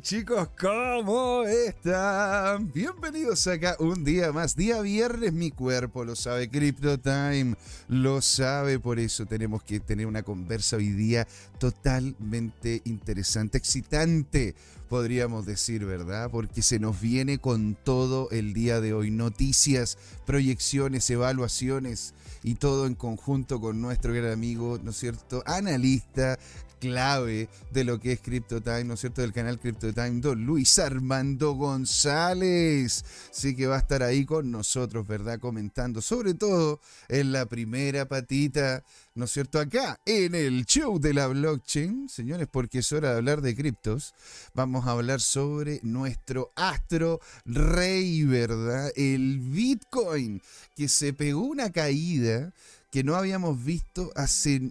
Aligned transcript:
Chicos, 0.00 0.48
¿cómo 0.58 1.44
están? 1.44 2.72
Bienvenidos 2.72 3.46
acá 3.46 3.76
un 3.78 4.02
día 4.02 4.32
más. 4.32 4.56
Día 4.56 4.80
viernes, 4.80 5.32
mi 5.32 5.50
cuerpo 5.50 6.04
lo 6.04 6.16
sabe. 6.16 6.48
Crypto 6.48 6.98
Time 6.98 7.54
lo 7.88 8.20
sabe. 8.20 8.80
Por 8.80 8.98
eso 8.98 9.26
tenemos 9.26 9.62
que 9.62 9.80
tener 9.80 10.06
una 10.06 10.22
conversa 10.22 10.76
hoy 10.76 10.88
día 10.88 11.28
totalmente 11.58 12.82
interesante, 12.84 13.58
excitante, 13.58 14.54
podríamos 14.88 15.46
decir, 15.46 15.84
¿verdad? 15.84 16.30
Porque 16.30 16.62
se 16.62 16.78
nos 16.78 17.00
viene 17.00 17.38
con 17.38 17.74
todo 17.74 18.28
el 18.30 18.52
día 18.52 18.80
de 18.80 18.94
hoy. 18.94 19.10
Noticias, 19.10 19.98
proyecciones, 20.26 21.08
evaluaciones 21.10 22.14
y 22.42 22.56
todo 22.56 22.86
en 22.86 22.94
conjunto 22.94 23.60
con 23.60 23.80
nuestro 23.80 24.12
gran 24.12 24.32
amigo, 24.32 24.78
¿no 24.82 24.90
es 24.90 24.98
cierto? 24.98 25.42
Analista, 25.46 26.38
clave 26.84 27.48
de 27.70 27.82
lo 27.82 27.98
que 27.98 28.12
es 28.12 28.20
CryptoTime, 28.20 28.84
¿no 28.84 28.94
es 28.94 29.00
cierto? 29.00 29.22
Del 29.22 29.32
canal 29.32 29.58
CryptoTime, 29.58 30.20
don 30.20 30.44
Luis 30.44 30.78
Armando 30.78 31.54
González. 31.54 33.02
Sí 33.30 33.56
que 33.56 33.66
va 33.66 33.76
a 33.76 33.78
estar 33.78 34.02
ahí 34.02 34.26
con 34.26 34.50
nosotros, 34.50 35.06
¿verdad? 35.06 35.40
Comentando, 35.40 36.02
sobre 36.02 36.34
todo 36.34 36.80
en 37.08 37.32
la 37.32 37.46
primera 37.46 38.06
patita, 38.06 38.84
¿no 39.14 39.24
es 39.24 39.30
cierto? 39.30 39.58
Acá 39.58 39.98
en 40.04 40.34
el 40.34 40.66
show 40.66 40.98
de 40.98 41.14
la 41.14 41.26
blockchain, 41.28 42.10
señores, 42.10 42.48
porque 42.52 42.80
es 42.80 42.92
hora 42.92 43.12
de 43.12 43.16
hablar 43.16 43.40
de 43.40 43.56
criptos. 43.56 44.12
Vamos 44.52 44.86
a 44.86 44.90
hablar 44.90 45.22
sobre 45.22 45.80
nuestro 45.82 46.52
astro 46.54 47.18
rey, 47.46 48.24
¿verdad? 48.24 48.92
El 48.94 49.38
Bitcoin, 49.38 50.42
que 50.76 50.88
se 50.88 51.14
pegó 51.14 51.40
una 51.40 51.72
caída 51.72 52.52
que 52.94 53.02
no 53.02 53.16
habíamos 53.16 53.64
visto 53.64 54.12
hace, 54.14 54.70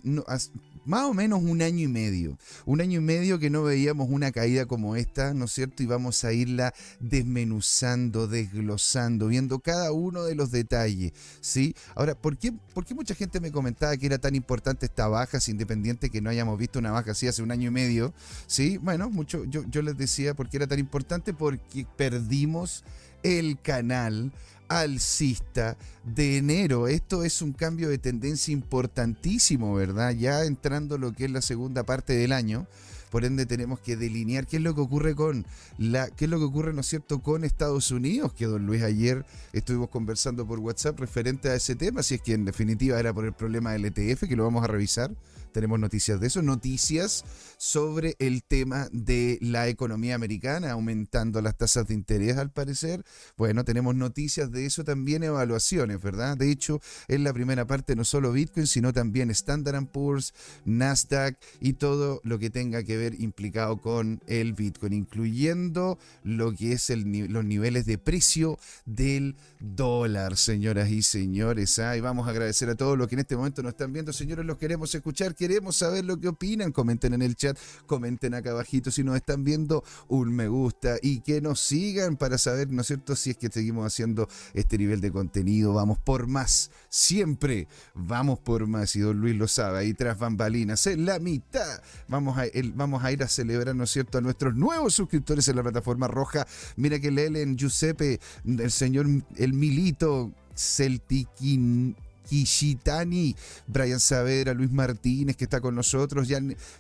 más 0.86 1.04
o 1.04 1.13
menos 1.13 1.44
un 1.44 1.62
año 1.62 1.82
y 1.82 1.90
medio. 1.90 2.38
Un 2.66 2.80
año 2.80 3.02
y 3.02 3.04
medio 3.04 3.38
que 3.38 3.49
no 3.49 3.63
veíamos 3.63 4.08
una 4.09 4.32
caída 4.32 4.66
como 4.66 4.96
esta, 4.96 5.34
¿no 5.34 5.44
es 5.44 5.52
cierto? 5.52 5.84
Y 5.84 5.88
vamos 5.88 6.23
a 6.23 6.32
irla 6.32 6.73
desmenuzando, 7.02 8.29
desglosando, 8.29 9.27
viendo 9.27 9.60
cada 9.60 9.91
uno 9.91 10.24
de 10.24 10.35
los 10.35 10.51
detalles, 10.51 11.12
¿sí? 11.41 11.76
Ahora, 11.96 12.16
¿por 12.16 12.38
qué, 12.38 12.54
¿por 12.74 12.85
qué 12.85 12.96
mucha 12.96 13.13
gente 13.13 13.41
me 13.41 13.51
comentaba 13.51 13.98
que 13.98 14.05
era 14.05 14.20
tan 14.20 14.35
importante 14.35 14.85
esta 14.85 15.10
baja, 15.10 15.40
independiente 15.48 16.10
que 16.10 16.21
no 16.21 16.29
hayamos 16.29 16.57
visto 16.57 16.79
una 16.79 16.91
baja 16.91 17.12
así 17.12 17.27
hace 17.27 17.44
un 17.44 17.51
año 17.51 17.68
y 17.68 17.71
medio? 17.71 18.13
¿Sí? 18.48 18.77
Bueno, 18.77 19.10
mucho, 19.10 19.44
yo, 19.44 19.66
yo 19.70 19.82
les 19.82 19.98
decía 19.98 20.34
por 20.34 20.48
qué 20.48 20.55
era 20.55 20.68
tan 20.68 20.79
importante, 20.79 21.34
porque 21.34 21.85
perdimos 21.98 22.85
el 23.24 23.60
canal 23.62 24.32
alcista 24.68 25.78
de 26.04 26.38
enero. 26.38 26.88
Esto 26.88 27.24
es 27.24 27.42
un 27.42 27.54
cambio 27.54 27.90
de 27.90 27.98
tendencia 27.98 28.52
importantísimo, 28.52 29.74
¿verdad? 29.76 30.12
Ya 30.12 30.44
entrando 30.44 30.98
lo 30.98 31.14
que 31.14 31.26
es 31.26 31.32
la 31.32 31.42
segunda 31.42 31.84
parte 31.84 32.14
del 32.14 32.32
año. 32.32 32.68
Por 33.12 33.26
ende 33.26 33.46
tenemos 33.46 33.80
que 33.80 33.96
delinear 33.96 34.48
qué 34.48 34.58
es 34.58 34.64
lo 34.64 34.74
que 34.74 34.82
ocurre 34.82 35.14
con 35.14 35.46
la, 35.78 36.10
qué 36.10 36.26
es 36.26 36.32
lo 36.32 36.40
que 36.40 36.46
ocurre, 36.46 36.74
¿no 36.74 36.82
es 36.82 36.88
cierto?, 36.88 37.22
con 37.22 37.44
Estados 37.44 37.91
Unidos, 37.91 38.34
que 38.34 38.48
don 38.48 38.66
Luis 38.66 38.82
ayer 38.82 39.24
estuvimos 39.52 39.90
conversando 39.90 40.48
por 40.48 40.58
WhatsApp 40.58 41.00
referente 41.00 41.50
a 41.50 41.56
ese 41.56 41.76
tema, 41.76 42.02
si 42.02 42.16
es 42.16 42.22
que 42.22 42.34
en 42.34 42.44
definitiva 42.44 43.00
era 43.00 43.14
por 43.14 43.26
el 43.26 43.34
problema 43.34 43.74
del 43.74 43.86
ETF, 43.86 44.28
que 44.28 44.36
lo 44.36 44.44
vamos 44.46 44.64
a 44.64 44.68
revisar 44.68 45.12
tenemos 45.54 45.79
noticias 45.79 46.20
de 46.20 46.27
eso, 46.27 46.41
noticias 46.41 47.23
sobre 47.57 48.15
el 48.20 48.43
tema 48.43 48.90
de 48.91 49.37
la 49.41 49.70
economía 49.70 50.15
americana, 50.15 50.71
aumentando 50.71 51.41
las 51.41 51.55
tasas 51.55 51.87
de 51.87 51.93
interés 51.93 52.37
al 52.37 52.51
parecer. 52.51 53.05
Bueno, 53.37 53.63
tenemos 53.63 53.95
noticias 53.95 54.51
de 54.51 54.65
eso 54.65 54.84
también, 54.84 55.23
evaluaciones, 55.23 56.01
¿verdad? 56.01 56.35
De 56.35 56.51
hecho, 56.51 56.82
en 57.07 57.23
la 57.23 57.32
primera 57.32 57.65
parte 57.65 57.95
no 57.95 58.04
solo 58.04 58.34
Bitcoin, 58.34 58.68
sino 58.68 58.91
también 58.91 59.29
Standard 59.29 59.87
Poor's, 59.87 60.34
Nasdaq 60.65 61.37
y 61.62 61.73
todo 61.73 62.20
lo 62.23 62.40
que 62.40 62.49
tenga 62.49 62.84
que 62.84 62.98
ver 62.98 63.20
implicado 63.21 63.79
con 63.79 64.22
el 64.28 64.53
Bitcoin, 64.53 64.94
incluyendo 64.94 65.97
lo 66.23 66.53
que 66.53 66.73
es 66.73 66.90
los 66.90 67.45
niveles 67.45 67.85
de 67.85 67.97
precio 67.97 68.59
del 68.85 69.35
dólar, 69.59 70.38
señoras 70.38 70.90
y 70.90 71.01
señores. 71.01 71.79
¿ah? 71.79 71.95
Y 71.95 72.01
vamos 72.01 72.28
a 72.28 72.31
agradecer 72.31 72.69
a 72.69 72.75
todos 72.75 72.97
los 72.97 73.07
que 73.07 73.16
en 73.16 73.19
este 73.19 73.38
momento 73.38 73.63
nos 73.63 73.72
están 73.72 73.94
viendo, 73.94 74.11
señores, 74.11 74.45
los 74.45 74.57
queremos 74.57 74.94
escuchar 74.94 75.33
queremos 75.47 75.75
saber 75.75 76.05
lo 76.05 76.17
que 76.17 76.29
opinan. 76.29 76.71
Comenten 76.71 77.13
en 77.13 77.21
el 77.21 77.35
chat, 77.35 77.57
comenten 77.85 78.33
acá 78.33 78.51
abajito 78.51 78.91
si 78.91 79.03
nos 79.03 79.17
están 79.17 79.43
viendo 79.43 79.83
un 80.07 80.33
me 80.33 80.47
gusta 80.47 80.95
y 81.01 81.19
que 81.19 81.41
nos 81.41 81.59
sigan 81.59 82.15
para 82.15 82.37
saber, 82.37 82.71
¿no 82.71 82.79
es 82.79 82.87
cierto?, 82.87 83.17
si 83.17 83.31
es 83.31 83.37
que 83.37 83.49
seguimos 83.49 83.85
haciendo 83.85 84.29
este 84.53 84.77
nivel 84.77 85.01
de 85.01 85.11
contenido. 85.11 85.73
Vamos 85.73 85.99
por 85.99 86.27
más, 86.27 86.71
siempre 86.87 87.67
vamos 87.93 88.39
por 88.39 88.67
más. 88.67 88.95
Y 88.95 89.01
don 89.01 89.19
Luis 89.19 89.35
lo 89.35 89.49
sabe, 89.49 89.79
ahí 89.79 89.93
tras 89.93 90.17
bambalinas, 90.17 90.87
en 90.87 91.05
la 91.05 91.19
mitad. 91.19 91.81
Vamos 92.07 92.37
a, 92.37 92.45
vamos 92.73 93.03
a 93.03 93.11
ir 93.11 93.21
a 93.21 93.27
celebrar, 93.27 93.75
¿no 93.75 93.83
es 93.83 93.89
cierto?, 93.89 94.19
a 94.19 94.21
nuestros 94.21 94.55
nuevos 94.55 94.93
suscriptores 94.93 95.45
en 95.49 95.57
la 95.57 95.63
plataforma 95.63 96.07
roja. 96.07 96.47
Mira 96.77 97.01
que 97.01 97.11
leen 97.11 97.57
Giuseppe, 97.57 98.21
el 98.45 98.71
señor, 98.71 99.07
el 99.35 99.53
Milito, 99.53 100.31
Celtiquín 100.55 101.97
Kishitani, 102.29 103.35
Brian 103.67 104.00
Saavedra, 104.00 104.53
Luis 104.53 104.72
Martínez, 104.72 105.35
que 105.35 105.44
está 105.45 105.61
con 105.61 105.75
nosotros, 105.75 106.28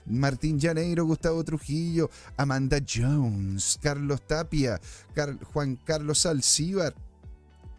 Martín 0.05 0.59
Llaneiro, 0.59 1.05
Gustavo 1.05 1.43
Trujillo, 1.43 2.09
Amanda 2.37 2.77
Jones, 2.87 3.79
Carlos 3.81 4.21
Tapia, 4.25 4.79
Juan 5.53 5.77
Carlos 5.83 6.25
Alcíbar, 6.25 6.93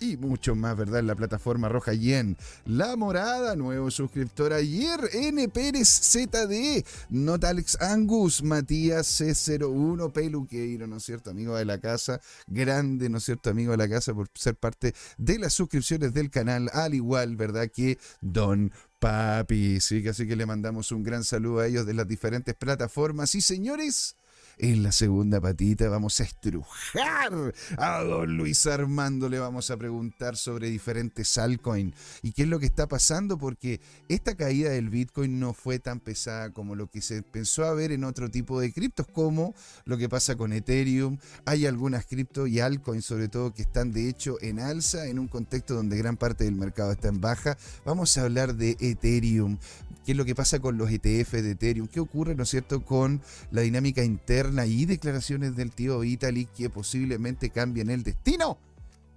y 0.05 0.17
mucho 0.17 0.55
más, 0.55 0.77
¿verdad? 0.77 1.01
En 1.01 1.07
la 1.07 1.15
plataforma 1.15 1.69
roja 1.69 1.95
y 1.95 2.13
en 2.13 2.37
La 2.67 2.97
Morada, 2.97 3.57
nuevo 3.57 3.91
suscriptor 3.91 4.53
ayer, 4.53 5.01
N. 5.13 5.49
Pérez 5.49 5.89
ZD, 5.89 6.85
Notalex 7.09 7.81
Angus, 7.81 8.43
Matías 8.43 9.21
C01, 9.21 10.13
Peluqueiro, 10.13 10.87
¿no 10.87 10.99
es 10.99 11.05
cierto? 11.05 11.31
Amigo 11.31 11.57
de 11.57 11.65
la 11.65 11.79
casa, 11.79 12.21
grande, 12.47 13.09
¿no 13.09 13.19
es 13.19 13.25
cierto? 13.25 13.51
Amigo 13.51 13.73
de 13.73 13.79
la 13.79 13.89
casa 13.89 14.15
por 14.15 14.29
ser 14.35 14.57
parte 14.57 14.95
de 15.17 15.39
las 15.39 15.55
suscripciones 15.55 16.13
del 16.13 16.31
canal, 16.31 16.71
al 16.73 16.95
igual, 16.95 17.37
¿verdad? 17.37 17.71
Que 17.71 17.99
Don 18.21 18.73
Papi, 18.99 19.81
sí, 19.81 20.07
así 20.09 20.27
que 20.27 20.37
le 20.37 20.47
mandamos 20.47 20.93
un 20.93 21.03
gran 21.03 21.25
saludo 21.25 21.61
a 21.61 21.67
ellos 21.67 21.87
de 21.87 21.95
las 21.95 22.09
diferentes 22.09 22.55
plataformas. 22.55 23.35
Y 23.35 23.41
señores, 23.41 24.17
en 24.59 24.83
la 24.83 24.93
segunda 24.93 25.41
patita 25.41 25.89
vamos 25.89 26.21
a 26.21 26.25
estrujar 26.25 27.55
a 27.79 28.03
don 28.03 28.37
Luis 28.37 28.67
Armando. 28.67 29.29
Le 29.29 29.39
vamos 29.39 29.71
a 29.71 29.77
preguntar 29.77 30.37
sobre 30.37 30.71
diferentes 30.71 31.39
altcoins 31.39 31.95
y 32.23 32.33
qué 32.33 32.43
es 32.43 32.49
lo 32.49 32.59
que 32.59 32.67
está 32.67 32.87
pasando, 32.87 33.39
porque 33.39 33.81
esta 34.09 34.35
caída 34.35 34.71
del 34.71 34.91
Bitcoin 34.91 35.41
no 35.41 35.53
fue 35.53 35.79
tan 35.79 36.01
pesada 36.01 36.51
como 36.51 36.75
lo 36.75 36.89
que 36.89 37.01
se 37.01 37.23
pensó 37.23 37.65
a 37.65 37.75
ver 37.75 37.93
en 37.93 38.05
otro 38.05 38.31
tipo 38.31 38.61
de 38.61 38.73
criptos, 38.73 39.07
como 39.07 39.55
lo 39.85 39.97
que 39.99 40.09
pasa 40.09 40.37
con 40.37 40.53
Ethereum. 40.53 41.19
Hay 41.45 41.67
algunas 41.67 42.07
criptos 42.07 42.49
y 42.49 42.61
altcoins, 42.61 43.05
sobre 43.05 43.29
todo, 43.29 43.53
que 43.53 43.63
están 43.63 43.93
de 43.93 44.09
hecho 44.09 44.37
en 44.41 44.61
alza 44.61 45.07
en 45.07 45.19
un 45.19 45.29
contexto 45.29 45.75
donde 45.75 45.97
gran 45.97 46.17
parte 46.17 46.45
del 46.45 46.55
mercado 46.55 46.93
está 46.93 47.09
en 47.09 47.21
baja. 47.21 47.57
Vamos 47.85 48.17
a 48.17 48.23
hablar 48.23 48.55
de 48.55 48.77
Ethereum, 48.81 49.59
qué 50.05 50.13
es 50.13 50.19
lo 50.19 50.25
que 50.25 50.35
pasa 50.35 50.61
con 50.61 50.79
los 50.79 50.91
ETF 50.91 51.33
de 51.33 51.53
Ethereum, 51.53 51.89
qué 51.89 52.01
ocurre, 52.01 52.35
¿no 52.35 52.43
es 52.43 52.51
cierto?, 52.51 52.85
con 52.85 53.21
la 53.51 53.63
dinámica 53.63 54.05
interna 54.05 54.67
y 54.67 54.85
declaraciones 54.85 55.57
del 55.57 55.71
tío 55.71 56.01
Vitalik 56.01 56.53
que 56.53 56.71
posiblemente 56.71 57.51
cambien 57.51 57.91
el 57.91 58.03
destino 58.03 58.59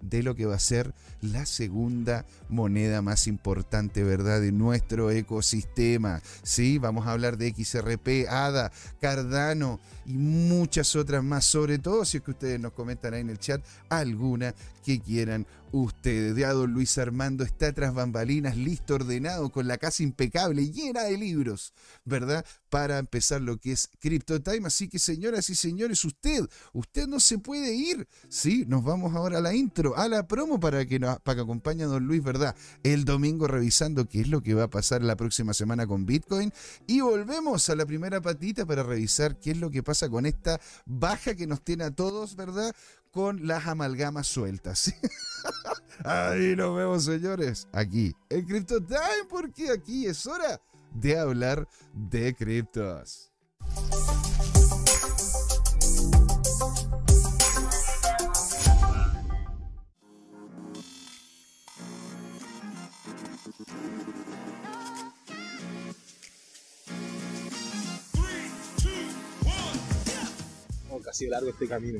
de 0.01 0.21
lo 0.23 0.35
que 0.35 0.45
va 0.45 0.55
a 0.55 0.59
ser 0.59 0.93
la 1.21 1.45
segunda 1.45 2.25
moneda 2.49 3.01
más 3.01 3.27
importante, 3.27 4.03
¿verdad?, 4.03 4.39
de 4.41 4.51
nuestro 4.51 5.11
ecosistema. 5.11 6.21
Sí, 6.43 6.77
vamos 6.77 7.07
a 7.07 7.11
hablar 7.11 7.37
de 7.37 7.53
XRP, 7.53 8.29
ADA, 8.29 8.71
Cardano 9.01 9.79
y 10.05 10.13
muchas 10.13 10.95
otras 10.95 11.23
más, 11.23 11.45
sobre 11.45 11.79
todo 11.79 12.05
si 12.05 12.17
es 12.17 12.23
que 12.23 12.31
ustedes 12.31 12.59
nos 12.59 12.73
comentan 12.73 13.13
ahí 13.13 13.21
en 13.21 13.29
el 13.29 13.39
chat 13.39 13.63
alguna 13.89 14.53
que 14.85 14.99
quieran 14.99 15.47
ustedes. 15.71 16.35
De 16.35 16.45
don 16.45 16.71
Luis 16.73 16.97
Armando 16.97 17.43
está 17.43 17.73
tras 17.73 17.93
bambalinas, 17.93 18.55
listo, 18.57 18.95
ordenado, 18.95 19.49
con 19.51 19.67
la 19.67 19.77
casa 19.77 20.03
impecable, 20.03 20.71
llena 20.71 21.03
de 21.03 21.17
libros, 21.17 21.73
¿verdad? 22.05 22.45
Para 22.69 22.99
empezar 22.99 23.41
lo 23.41 23.57
que 23.57 23.73
es 23.73 23.89
Crypto 23.99 24.41
Time. 24.41 24.67
Así 24.67 24.87
que, 24.87 24.99
señoras 24.99 25.49
y 25.49 25.55
señores, 25.55 26.03
usted, 26.05 26.47
usted 26.73 27.07
no 27.07 27.19
se 27.19 27.37
puede 27.39 27.73
ir. 27.73 28.07
Sí, 28.29 28.65
nos 28.67 28.83
vamos 28.83 29.15
ahora 29.15 29.39
a 29.39 29.41
la 29.41 29.53
intro, 29.53 29.97
a 29.97 30.07
la 30.07 30.27
promo 30.27 30.59
para 30.59 30.85
que, 30.85 30.99
nos, 30.99 31.19
para 31.21 31.37
que 31.37 31.41
acompañe 31.41 31.83
a 31.83 31.87
don 31.87 32.05
Luis, 32.05 32.23
¿verdad? 32.23 32.55
El 32.83 33.05
domingo 33.05 33.47
revisando 33.47 34.07
qué 34.07 34.21
es 34.21 34.27
lo 34.27 34.41
que 34.41 34.53
va 34.53 34.63
a 34.63 34.69
pasar 34.69 35.01
la 35.03 35.15
próxima 35.15 35.53
semana 35.53 35.87
con 35.87 36.05
Bitcoin. 36.05 36.51
Y 36.87 37.01
volvemos 37.01 37.69
a 37.69 37.75
la 37.75 37.85
primera 37.85 38.21
patita 38.21 38.65
para 38.65 38.83
revisar 38.83 39.39
qué 39.39 39.51
es 39.51 39.57
lo 39.57 39.69
que 39.69 39.83
pasa 39.83 40.09
con 40.09 40.25
esta 40.25 40.59
baja 40.85 41.35
que 41.35 41.47
nos 41.47 41.61
tiene 41.61 41.83
a 41.83 41.91
todos, 41.91 42.35
¿verdad? 42.35 42.75
Con 43.17 43.47
las 43.47 43.65
amalgamas 43.65 44.27
sueltas. 44.27 44.93
Ahí 46.05 46.55
nos 46.55 46.77
vemos, 46.77 47.03
señores. 47.03 47.67
Aquí, 47.73 48.15
en 48.29 48.45
Crypto 48.45 48.79
Time, 48.79 49.25
porque 49.27 49.71
aquí 49.71 50.05
es 50.05 50.27
hora 50.27 50.61
de 50.93 51.17
hablar 51.17 51.67
de 51.93 52.35
criptos. 52.35 53.31
sido 71.13 71.31
largo 71.31 71.49
este 71.49 71.67
camino. 71.67 71.99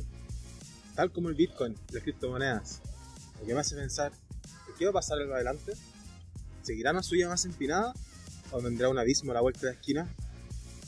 Tal 0.97 1.11
como 1.11 1.29
el 1.29 1.35
Bitcoin, 1.35 1.75
las 1.91 2.01
criptomonedas. 2.01 2.81
Lo 3.39 3.45
que 3.45 3.53
me 3.53 3.59
hace 3.59 3.75
pensar, 3.75 4.11
¿qué 4.79 4.85
va 4.85 4.89
a 4.89 4.94
pasar 4.94 5.21
en 5.21 5.31
adelante? 5.31 5.73
¿Seguirá 6.63 6.89
una 6.89 7.03
suya 7.03 7.29
más 7.29 7.45
empinada? 7.45 7.94
¿O 8.51 8.59
vendrá 8.63 8.89
un 8.89 8.97
abismo 8.97 9.29
a 9.29 9.35
la 9.35 9.41
vuelta 9.41 9.59
de 9.59 9.65
la 9.67 9.73
esquina? 9.73 10.15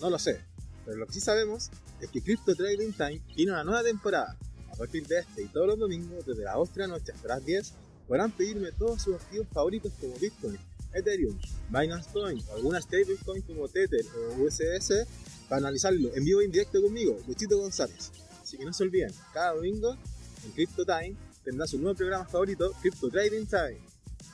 No 0.01 0.09
lo 0.09 0.17
sé, 0.17 0.41
pero 0.83 0.97
lo 0.97 1.05
que 1.05 1.13
sí 1.13 1.21
sabemos 1.21 1.69
es 2.01 2.09
que 2.09 2.23
Crypto 2.23 2.55
Trading 2.55 2.91
Time 2.93 3.21
tiene 3.35 3.51
una 3.51 3.63
nueva 3.63 3.83
temporada. 3.83 4.35
A 4.71 4.75
partir 4.75 5.05
de 5.05 5.19
este 5.19 5.43
y 5.43 5.45
todos 5.45 5.67
los 5.67 5.77
domingos, 5.77 6.25
desde 6.25 6.43
las 6.43 6.55
8 6.57 6.71
de 6.73 6.79
la 6.79 6.87
noche 6.87 7.11
hasta 7.11 7.27
las 7.27 7.45
10, 7.45 7.73
podrán 8.07 8.31
pedirme 8.31 8.71
todos 8.71 9.03
sus 9.03 9.13
activos 9.13 9.47
favoritos 9.53 9.93
como 10.01 10.17
Bitcoin, 10.17 10.57
Ethereum, 10.91 11.37
Binance 11.69 12.09
Coin 12.11 12.43
o 12.49 12.55
alguna 12.55 12.81
stablecoin 12.81 13.43
como 13.43 13.67
Tether 13.67 14.03
o 14.17 14.41
USS 14.41 15.05
para 15.47 15.59
analizarlo 15.59 16.15
en 16.15 16.25
vivo 16.25 16.41
e 16.41 16.45
en 16.45 16.51
directo 16.51 16.81
conmigo, 16.81 17.15
Luchito 17.27 17.59
González. 17.59 18.11
Así 18.49 18.57
que 18.57 18.65
no 18.65 18.73
se 18.73 18.81
olviden, 18.81 19.11
cada 19.31 19.53
domingo 19.53 19.95
en 20.43 20.51
Crypto 20.53 20.83
Time 20.83 21.15
tendrá 21.43 21.67
su 21.67 21.77
nuevo 21.77 21.95
programa 21.95 22.25
favorito, 22.25 22.71
Crypto 22.81 23.07
Trading 23.07 23.45
Time. 23.45 23.77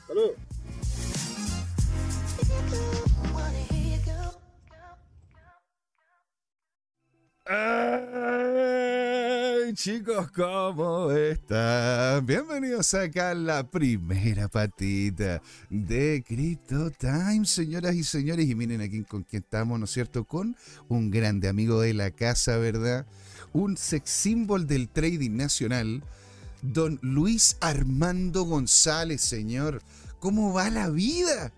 ¡Saludos! 0.06 0.36
Ay, 7.44 7.74
chicos, 9.74 10.30
¿cómo 10.30 11.12
están? 11.12 12.24
Bienvenidos 12.24 12.94
acá 12.94 13.32
a 13.32 13.34
la 13.34 13.70
primera 13.70 14.48
patita 14.48 15.42
de 15.68 16.24
Crypto 16.26 16.90
Time, 16.90 17.44
señoras 17.44 17.94
y 17.94 18.02
señores. 18.02 18.48
Y 18.48 18.54
miren 18.54 18.80
aquí 18.80 19.04
con 19.04 19.24
quién 19.24 19.42
estamos, 19.42 19.78
¿no 19.78 19.84
es 19.84 19.90
cierto? 19.90 20.24
Con 20.24 20.56
un 20.88 21.10
grande 21.10 21.48
amigo 21.48 21.82
de 21.82 21.92
la 21.92 22.10
casa, 22.10 22.56
¿verdad? 22.56 23.04
Un 23.52 23.76
sex 23.76 24.10
symbol 24.10 24.66
del 24.66 24.88
trading 24.88 25.36
nacional, 25.36 26.02
don 26.62 26.98
Luis 27.02 27.56
Armando 27.60 28.44
González, 28.44 29.20
señor. 29.22 29.82
¿Cómo 30.20 30.52
va 30.52 30.70
la 30.70 30.90
vida? 30.90 31.52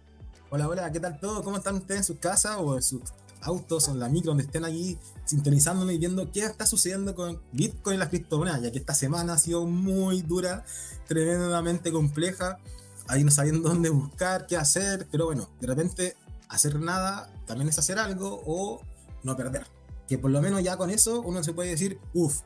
Hola, 0.51 0.69
hola, 0.69 0.93
¿qué 0.93 1.01
tal 1.01 1.19
todo? 1.21 1.43
¿Cómo 1.43 1.59
están 1.59 1.77
ustedes 1.77 2.01
en 2.01 2.05
su 2.05 2.19
casa 2.19 2.59
o 2.59 2.77
en 2.77 2.83
sus 2.83 3.03
autos 3.43 3.89
o 3.89 3.93
en 3.93 4.01
la 4.01 4.09
micro 4.09 4.31
donde 4.31 4.45
estén 4.45 4.65
allí 4.65 4.99
sintonizándome 5.25 5.95
y 5.95 5.99
viendo 5.99 6.31
qué 6.33 6.45
está 6.45 6.67
sucediendo 6.67 7.15
con 7.15 7.41
Bitcoin 7.53 7.97
y 7.97 7.99
las 7.99 8.09
criptomonedas, 8.09 8.63
ya 8.63 8.73
que 8.73 8.79
esta 8.79 8.95
semana 8.95 9.35
ha 9.35 9.39
sido 9.39 9.67
muy 9.67 10.23
dura, 10.23 10.65
tremendamente 11.07 11.93
compleja, 11.93 12.59
ahí 13.07 13.25
no 13.25 13.31
sabiendo 13.31 13.69
dónde 13.69 13.91
buscar, 13.91 14.47
qué 14.47 14.57
hacer, 14.57 15.07
pero 15.11 15.27
bueno, 15.27 15.49
de 15.61 15.67
repente 15.67 16.17
hacer 16.49 16.81
nada 16.81 17.31
también 17.47 17.69
es 17.69 17.79
hacer 17.79 17.99
algo 17.99 18.43
o 18.47 18.81
no 19.23 19.37
perder. 19.37 19.78
Que 20.09 20.19
por 20.19 20.31
lo 20.31 20.43
menos 20.43 20.63
ya 20.63 20.77
con 20.77 20.91
eso 20.91 21.21
uno 21.21 21.45
se 21.45 21.53
puede 21.53 21.71
decir, 21.71 22.01
uff, 22.15 22.41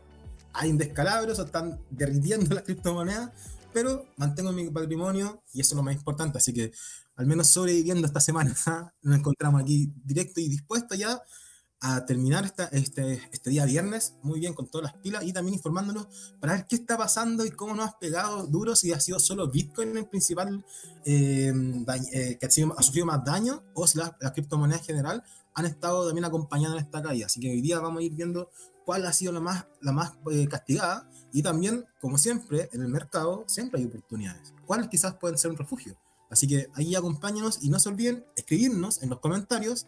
hay 0.53 0.71
un 0.71 0.79
descalabro, 0.79 1.35
se 1.35 1.43
están 1.43 1.81
derritiendo 1.91 2.47
las 2.55 2.65
criptomonedas, 2.65 3.31
pero 3.73 4.05
mantengo 4.17 4.53
mi 4.53 4.69
patrimonio 4.69 5.43
y 5.55 5.61
eso 5.61 5.75
es 5.75 5.77
lo 5.77 5.83
más 5.83 5.95
importante, 5.95 6.39
así 6.39 6.53
que 6.53 6.73
al 7.17 7.27
menos 7.27 7.49
sobreviviendo 7.49 8.07
esta 8.07 8.21
semana, 8.21 8.55
nos 9.03 9.19
encontramos 9.19 9.63
aquí 9.63 9.93
directo 10.05 10.41
y 10.41 10.49
dispuesto 10.49 10.95
ya 10.95 11.23
a 11.85 12.07
terminar 12.07 12.45
esta, 12.45 12.67
este, 12.67 13.21
este 13.33 13.51
día 13.51 13.65
viernes 13.65 14.15
muy 14.23 14.39
bien 14.39 14.55
con 14.55 14.69
todas 14.69 14.93
las 14.93 15.03
pilas 15.03 15.25
y 15.25 15.33
también 15.33 15.57
informándonos 15.57 16.07
para 16.39 16.53
ver 16.53 16.67
qué 16.69 16.77
está 16.77 16.97
pasando 16.97 17.45
y 17.45 17.51
cómo 17.51 17.75
nos 17.75 17.89
ha 17.89 17.99
pegado 17.99 18.47
duro 18.47 18.77
si 18.77 18.93
ha 18.93 19.01
sido 19.01 19.19
solo 19.19 19.51
Bitcoin 19.51 19.97
el 19.97 20.07
principal 20.07 20.65
eh, 21.05 21.53
eh, 22.13 22.39
que 22.39 22.47
ha, 22.47 22.51
sido, 22.51 22.73
ha, 22.79 22.83
sufrido 22.85 23.07
más 23.07 23.25
daño 23.25 23.65
o 23.75 23.85
si 23.89 23.99
las, 23.99 24.13
criptomonedas 24.33 24.83
en 24.83 24.87
general 24.87 25.25
han 25.55 25.67
estado 25.67 26.07
también 26.07 26.25
acompañando 26.25 26.77
en 26.77 26.85
esta 26.85 27.03
caída. 27.03 27.27
Así 27.27 27.41
que 27.41 27.51
hoy 27.51 27.61
día 27.61 27.79
vamos 27.81 28.01
a 28.01 28.03
ir 28.03 28.13
viendo 28.13 28.51
cuál 28.85 29.07
ha 29.07 29.13
sido 29.13 29.33
la 29.33 29.41
más, 29.41 29.67
la 29.81 29.93
más 29.93 30.13
eh, 30.31 30.47
castigada 30.49 31.09
y 31.33 31.43
también, 31.43 31.85
como 32.01 32.19
siempre, 32.19 32.69
en 32.73 32.83
el 32.83 32.89
mercado 32.89 33.45
siempre 33.47 33.81
hay 33.81 33.87
oportunidades. 33.87 34.55
¿Cuáles 34.67 34.89
quizás 34.89 35.15
pueden 35.15 35.39
ser 35.39 35.51
un 35.51 35.57
refugio? 35.57 35.97
Así 36.31 36.47
que 36.49 36.69
ahí 36.75 36.95
acompáñanos 36.95 37.63
y 37.63 37.69
no 37.69 37.79
se 37.79 37.91
olviden 37.91 38.25
escribirnos 38.37 39.03
en 39.03 39.11
los 39.11 39.21
comentarios 39.21 39.87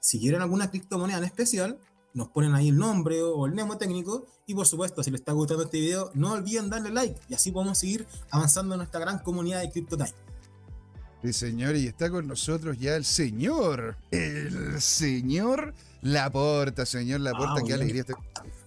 si 0.00 0.18
quieren 0.18 0.40
alguna 0.40 0.70
criptomoneda 0.70 1.18
en 1.18 1.24
especial, 1.24 1.78
nos 2.14 2.28
ponen 2.28 2.54
ahí 2.54 2.70
el 2.70 2.78
nombre 2.78 3.22
o 3.22 3.46
el 3.46 3.54
nemo 3.54 3.76
técnico. 3.76 4.26
Y 4.46 4.54
por 4.54 4.66
supuesto, 4.66 5.02
si 5.02 5.10
les 5.10 5.20
está 5.20 5.32
gustando 5.32 5.64
este 5.64 5.78
video, 5.78 6.10
no 6.14 6.32
olviden 6.32 6.70
darle 6.70 6.90
like 6.90 7.20
y 7.28 7.34
así 7.34 7.52
podemos 7.52 7.78
seguir 7.78 8.06
avanzando 8.30 8.74
en 8.74 8.78
nuestra 8.78 8.98
gran 8.98 9.18
comunidad 9.18 9.60
de 9.60 9.70
CryptoTime. 9.70 10.29
Sí, 11.22 11.34
señor, 11.34 11.76
y 11.76 11.86
está 11.86 12.08
con 12.08 12.26
nosotros 12.26 12.78
ya 12.78 12.96
el 12.96 13.04
señor, 13.04 13.96
el 14.10 14.80
señor 14.80 15.74
Laporta, 16.00 16.86
señor 16.86 17.20
Laporta, 17.20 17.56
ah, 17.58 17.62
qué 17.66 17.74
alegría. 17.74 18.04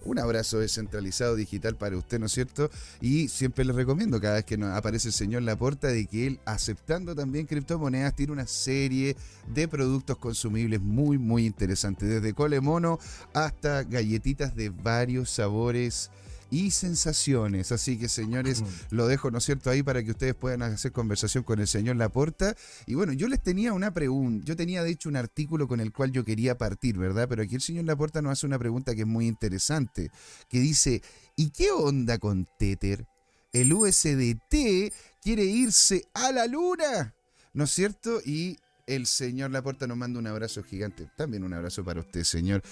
Un 0.04 0.20
abrazo 0.20 0.60
descentralizado 0.60 1.34
digital 1.34 1.74
para 1.74 1.96
usted, 1.96 2.20
¿no 2.20 2.26
es 2.26 2.32
cierto? 2.32 2.70
Y 3.00 3.26
siempre 3.26 3.64
le 3.64 3.72
recomiendo 3.72 4.20
cada 4.20 4.34
vez 4.34 4.44
que 4.44 4.56
nos 4.56 4.70
aparece 4.76 5.08
el 5.08 5.14
señor 5.14 5.42
Laporta 5.42 5.88
de 5.88 6.06
que 6.06 6.28
él, 6.28 6.40
aceptando 6.44 7.16
también 7.16 7.46
criptomonedas, 7.46 8.14
tiene 8.14 8.32
una 8.32 8.46
serie 8.46 9.16
de 9.52 9.66
productos 9.66 10.18
consumibles 10.18 10.80
muy, 10.80 11.18
muy 11.18 11.46
interesantes. 11.46 12.08
Desde 12.08 12.34
cole 12.34 12.60
mono 12.60 13.00
hasta 13.32 13.82
galletitas 13.82 14.54
de 14.54 14.68
varios 14.68 15.28
sabores 15.28 16.12
y 16.54 16.70
sensaciones. 16.70 17.72
Así 17.72 17.98
que, 17.98 18.08
señores, 18.08 18.62
lo 18.90 19.08
dejo, 19.08 19.32
¿no 19.32 19.38
es 19.38 19.44
cierto?, 19.44 19.70
ahí 19.70 19.82
para 19.82 20.04
que 20.04 20.12
ustedes 20.12 20.36
puedan 20.36 20.62
hacer 20.62 20.92
conversación 20.92 21.42
con 21.42 21.58
el 21.58 21.66
señor 21.66 21.96
Laporta. 21.96 22.54
Y 22.86 22.94
bueno, 22.94 23.12
yo 23.12 23.26
les 23.26 23.42
tenía 23.42 23.72
una 23.72 23.92
pregunta. 23.92 24.44
Yo 24.46 24.54
tenía, 24.54 24.84
de 24.84 24.90
hecho, 24.90 25.08
un 25.08 25.16
artículo 25.16 25.66
con 25.66 25.80
el 25.80 25.92
cual 25.92 26.12
yo 26.12 26.24
quería 26.24 26.56
partir, 26.56 26.96
¿verdad? 26.96 27.26
Pero 27.28 27.42
aquí 27.42 27.56
el 27.56 27.60
señor 27.60 27.86
Laporta 27.86 28.22
nos 28.22 28.32
hace 28.32 28.46
una 28.46 28.56
pregunta 28.56 28.94
que 28.94 29.00
es 29.00 29.06
muy 29.06 29.26
interesante, 29.26 30.12
que 30.48 30.60
dice, 30.60 31.02
¿y 31.34 31.50
qué 31.50 31.72
onda 31.72 32.18
con 32.18 32.46
Tether? 32.56 33.04
El 33.52 33.72
USDT 33.72 34.92
quiere 35.20 35.44
irse 35.44 36.04
a 36.14 36.30
la 36.30 36.46
luna, 36.46 37.16
¿no 37.52 37.64
es 37.64 37.70
cierto? 37.70 38.20
Y 38.24 38.58
el 38.86 39.06
señor 39.06 39.50
Laporta 39.50 39.88
nos 39.88 39.96
manda 39.96 40.20
un 40.20 40.28
abrazo 40.28 40.62
gigante. 40.62 41.08
También 41.16 41.42
un 41.42 41.52
abrazo 41.52 41.84
para 41.84 41.98
usted, 41.98 42.22
señor. 42.22 42.62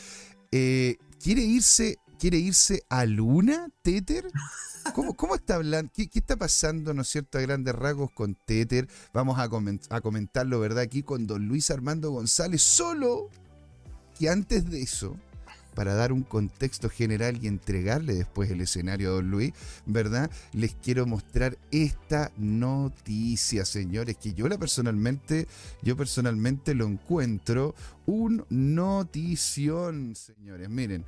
Eh, 0.53 0.99
quiere 1.21 1.43
irse 1.43 1.97
quiere 2.23 2.39
irse 2.39 2.85
a 2.89 3.05
Luna, 3.05 3.69
Tether. 3.83 4.25
¿Cómo, 4.95 5.35
está 5.35 5.57
hablando? 5.57 5.91
¿Qué, 5.93 6.09
está 6.15 6.37
pasando, 6.37 6.95
no 6.95 7.03
es 7.03 7.09
cierto, 7.09 7.37
a 7.37 7.41
grandes 7.41 7.75
rasgos 7.75 8.13
con 8.13 8.37
Tether? 8.47 8.87
Vamos 9.13 9.41
a, 9.41 9.49
a 9.91 10.01
comentarlo, 10.01 10.61
¿verdad? 10.61 10.85
Aquí 10.85 11.03
con 11.03 11.27
don 11.27 11.49
Luis 11.49 11.73
Armando 11.73 12.13
González. 12.13 12.63
Solo 12.63 13.29
que 14.17 14.29
antes 14.29 14.71
de 14.71 14.83
eso, 14.83 15.17
para 15.75 15.95
dar 15.95 16.13
un 16.13 16.23
contexto 16.23 16.89
general 16.89 17.41
y 17.43 17.49
entregarle 17.49 18.15
después 18.15 18.53
el 18.53 18.61
escenario 18.61 19.09
a 19.09 19.15
don 19.15 19.29
Luis, 19.29 19.53
¿verdad? 19.87 20.31
Les 20.53 20.77
quiero 20.77 21.07
mostrar 21.07 21.59
esta 21.73 22.31
noticia, 22.37 23.65
señores, 23.65 24.17
que 24.17 24.33
yo 24.33 24.47
la 24.47 24.59
personalmente, 24.59 25.49
yo 25.83 25.97
personalmente 25.97 26.77
lo 26.77 26.87
encuentro 26.87 27.75
un 28.07 28.45
notición, 28.49 30.15
señores. 30.15 30.69
Miren, 30.69 31.05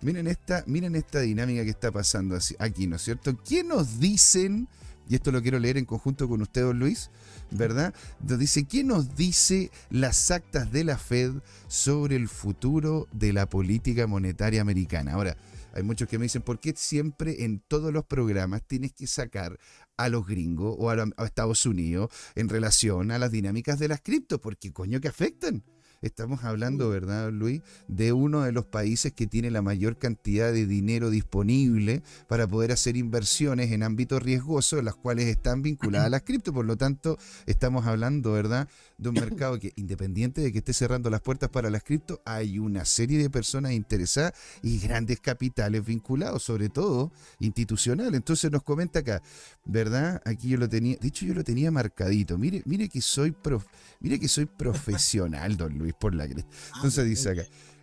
Miren 0.00 0.28
esta, 0.28 0.62
miren 0.66 0.94
esta 0.94 1.20
dinámica 1.20 1.64
que 1.64 1.70
está 1.70 1.90
pasando 1.90 2.38
aquí, 2.58 2.86
¿no 2.86 2.96
es 2.96 3.02
cierto? 3.02 3.36
¿Qué 3.42 3.64
nos 3.64 3.98
dicen? 3.98 4.68
Y 5.08 5.16
esto 5.16 5.32
lo 5.32 5.42
quiero 5.42 5.58
leer 5.58 5.76
en 5.76 5.86
conjunto 5.86 6.28
con 6.28 6.42
usted, 6.42 6.62
don 6.62 6.78
Luis, 6.78 7.10
¿verdad? 7.50 7.94
Nos 8.20 8.38
dice, 8.38 8.64
¿qué 8.64 8.84
nos 8.84 9.16
dice 9.16 9.70
las 9.90 10.30
actas 10.30 10.70
de 10.70 10.84
la 10.84 10.98
Fed 10.98 11.32
sobre 11.66 12.14
el 12.14 12.28
futuro 12.28 13.08
de 13.10 13.32
la 13.32 13.48
política 13.48 14.06
monetaria 14.06 14.60
americana? 14.60 15.14
Ahora, 15.14 15.36
hay 15.72 15.82
muchos 15.82 16.08
que 16.08 16.18
me 16.18 16.24
dicen, 16.24 16.42
¿por 16.42 16.60
qué 16.60 16.74
siempre 16.76 17.44
en 17.44 17.60
todos 17.60 17.92
los 17.92 18.04
programas 18.04 18.62
tienes 18.66 18.92
que 18.92 19.06
sacar 19.06 19.58
a 19.96 20.08
los 20.08 20.26
gringos 20.26 20.76
o 20.78 20.90
a, 20.90 20.94
a 21.16 21.24
Estados 21.24 21.66
Unidos 21.66 22.10
en 22.34 22.48
relación 22.48 23.10
a 23.10 23.18
las 23.18 23.32
dinámicas 23.32 23.78
de 23.78 23.88
las 23.88 24.00
criptos? 24.00 24.38
Porque 24.40 24.72
coño 24.72 25.00
que 25.00 25.08
afectan. 25.08 25.64
Estamos 26.00 26.44
hablando, 26.44 26.88
¿verdad, 26.90 27.32
Luis?, 27.32 27.60
de 27.88 28.12
uno 28.12 28.42
de 28.42 28.52
los 28.52 28.66
países 28.66 29.12
que 29.12 29.26
tiene 29.26 29.50
la 29.50 29.62
mayor 29.62 29.98
cantidad 29.98 30.52
de 30.52 30.64
dinero 30.64 31.10
disponible 31.10 32.02
para 32.28 32.46
poder 32.46 32.70
hacer 32.70 32.96
inversiones 32.96 33.72
en 33.72 33.82
ámbitos 33.82 34.22
riesgosos, 34.22 34.84
las 34.84 34.94
cuales 34.94 35.26
están 35.26 35.62
vinculadas 35.62 36.06
a 36.06 36.10
las 36.10 36.22
cripto. 36.22 36.52
Por 36.52 36.66
lo 36.66 36.76
tanto, 36.76 37.18
estamos 37.46 37.86
hablando, 37.86 38.32
¿verdad?, 38.32 38.68
de 38.98 39.08
un 39.08 39.14
mercado 39.14 39.58
que, 39.58 39.72
independiente 39.76 40.40
de 40.40 40.52
que 40.52 40.58
esté 40.58 40.72
cerrando 40.72 41.08
las 41.08 41.20
puertas 41.20 41.48
para 41.48 41.70
las 41.70 41.84
cripto, 41.84 42.20
hay 42.24 42.58
una 42.58 42.84
serie 42.84 43.18
de 43.18 43.30
personas 43.30 43.72
interesadas 43.72 44.34
y 44.60 44.78
grandes 44.80 45.20
capitales 45.20 45.84
vinculados, 45.84 46.42
sobre 46.42 46.68
todo 46.68 47.12
institucionales. 47.38 48.14
Entonces 48.14 48.50
nos 48.50 48.64
comenta 48.64 48.98
acá, 48.98 49.22
¿verdad? 49.64 50.20
Aquí 50.24 50.48
yo 50.48 50.58
lo 50.58 50.68
tenía, 50.68 50.96
de 51.00 51.08
hecho 51.08 51.24
yo 51.26 51.34
lo 51.34 51.44
tenía 51.44 51.70
marcadito. 51.70 52.36
Mire, 52.36 52.62
mire 52.66 52.88
que 52.88 53.00
soy 53.00 53.30
prof, 53.30 53.64
mire 54.00 54.18
que 54.18 54.28
soy 54.28 54.46
profesional, 54.46 55.56
don 55.56 55.78
Luis 55.78 55.94
por 55.94 56.14
la 56.14 56.26
cresta. 56.26 56.48
Ah, 56.68 56.76
Entonces 56.76 57.06
dice 57.06 57.30
acá. 57.30 57.42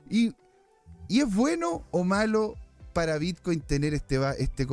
Y, 0.10 0.34
¿Y 1.08 1.22
es 1.22 1.34
bueno 1.34 1.88
o 1.92 2.04
malo 2.04 2.56
para 2.96 3.18
Bitcoin 3.18 3.60
tener 3.60 3.94
este, 3.94 4.18
este. 4.40 4.66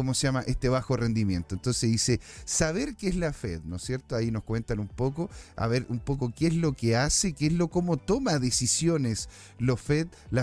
Este 0.47 0.69
bajo 0.69 0.97
rendimiento. 0.97 1.57
Entonces 1.57 1.91
dice, 1.91 2.21
saber 2.45 2.95
qué 2.95 3.09
es 3.09 3.17
la 3.17 3.33
Fed, 3.33 3.63
¿no 3.65 3.77
es 3.77 3.83
cierto? 3.83 4.15
Ahí 4.15 4.31
nos 4.31 4.45
cuentan 4.45 4.79
un 4.79 4.87
poco, 4.87 5.29
a 5.57 5.67
ver 5.67 5.85
un 5.89 5.99
poco 5.99 6.33
qué 6.33 6.47
es 6.47 6.55
lo 6.55 6.73
que 6.75 6.95
hace, 6.95 7.33
qué 7.33 7.47
es 7.49 7.53
lo, 7.53 7.67
cómo 7.67 7.97
toma 7.97 8.39
decisiones 8.39 9.29
la 9.59 9.77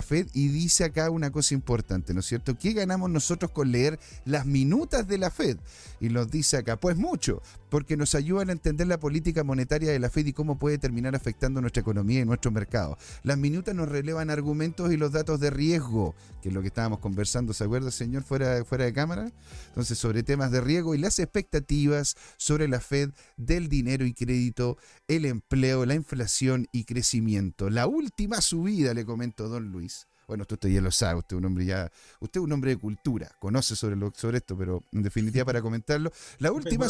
Fed, 0.02 0.28
y 0.34 0.50
dice 0.50 0.84
acá 0.84 1.10
una 1.10 1.32
cosa 1.32 1.54
importante, 1.54 2.14
¿no 2.14 2.20
es 2.20 2.26
cierto? 2.26 2.58
¿Qué 2.58 2.74
ganamos 2.74 3.10
nosotros 3.10 3.52
con 3.52 3.72
leer 3.72 3.98
las 4.26 4.46
minutas 4.46 5.08
de 5.08 5.18
la 5.18 5.32
Fed? 5.32 5.58
Y 6.02 6.10
nos 6.10 6.30
dice 6.30 6.58
acá, 6.58 6.78
pues 6.78 6.98
mucho, 6.98 7.42
porque 7.70 7.96
nos 7.96 8.16
ayudan 8.16 8.50
a 8.50 8.54
entender 8.54 8.88
la 8.88 9.00
política 9.00 9.44
monetaria 9.44 9.92
de 9.92 10.00
la 10.00 10.10
Fed 10.10 10.26
y 10.26 10.34
cómo 10.34 10.58
puede 10.58 10.78
terminar 10.78 11.16
afectando 11.16 11.62
nuestra 11.62 11.82
economía 11.82 12.20
y 12.22 12.26
nuestro 12.26 12.52
mercado. 12.52 12.98
Las 13.24 13.38
minutas 13.38 13.74
nos 13.74 13.88
relevan 13.88 14.30
argumentos 14.30 14.92
y 14.92 14.98
los 14.98 15.12
datos 15.12 15.40
de 15.40 15.50
riesgo, 15.50 16.16
que 16.42 16.50
es 16.50 16.54
lo 16.54 16.62
que 16.62 16.68
estábamos 16.68 17.00
conversando, 17.00 17.54
¿se 17.54 17.69
acuerda, 17.70 17.92
señor, 17.92 18.24
fuera, 18.24 18.64
fuera 18.66 18.86
de 18.86 18.94
cámara? 18.94 19.32
Entonces, 19.68 19.98
sobre 19.98 20.24
temas 20.24 20.52
de 20.52 20.62
riesgo 20.62 20.96
y 20.96 20.98
las 20.98 21.20
expectativas 21.20 22.16
sobre 22.38 22.68
la 22.68 22.80
Fed 22.80 23.12
del 23.38 23.70
dinero 23.70 24.06
y 24.06 24.14
crédito, 24.14 24.78
el 25.08 25.26
empleo, 25.26 25.86
la 25.86 25.96
inflación 25.96 26.68
y 26.72 26.84
crecimiento. 26.84 27.70
La 27.70 27.88
última 27.88 28.42
subida, 28.42 28.94
le 28.94 29.06
comento 29.06 29.48
don 29.48 29.72
Luis, 29.72 30.08
bueno, 30.30 30.46
usted 30.48 30.70
ya 30.70 30.80
lo 30.80 30.92
sabe, 30.92 31.20
usted 31.20 31.36
es 31.36 31.40
un 31.40 31.46
hombre 31.46 31.66
ya, 31.66 31.92
usted 32.20 32.40
es 32.40 32.44
un 32.44 32.52
hombre 32.52 32.70
de 32.70 32.78
cultura, 32.78 33.32
conoce 33.40 33.76
sobre, 33.76 33.96
lo, 33.96 34.14
sobre 34.16 34.38
esto, 34.38 34.56
pero 34.56 34.84
en 34.92 35.02
definitiva 35.02 35.44
para 35.46 35.60
comentarlo, 35.60 36.12
la 36.38 36.52
última, 36.52 36.88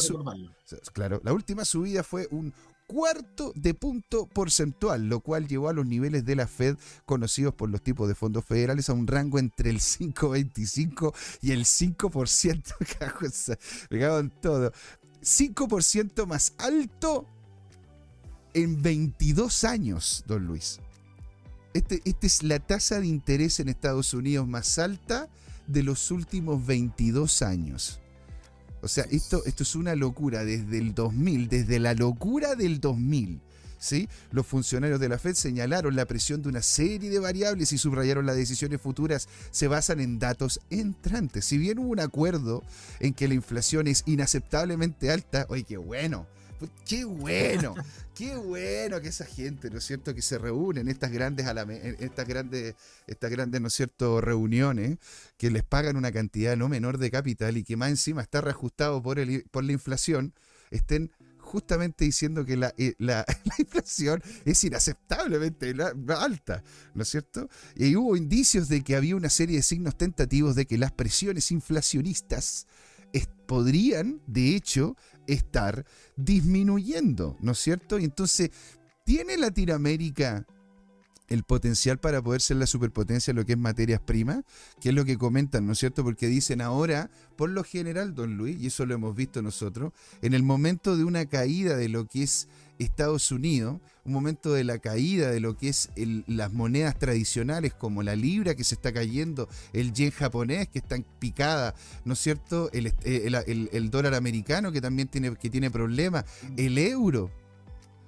claro, 0.91 1.21
la 1.23 1.31
última 1.31 1.63
subida 1.63 2.03
fue 2.03 2.27
un 2.31 2.53
cuarto 2.89 3.53
de 3.55 3.75
punto 3.75 4.25
porcentual, 4.25 5.07
lo 5.07 5.19
cual 5.19 5.47
llevó 5.47 5.69
a 5.69 5.73
los 5.73 5.85
niveles 5.85 6.25
de 6.25 6.35
la 6.35 6.47
Fed 6.47 6.75
conocidos 7.05 7.53
por 7.53 7.69
los 7.69 7.83
tipos 7.83 8.07
de 8.07 8.15
fondos 8.15 8.43
federales 8.43 8.89
a 8.89 8.93
un 8.93 9.05
rango 9.05 9.37
entre 9.37 9.69
el 9.69 9.79
5,25 9.79 11.13
y 11.41 11.51
el 11.51 11.65
5%. 11.65 13.57
Me 13.91 13.99
cago 13.99 14.27
todo. 14.41 14.71
5% 15.21 16.25
más 16.25 16.53
alto 16.57 17.27
en 18.55 18.81
22 18.81 19.63
años, 19.65 20.23
don 20.25 20.47
Luis. 20.47 20.79
Este, 21.75 22.01
esta 22.05 22.25
es 22.25 22.41
la 22.41 22.57
tasa 22.57 22.99
de 22.99 23.05
interés 23.05 23.59
en 23.59 23.69
Estados 23.69 24.15
Unidos 24.15 24.47
más 24.47 24.79
alta 24.79 25.29
de 25.67 25.83
los 25.83 26.09
últimos 26.09 26.65
22 26.65 27.43
años. 27.43 27.99
O 28.81 28.87
sea, 28.87 29.05
esto, 29.11 29.43
esto 29.45 29.63
es 29.63 29.75
una 29.75 29.95
locura 29.95 30.43
desde 30.43 30.77
el 30.77 30.93
2000, 30.93 31.49
desde 31.49 31.79
la 31.79 31.93
locura 31.93 32.55
del 32.55 32.79
2000. 32.79 33.41
¿Sí? 33.81 34.09
Los 34.31 34.45
funcionarios 34.45 34.99
de 34.99 35.07
la 35.07 35.17
Fed 35.17 35.35
señalaron 35.35 35.95
la 35.95 36.05
presión 36.05 36.41
de 36.41 36.49
una 36.49 36.61
serie 36.61 37.09
de 37.09 37.19
variables 37.19 37.71
y 37.71 37.77
subrayaron 37.77 38.25
las 38.25 38.35
decisiones 38.35 38.81
futuras 38.81 39.29
se 39.51 39.69
basan 39.69 40.01
en 40.01 40.19
datos 40.19 40.59
entrantes. 40.69 41.45
Si 41.45 41.57
bien 41.57 41.79
hubo 41.79 41.87
un 41.87 42.01
acuerdo 42.01 42.61
en 42.99 43.13
que 43.13 43.29
la 43.29 43.35
inflación 43.35 43.87
es 43.87 44.03
inaceptablemente 44.05 45.11
alta, 45.11 45.45
oye, 45.47 45.63
qué 45.63 45.77
bueno, 45.77 46.27
pues, 46.59 46.71
qué 46.85 47.05
bueno, 47.05 47.73
qué 48.13 48.35
bueno 48.35 48.99
que 49.01 49.07
esa 49.07 49.25
gente, 49.25 49.69
¿no 49.69 49.77
es 49.77 49.85
cierto?, 49.85 50.13
que 50.13 50.21
se 50.21 50.37
reúne 50.37 50.81
en 50.81 50.89
estas 50.89 51.11
grandes, 51.11 51.47
estas 51.99 52.27
grandes, 52.27 52.75
estas 53.07 53.31
grandes, 53.31 53.61
¿no 53.61 53.67
es 53.67 53.73
cierto?, 53.73 54.19
reuniones, 54.19 54.97
que 55.37 55.49
les 55.49 55.63
pagan 55.63 55.95
una 55.95 56.11
cantidad 56.11 56.57
no 56.57 56.67
menor 56.67 56.97
de 56.97 57.09
capital 57.09 57.57
y 57.57 57.63
que 57.63 57.77
más 57.77 57.89
encima 57.89 58.21
está 58.21 58.41
reajustado 58.41 59.01
por, 59.01 59.19
el, 59.19 59.45
por 59.51 59.63
la 59.63 59.71
inflación, 59.71 60.33
estén 60.69 61.11
justamente 61.39 62.05
diciendo 62.05 62.45
que 62.45 62.57
la, 62.57 62.73
eh, 62.77 62.93
la, 62.99 63.25
inflación 63.57 64.21
es 64.45 64.63
inaceptablemente 64.63 65.73
alta, 66.09 66.63
¿no 66.93 67.03
es 67.03 67.09
cierto? 67.09 67.49
Y 67.75 67.95
hubo 67.95 68.17
indicios 68.17 68.67
de 68.67 68.83
que 68.83 68.95
había 68.95 69.15
una 69.15 69.29
serie 69.29 69.55
de 69.55 69.63
signos 69.63 69.97
tentativos 69.97 70.55
de 70.55 70.65
que 70.65 70.77
las 70.77 70.91
presiones 70.91 71.51
inflacionistas 71.51 72.67
podrían, 73.49 74.21
de 74.27 74.55
hecho, 74.55 74.95
estar 75.33 75.85
disminuyendo, 76.15 77.37
¿no 77.41 77.53
es 77.53 77.59
cierto? 77.59 77.99
Y 77.99 78.05
entonces, 78.05 78.51
¿tiene 79.03 79.37
Latinoamérica 79.37 80.45
el 81.29 81.43
potencial 81.43 81.99
para 81.99 82.21
poder 82.21 82.41
ser 82.41 82.57
la 82.57 82.65
superpotencia 82.65 83.31
en 83.31 83.37
lo 83.37 83.45
que 83.45 83.53
es 83.53 83.57
materias 83.57 84.01
primas, 84.01 84.43
que 84.81 84.89
es 84.89 84.95
lo 84.95 85.05
que 85.05 85.17
comentan, 85.17 85.65
¿no 85.65 85.73
es 85.73 85.79
cierto? 85.79 86.03
Porque 86.03 86.27
dicen 86.27 86.59
ahora, 86.59 87.09
por 87.37 87.49
lo 87.49 87.63
general, 87.63 88.15
don 88.15 88.35
Luis, 88.35 88.59
y 88.59 88.67
eso 88.67 88.85
lo 88.85 88.95
hemos 88.95 89.15
visto 89.15 89.41
nosotros, 89.41 89.93
en 90.21 90.33
el 90.33 90.43
momento 90.43 90.97
de 90.97 91.03
una 91.03 91.25
caída 91.27 91.77
de 91.77 91.89
lo 91.89 92.07
que 92.07 92.23
es 92.23 92.47
Estados 92.79 93.31
Unidos, 93.31 93.79
un 94.05 94.13
momento 94.13 94.53
de 94.53 94.63
la 94.63 94.79
caída 94.79 95.29
de 95.29 95.39
lo 95.39 95.57
que 95.57 95.69
es 95.69 95.89
las 96.27 96.53
monedas 96.53 96.97
tradicionales 96.97 97.73
como 97.73 98.03
la 98.03 98.15
libra 98.15 98.55
que 98.55 98.63
se 98.63 98.75
está 98.75 98.91
cayendo, 98.93 99.49
el 99.73 99.93
yen 99.93 100.11
japonés 100.11 100.67
que 100.69 100.79
está 100.79 100.95
en 100.95 101.05
picada, 101.19 101.75
¿no 102.05 102.13
es 102.13 102.19
cierto? 102.19 102.71
El, 102.71 102.93
el, 103.03 103.89
dólar 103.91 104.15
americano 104.15 104.71
que 104.71 104.81
también 104.81 105.07
tiene, 105.09 105.35
que 105.35 105.49
tiene 105.49 105.69
problemas, 105.69 106.25
el 106.57 106.77
euro. 106.77 107.29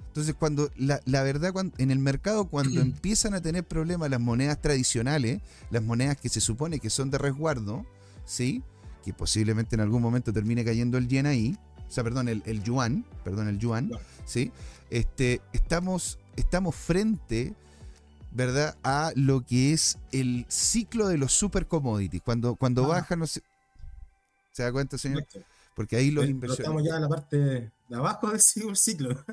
Entonces, 0.08 0.36
cuando 0.36 0.70
la, 0.76 1.00
verdad, 1.24 1.54
en 1.78 1.92
el 1.92 2.00
mercado, 2.00 2.46
cuando 2.46 2.82
empiezan 2.82 3.34
a 3.34 3.42
tener 3.42 3.66
problemas 3.66 4.10
las 4.10 4.20
monedas 4.20 4.62
tradicionales, 4.62 5.42
las 5.70 5.84
monedas 5.84 6.18
que 6.18 6.30
se 6.30 6.42
supone 6.42 6.80
que 6.80 6.90
son 6.90 7.12
de 7.12 7.18
resguardo, 7.18 7.86
¿sí? 8.26 8.64
Que 9.04 9.14
posiblemente 9.14 9.76
en 9.76 9.82
algún 9.82 10.02
momento 10.02 10.34
termine 10.34 10.64
cayendo 10.64 10.98
el 10.98 11.08
yen 11.08 11.26
ahí, 11.26 11.58
o 11.92 11.94
sea, 11.94 12.06
perdón, 12.06 12.30
el, 12.30 12.42
el 12.46 12.64
yuan, 12.64 13.04
perdón, 13.26 13.50
el 13.50 13.60
yuan, 13.60 13.92
¿sí? 14.24 14.54
Este, 14.90 15.42
estamos, 15.52 16.20
estamos 16.38 16.74
frente, 16.74 17.54
¿verdad?, 18.32 18.78
a 18.82 19.12
lo 19.16 19.46
que 19.46 19.74
es 19.74 19.98
el 20.14 20.46
ciclo 20.48 21.10
de 21.10 21.18
los 21.18 21.34
super 21.34 21.68
commodities. 21.68 22.22
Cuando, 22.24 22.56
cuando 22.56 22.88
bajan, 22.88 23.20
no 23.20 23.28
se, 23.28 23.42
¿se 24.54 24.64
da 24.64 24.72
cuenta, 24.72 24.98
señor? 24.98 25.26
Porque 25.76 25.98
ahí 25.98 26.12
los 26.12 26.28
inversores... 26.28 26.62
Estamos 26.62 26.82
ya 26.86 26.96
en 26.96 27.02
la 27.02 27.10
parte 27.10 27.38
de 27.38 27.72
abajo 27.94 28.32
del 28.32 28.40
ciclo. 28.40 29.26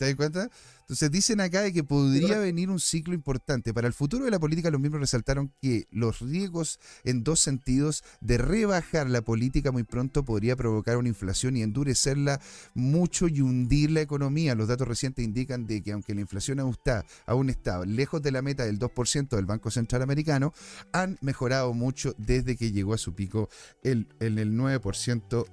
¿Te 0.00 0.06
das 0.06 0.14
cuenta? 0.14 0.48
Entonces 0.80 1.10
dicen 1.10 1.42
acá 1.42 1.60
de 1.60 1.74
que 1.74 1.84
podría 1.84 2.38
venir 2.38 2.70
un 2.70 2.80
ciclo 2.80 3.12
importante. 3.12 3.74
Para 3.74 3.86
el 3.86 3.92
futuro 3.92 4.24
de 4.24 4.30
la 4.30 4.38
política, 4.38 4.70
los 4.70 4.80
mismos 4.80 4.98
resaltaron 4.98 5.52
que 5.60 5.86
los 5.90 6.20
riesgos 6.20 6.80
en 7.04 7.22
dos 7.22 7.40
sentidos 7.40 8.02
de 8.22 8.38
rebajar 8.38 9.10
la 9.10 9.20
política 9.20 9.72
muy 9.72 9.82
pronto 9.82 10.24
podría 10.24 10.56
provocar 10.56 10.96
una 10.96 11.10
inflación 11.10 11.54
y 11.58 11.62
endurecerla 11.62 12.40
mucho 12.72 13.28
y 13.28 13.42
hundir 13.42 13.90
la 13.90 14.00
economía. 14.00 14.54
Los 14.54 14.68
datos 14.68 14.88
recientes 14.88 15.22
indican 15.22 15.66
de 15.66 15.82
que 15.82 15.92
aunque 15.92 16.14
la 16.14 16.22
inflación 16.22 16.60
aún 16.60 16.72
está, 16.72 17.04
aún 17.26 17.50
está 17.50 17.84
lejos 17.84 18.22
de 18.22 18.32
la 18.32 18.40
meta 18.40 18.64
del 18.64 18.78
2% 18.78 19.28
del 19.28 19.44
Banco 19.44 19.70
Central 19.70 20.00
Americano, 20.00 20.54
han 20.94 21.18
mejorado 21.20 21.74
mucho 21.74 22.14
desde 22.16 22.56
que 22.56 22.72
llegó 22.72 22.94
a 22.94 22.98
su 22.98 23.14
pico 23.14 23.50
el, 23.82 24.08
en 24.18 24.38
el 24.38 24.54
9% 24.54 25.44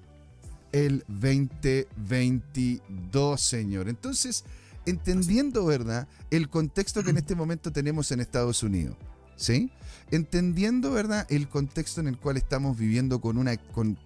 el 0.72 1.04
2022, 1.08 3.42
señor. 3.42 3.90
Entonces, 3.90 4.46
entendiendo, 4.86 5.66
¿verdad?, 5.66 6.08
el 6.32 6.50
contexto 6.50 7.04
que 7.04 7.10
en 7.12 7.18
este 7.18 7.36
momento 7.36 7.72
tenemos 7.72 8.12
en 8.12 8.22
Estados 8.22 8.64
Unidos, 8.64 8.96
¿sí? 9.36 9.72
Entendiendo, 10.12 10.92
¿verdad?, 10.92 11.28
el 11.30 11.50
contexto 11.50 12.00
en 12.00 12.08
el 12.08 12.18
cual 12.18 12.38
estamos 12.38 12.78
viviendo 12.78 13.20
con, 13.20 13.38
una, 13.38 13.58
con, 13.58 13.98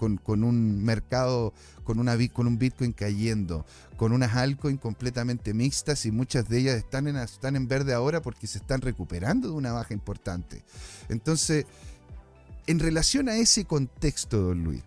un 0.44 0.84
mercado, 0.84 1.54
con, 1.84 2.00
una, 2.00 2.18
con 2.30 2.48
un 2.48 2.58
Bitcoin 2.58 2.94
cayendo, 2.94 3.64
con 3.98 4.12
unas 4.12 4.36
altcoins 4.36 4.80
completamente 4.80 5.54
mixtas 5.54 6.08
y 6.08 6.12
muchas 6.12 6.50
de 6.50 6.58
ellas 6.58 6.78
están 6.78 7.08
en, 7.08 7.18
están 7.18 7.56
en 7.56 7.68
verde 7.68 7.94
ahora 7.94 8.24
porque 8.24 8.48
se 8.48 8.58
están 8.58 8.82
recuperando 8.82 9.50
de 9.50 9.54
una 9.54 9.74
baja 9.74 9.94
importante. 9.94 10.64
Entonces, 11.10 11.68
en 12.66 12.80
relación 12.80 13.30
a 13.30 13.36
ese 13.36 13.66
contexto, 13.66 14.42
don 14.42 14.64
Luis, 14.64 14.82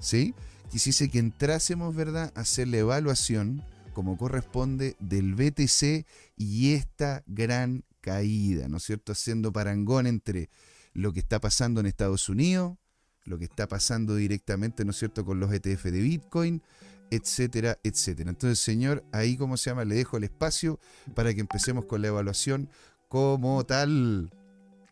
¿sí? 0.00 0.34
Quisiese 0.70 1.08
que 1.08 1.18
entrásemos, 1.18 1.94
¿verdad?, 1.94 2.32
a 2.34 2.40
hacer 2.40 2.68
la 2.68 2.78
evaluación 2.78 3.62
como 3.92 4.16
corresponde 4.16 4.96
del 5.00 5.34
BTC 5.34 6.06
y 6.36 6.74
esta 6.74 7.24
gran 7.26 7.84
caída, 8.00 8.68
¿no 8.68 8.76
es 8.76 8.84
cierto?, 8.84 9.12
haciendo 9.12 9.52
parangón 9.52 10.06
entre 10.06 10.50
lo 10.94 11.12
que 11.12 11.20
está 11.20 11.40
pasando 11.40 11.80
en 11.80 11.86
Estados 11.86 12.28
Unidos, 12.28 12.76
lo 13.24 13.38
que 13.38 13.44
está 13.44 13.66
pasando 13.66 14.14
directamente, 14.14 14.84
¿no 14.84 14.92
es 14.92 14.98
cierto?, 14.98 15.24
con 15.24 15.40
los 15.40 15.52
ETF 15.52 15.84
de 15.84 16.00
Bitcoin, 16.00 16.62
etcétera, 17.10 17.78
etcétera. 17.82 18.30
Entonces, 18.30 18.58
señor, 18.60 19.04
ahí, 19.12 19.36
¿cómo 19.36 19.56
se 19.56 19.70
llama? 19.70 19.84
Le 19.84 19.94
dejo 19.94 20.16
el 20.16 20.24
espacio 20.24 20.78
para 21.14 21.32
que 21.34 21.40
empecemos 21.40 21.86
con 21.86 22.02
la 22.02 22.08
evaluación 22.08 22.68
como 23.08 23.64
tal 23.64 24.30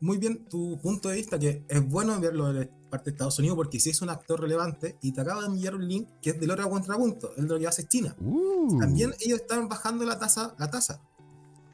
muy 0.00 0.18
bien 0.18 0.46
tu 0.48 0.78
punto 0.80 1.08
de 1.08 1.16
vista, 1.16 1.38
que 1.38 1.64
es 1.68 1.88
bueno 1.88 2.18
verlo 2.20 2.52
de 2.52 2.70
parte 2.90 3.10
de 3.10 3.14
Estados 3.14 3.38
Unidos 3.38 3.56
porque 3.56 3.80
si 3.80 3.90
es 3.90 4.02
un 4.02 4.10
actor 4.10 4.40
relevante 4.40 4.96
y 5.02 5.12
te 5.12 5.20
acabo 5.20 5.40
de 5.40 5.48
enviar 5.48 5.74
un 5.74 5.86
link 5.86 6.08
que 6.22 6.30
es 6.30 6.40
del 6.40 6.50
otro 6.50 6.68
contrapunto, 6.68 7.32
el 7.36 7.48
de 7.48 7.54
lo 7.54 7.60
que 7.60 7.66
hace 7.66 7.86
China. 7.86 8.14
Uh. 8.20 8.78
También 8.78 9.14
ellos 9.20 9.40
están 9.40 9.68
bajando 9.68 10.04
la 10.04 10.18
tasa, 10.18 10.54
la 10.58 10.70
tasa. 10.70 11.00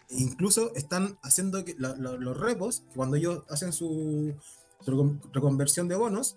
E 0.09 0.17
incluso 0.21 0.75
están 0.75 1.19
haciendo 1.23 1.65
que 1.65 1.75
los 1.79 2.37
repos, 2.37 2.85
cuando 2.95 3.17
ellos 3.17 3.43
hacen 3.49 3.73
su, 3.73 4.35
reconversión 5.33 5.89
de 5.89 5.97
bonos, 5.97 6.37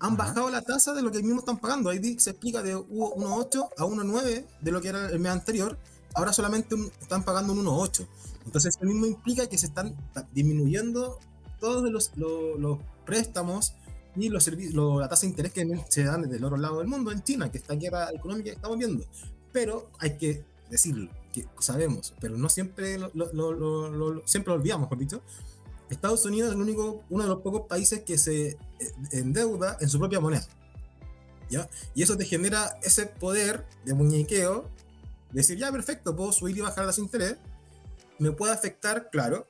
han 0.00 0.16
bajado 0.16 0.50
la 0.50 0.62
tasa 0.62 0.94
de 0.94 1.02
lo 1.02 1.12
que 1.12 1.22
mismos 1.22 1.40
están 1.40 1.58
pagando. 1.58 1.90
Ahí 1.90 2.18
se 2.18 2.30
explica 2.30 2.62
de 2.62 2.76
1.8 2.76 3.68
a 3.76 3.84
1.9 3.84 4.46
de 4.60 4.72
lo 4.72 4.80
que 4.80 4.88
era 4.88 5.10
el 5.10 5.20
mes 5.20 5.32
anterior. 5.32 5.78
Ahora 6.14 6.32
solamente 6.32 6.74
están 7.00 7.22
pagando 7.22 7.52
un 7.52 7.64
1.8. 7.64 8.06
Entonces, 8.44 8.76
eso 8.76 8.84
mismo 8.84 9.06
implica 9.06 9.46
que 9.48 9.58
se 9.58 9.66
están 9.66 9.96
disminuyendo 10.32 11.18
todos 11.60 11.90
los, 11.90 12.12
los, 12.16 12.58
los 12.58 12.78
préstamos 13.04 13.74
y 14.16 14.28
los 14.28 14.46
la 14.46 15.08
tasa 15.08 15.22
de 15.22 15.28
interés 15.28 15.52
que 15.52 15.84
se 15.88 16.04
dan 16.04 16.22
desde 16.22 16.36
el 16.36 16.44
otro 16.44 16.56
lado 16.56 16.78
del 16.78 16.88
mundo, 16.88 17.12
en 17.12 17.22
China, 17.22 17.50
que 17.50 17.58
esta 17.58 17.74
guerra 17.74 18.10
económica 18.12 18.50
que 18.50 18.56
estamos 18.56 18.78
viendo. 18.78 19.04
Pero 19.52 19.90
hay 19.98 20.16
que 20.16 20.44
decirlo, 20.70 21.10
que 21.32 21.46
sabemos, 21.60 22.14
pero 22.20 22.36
no 22.36 22.48
siempre 22.48 22.98
lo, 22.98 23.10
lo, 23.14 24.22
siempre 24.26 24.52
lo 24.52 24.60
olvidamos, 24.60 24.88
por 24.88 24.98
dicho. 24.98 25.22
Estados 25.88 26.24
Unidos 26.24 26.48
es 26.48 26.54
el 26.54 26.62
único, 26.62 27.04
uno 27.10 27.24
de 27.24 27.28
los 27.28 27.40
pocos 27.40 27.62
países 27.68 28.02
que 28.02 28.16
se 28.16 28.48
eh, 28.48 28.58
endeuda 29.12 29.76
en 29.80 29.88
su 29.88 29.98
propia 29.98 30.20
moneda. 30.20 30.46
¿ya? 31.50 31.68
Y 31.94 32.02
eso 32.02 32.16
te 32.16 32.24
genera 32.24 32.78
ese 32.82 33.06
poder 33.06 33.66
de 33.84 33.92
muñequeo, 33.92 34.70
de 35.30 35.40
decir, 35.40 35.58
ya, 35.58 35.70
perfecto, 35.70 36.16
puedo 36.16 36.32
subir 36.32 36.56
y 36.56 36.60
bajar 36.62 36.86
las 36.86 36.98
interés, 36.98 37.36
me 38.18 38.32
puede 38.32 38.52
afectar, 38.52 39.10
claro, 39.10 39.46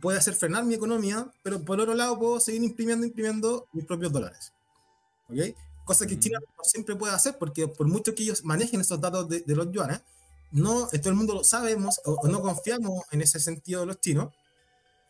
puede 0.00 0.18
hacer 0.18 0.34
frenar 0.34 0.64
mi 0.64 0.74
economía, 0.74 1.30
pero 1.42 1.62
por 1.64 1.80
otro 1.80 1.94
lado 1.94 2.18
puedo 2.18 2.40
seguir 2.40 2.62
imprimiendo, 2.62 3.06
imprimiendo 3.06 3.66
mis 3.72 3.84
propios 3.84 4.12
dólares. 4.12 4.52
¿Ok? 5.28 5.56
Cosa 5.84 6.06
que 6.06 6.18
China 6.18 6.38
no 6.40 6.64
siempre 6.64 6.94
puede 6.94 7.14
hacer, 7.14 7.36
porque 7.38 7.68
por 7.68 7.86
mucho 7.86 8.14
que 8.14 8.22
ellos 8.22 8.44
manejen 8.44 8.80
esos 8.80 9.00
datos 9.00 9.28
de, 9.28 9.42
los 9.46 9.70
yuanes, 9.72 10.00
no, 10.50 10.86
todo 10.86 11.08
el 11.10 11.14
mundo 11.14 11.34
lo 11.34 11.44
sabemos 11.44 12.00
o, 12.04 12.28
no 12.28 12.40
confiamos 12.40 13.04
en 13.10 13.22
ese 13.22 13.40
sentido 13.40 13.80
de 13.80 13.86
los 13.86 14.00
chinos, 14.00 14.32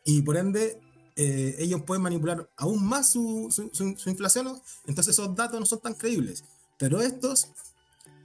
y 0.05 0.23
por 0.23 0.37
ende 0.37 0.81
eh, 1.17 1.57
ellos 1.59 1.83
pueden 1.83 2.03
manipular 2.03 2.49
aún 2.57 2.85
más 2.85 3.11
su, 3.11 3.49
su, 3.51 4.11
inflación, 4.11 4.61
entonces 4.87 5.15
esos 5.15 5.35
datos 5.37 5.61
no 5.61 5.67
son 5.67 5.81
tan 5.81 5.95
creíbles. 5.95 6.45
Pero 6.79 7.01
estos 7.01 7.49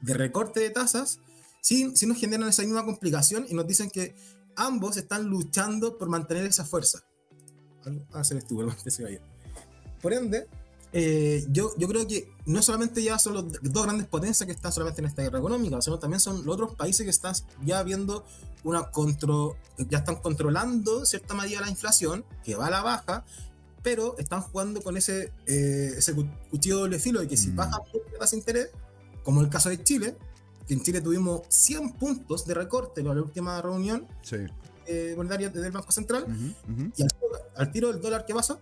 de 0.02 0.14
recorte 0.14 0.62
de 0.62 0.70
tasas 0.70 1.20
sí, 1.62 1.92
sí 1.96 2.08
nos 2.08 2.18
generan 2.18 2.50
esa 2.50 2.64
misma 2.64 2.86
complicación 2.86 3.46
y 3.50 3.54
nos 3.54 3.68
dicen 3.68 3.90
que 3.90 4.16
ambos 4.58 4.98
están 4.98 5.26
luchando 5.26 5.98
por 5.98 6.10
mantener 6.10 6.46
esa 6.46 6.66
fuerza. 6.66 7.04
Ah, 8.12 8.24
se 8.24 8.42
Por 10.02 10.14
ende, 10.14 10.48
eh, 10.92 11.46
yo, 11.50 11.72
yo 11.78 11.88
creo 11.88 12.06
que 12.08 12.30
no 12.46 12.62
solamente 12.62 13.02
ya 13.02 13.18
son 13.20 13.34
los 13.34 13.46
dos 13.62 13.84
grandes 13.84 14.08
potencias 14.08 14.46
que 14.46 14.54
están 14.54 14.72
solamente 14.72 15.02
en 15.02 15.08
esta 15.08 15.22
guerra 15.22 15.40
económica, 15.40 15.82
sino 15.82 16.00
también 16.00 16.20
son 16.20 16.46
los 16.46 16.56
otros 16.56 16.76
países 16.76 17.06
que 17.06 17.10
están 17.10 17.34
ya 17.64 17.84
viendo 17.84 18.26
una 18.64 18.92
control, 18.92 19.56
ya 19.90 20.00
están 20.00 20.18
controlando 20.18 21.06
cierta 21.06 21.34
medida 21.34 21.62
la 21.62 21.70
inflación, 21.70 22.26
que 22.44 22.56
va 22.56 22.68
a 22.68 22.72
la 22.72 22.82
baja, 22.82 23.24
pero 23.84 24.18
están 24.18 24.42
jugando 24.42 24.82
con 24.82 24.98
ese, 24.98 25.32
eh, 25.46 25.94
ese 25.98 26.14
cuchillo 26.50 26.80
doble 26.80 27.00
filo 27.00 27.22
de 27.22 27.28
que 27.28 27.38
si 27.38 27.50
mm. 27.50 27.56
baja 27.56 27.78
más 28.20 28.34
interés, 28.34 28.70
como 29.24 29.42
el 29.42 29.50
caso 29.50 29.70
de 29.70 29.82
Chile, 29.84 30.18
en 30.74 30.82
Chile 30.82 31.02
tuvimos 31.02 31.42
100 31.50 31.94
puntos 31.94 32.46
de 32.46 32.54
recorte 32.54 33.02
en 33.02 33.08
la 33.08 33.14
última 33.14 33.62
reunión 33.62 34.08
eh, 34.86 35.14
monetaria 35.16 35.50
del 35.50 35.72
Banco 35.72 35.92
Central, 35.92 36.26
y 36.96 37.04
al, 37.56 37.72
tiro 37.72 37.92
del 37.92 38.02
dólar 38.02 38.26
que 38.26 38.34
pasó, 38.34 38.60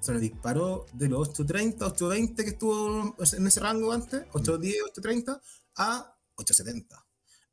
se 0.00 0.12
nos 0.12 0.20
disparó 0.20 0.86
de 0.92 1.08
los 1.08 1.30
8.30, 1.30 1.78
8.20 1.78 2.36
que 2.36 2.50
estuvo 2.50 3.16
en 3.18 3.46
ese 3.46 3.60
rango 3.60 3.92
antes, 3.92 4.24
8.10, 4.32 4.74
8.30, 4.94 5.40
a 5.76 6.16
8.70. 6.36 6.86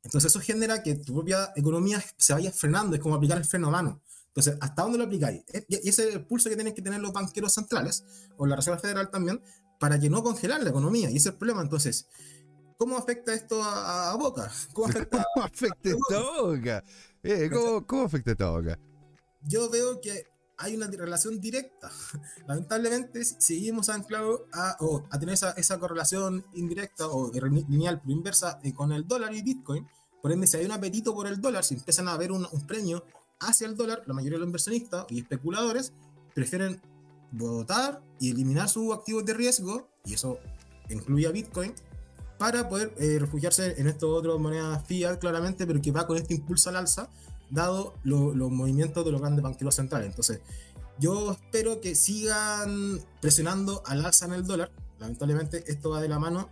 Entonces 0.04 0.30
eso 0.30 0.40
genera 0.40 0.82
que 0.82 0.96
tu 0.96 1.14
propia 1.14 1.52
economía 1.56 2.02
se 2.16 2.32
vaya 2.32 2.52
frenando, 2.52 2.96
es 2.96 3.02
como 3.02 3.14
aplicar 3.14 3.38
el 3.38 3.44
freno 3.44 3.68
a 3.68 3.70
mano. 3.70 4.02
Entonces, 4.34 4.56
¿hasta 4.60 4.82
dónde 4.82 4.98
lo 4.98 5.04
aplicáis? 5.04 5.42
Y 5.68 5.88
ese 5.88 6.08
es 6.08 6.14
el 6.14 6.24
pulso 6.24 6.48
que 6.48 6.54
tienen 6.54 6.74
que 6.74 6.80
tener 6.80 7.00
los 7.00 7.12
banqueros 7.12 7.52
centrales, 7.52 8.04
o 8.38 8.46
la 8.46 8.56
Reserva 8.56 8.78
Federal 8.78 9.10
también, 9.10 9.42
para 9.78 10.00
que 10.00 10.08
no 10.08 10.22
congelar 10.22 10.62
la 10.62 10.70
economía. 10.70 11.10
Y 11.10 11.16
ese 11.16 11.28
es 11.28 11.32
el 11.34 11.38
problema. 11.38 11.60
Entonces, 11.60 12.06
¿Cómo 12.82 12.96
afecta 12.96 13.32
esto 13.32 13.62
a, 13.62 14.16
Boca? 14.16 14.50
¿Cómo 14.72 14.88
afecta, 14.88 15.24
¿Cómo 15.34 15.46
afecta 15.46 15.88
esto 15.88 16.18
a 16.18 16.42
Boca? 16.42 16.84
Eh, 17.22 17.48
¿cómo, 17.86 18.02
afecta 18.02 18.32
esto 18.32 18.44
a 18.44 18.50
Boca? 18.50 18.78
Yo 19.42 19.70
veo 19.70 20.00
que 20.00 20.26
hay 20.58 20.74
una 20.74 20.88
relación 20.88 21.40
directa. 21.40 21.92
Lamentablemente 22.48 23.24
seguimos 23.24 23.88
anclados 23.88 24.40
a, 24.52 24.76
a 25.10 25.18
tener 25.20 25.34
esa, 25.34 25.52
esa, 25.52 25.78
correlación 25.78 26.44
indirecta 26.54 27.06
o 27.06 27.30
lineal 27.30 28.00
pero 28.00 28.12
inversa 28.12 28.58
eh, 28.64 28.74
con 28.74 28.90
el 28.90 29.06
dólar 29.06 29.32
y 29.32 29.42
Bitcoin. 29.42 29.86
Por 30.20 30.32
ende, 30.32 30.48
si 30.48 30.56
hay 30.56 30.64
un 30.64 30.72
apetito 30.72 31.14
por 31.14 31.28
el 31.28 31.40
dólar, 31.40 31.62
si 31.62 31.74
empiezan 31.74 32.08
a 32.08 32.14
haber 32.14 32.32
un, 32.32 32.48
un 32.50 32.66
premio 32.66 33.04
hacia 33.38 33.68
el 33.68 33.76
dólar, 33.76 34.02
la 34.06 34.14
mayoría 34.14 34.38
de 34.38 34.40
los 34.40 34.48
inversionistas 34.48 35.06
y 35.08 35.20
especuladores 35.20 35.92
prefieren 36.34 36.82
votar 37.30 38.02
y 38.18 38.32
eliminar 38.32 38.68
sus 38.68 38.92
activos 38.92 39.24
de 39.24 39.34
riesgo, 39.34 39.88
y 40.04 40.14
eso 40.14 40.40
incluye 40.88 41.28
a 41.28 41.30
Bitcoin, 41.30 41.72
para 42.42 42.68
poder 42.68 42.92
eh, 42.98 43.18
refugiarse 43.20 43.80
en 43.80 43.86
estas 43.86 44.02
otras 44.02 44.36
monedas 44.36 44.84
fiat, 44.84 45.20
claramente, 45.20 45.64
pero 45.64 45.80
que 45.80 45.92
va 45.92 46.08
con 46.08 46.16
este 46.16 46.34
impulso 46.34 46.70
al 46.70 46.74
alza, 46.74 47.08
dado 47.50 47.94
los 48.02 48.50
movimientos 48.50 49.04
de 49.04 49.12
los 49.12 49.20
grandes 49.20 49.44
banqueros 49.44 49.76
centrales. 49.76 50.08
Entonces, 50.08 50.40
yo 50.98 51.30
espero 51.30 51.80
que 51.80 51.94
sigan 51.94 53.00
presionando 53.20 53.84
al 53.86 54.04
alza 54.04 54.26
en 54.26 54.32
el 54.32 54.44
dólar. 54.44 54.72
Lamentablemente, 54.98 55.62
esto 55.68 55.90
va 55.90 56.00
de 56.00 56.08
la 56.08 56.18
mano 56.18 56.48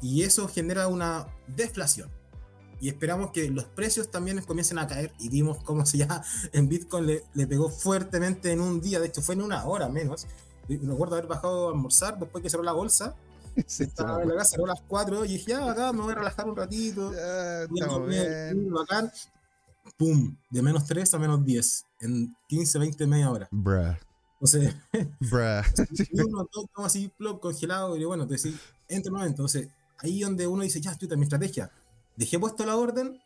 y 0.00 0.22
eso 0.22 0.46
genera 0.46 0.86
una 0.86 1.26
deflación. 1.48 2.08
Y 2.80 2.88
esperamos 2.88 3.32
que 3.32 3.50
los 3.50 3.64
precios 3.64 4.12
también 4.12 4.40
comiencen 4.42 4.78
a 4.78 4.86
caer. 4.86 5.12
Y 5.18 5.28
vimos 5.28 5.58
cómo 5.64 5.84
se 5.84 5.98
ya 5.98 6.22
en 6.52 6.68
Bitcoin 6.68 7.04
le, 7.04 7.24
le 7.34 7.48
pegó 7.48 7.68
fuertemente 7.68 8.52
en 8.52 8.60
un 8.60 8.80
día. 8.80 9.00
De 9.00 9.08
hecho, 9.08 9.22
fue 9.22 9.34
en 9.34 9.42
una 9.42 9.64
hora 9.64 9.88
menos. 9.88 10.28
Recuerdo 10.68 11.16
haber 11.16 11.26
bajado 11.26 11.66
a 11.66 11.72
almorzar 11.72 12.16
después 12.20 12.44
que 12.44 12.48
cerró 12.48 12.62
la 12.62 12.70
bolsa 12.70 13.16
estaba 13.66 14.22
en 14.22 14.28
la 14.28 14.36
casa, 14.36 14.56
a 14.62 14.66
las 14.66 14.82
4 14.82 15.24
y 15.24 15.28
dije, 15.28 15.50
ya, 15.50 15.70
acá 15.70 15.92
me 15.92 16.02
voy 16.02 16.12
a 16.12 16.16
relajar 16.16 16.48
un 16.48 16.56
ratito. 16.56 17.12
Pum, 19.96 20.36
de 20.50 20.62
menos 20.62 20.86
3 20.86 21.14
a 21.14 21.18
menos 21.18 21.44
10 21.44 21.86
en 22.00 22.36
15, 22.48 22.78
20, 22.78 23.06
media 23.06 23.30
hora. 23.30 23.48
Bruh. 23.50 23.96
Entonces, 24.34 24.74
Bruh. 25.20 25.62
uno 26.26 26.46
todo 26.46 26.68
así, 26.84 27.08
plop, 27.16 27.40
congelado, 27.40 27.96
y 27.96 28.04
bueno, 28.04 28.24
entonces, 28.24 28.54
entre 28.88 29.12
Entonces, 29.26 29.68
ahí 29.98 30.20
donde 30.20 30.46
uno 30.46 30.62
dice, 30.62 30.80
ya, 30.80 30.92
estoy 30.92 31.08
en 31.10 31.18
mi 31.18 31.24
estrategia. 31.24 31.70
Dejé 32.16 32.38
puesto 32.38 32.66
la 32.66 32.76
orden 32.76 33.21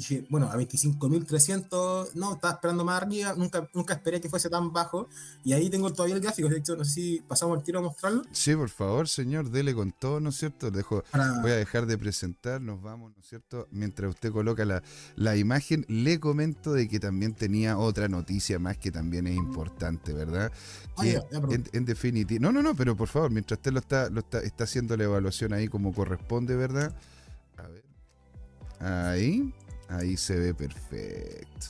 dije, 0.00 0.26
bueno, 0.30 0.46
a 0.46 0.56
25.300, 0.56 2.14
no, 2.14 2.34
estaba 2.34 2.54
esperando 2.54 2.84
más 2.84 3.02
arriba, 3.02 3.34
nunca, 3.36 3.68
nunca 3.74 3.94
esperé 3.94 4.20
que 4.20 4.30
fuese 4.30 4.48
tan 4.48 4.72
bajo. 4.72 5.08
Y 5.44 5.52
ahí 5.52 5.68
tengo 5.68 5.92
todavía 5.92 6.16
el 6.16 6.22
gráfico, 6.22 6.48
de 6.48 6.56
hecho, 6.56 6.74
no 6.74 6.84
sé 6.84 6.90
si 6.90 7.20
pasamos 7.20 7.58
el 7.58 7.64
tiro 7.64 7.80
a 7.80 7.82
mostrarlo. 7.82 8.22
Sí, 8.32 8.56
por 8.56 8.70
favor, 8.70 9.08
señor, 9.08 9.50
dele 9.50 9.74
con 9.74 9.92
todo, 9.92 10.18
¿no 10.20 10.30
es 10.30 10.36
cierto? 10.36 10.70
Dejo, 10.70 11.04
Voy 11.42 11.50
a 11.50 11.56
dejar 11.56 11.86
de 11.86 11.98
presentar, 11.98 12.60
nos 12.62 12.80
vamos, 12.80 13.12
¿no 13.14 13.20
es 13.20 13.28
cierto? 13.28 13.68
Mientras 13.70 14.10
usted 14.10 14.32
coloca 14.32 14.64
la, 14.64 14.82
la 15.16 15.36
imagen, 15.36 15.84
le 15.88 16.18
comento 16.18 16.72
de 16.72 16.88
que 16.88 16.98
también 16.98 17.34
tenía 17.34 17.76
otra 17.78 18.08
noticia 18.08 18.58
más 18.58 18.78
que 18.78 18.90
también 18.90 19.26
es 19.26 19.36
importante, 19.36 20.14
¿verdad? 20.14 20.50
Ah, 20.96 21.02
que 21.02 21.20
en, 21.72 21.84
definitiva, 21.84 22.40
no, 22.40 22.52
no, 22.52 22.62
no, 22.62 22.74
pero 22.74 22.96
por 22.96 23.08
favor, 23.08 23.30
mientras 23.30 23.58
usted 23.58 23.72
lo 23.72 23.80
está, 23.80 24.08
lo 24.08 24.20
está, 24.20 24.40
está 24.40 24.64
haciendo 24.64 24.96
la 24.96 25.04
evaluación 25.04 25.52
ahí 25.52 25.68
como 25.68 25.92
corresponde, 25.92 26.56
¿verdad? 26.56 26.94
A 27.58 27.68
ver. 27.68 27.84
Ahí. 28.80 29.52
Ahí 29.90 30.16
se 30.16 30.38
ve 30.38 30.54
perfecto. 30.54 31.66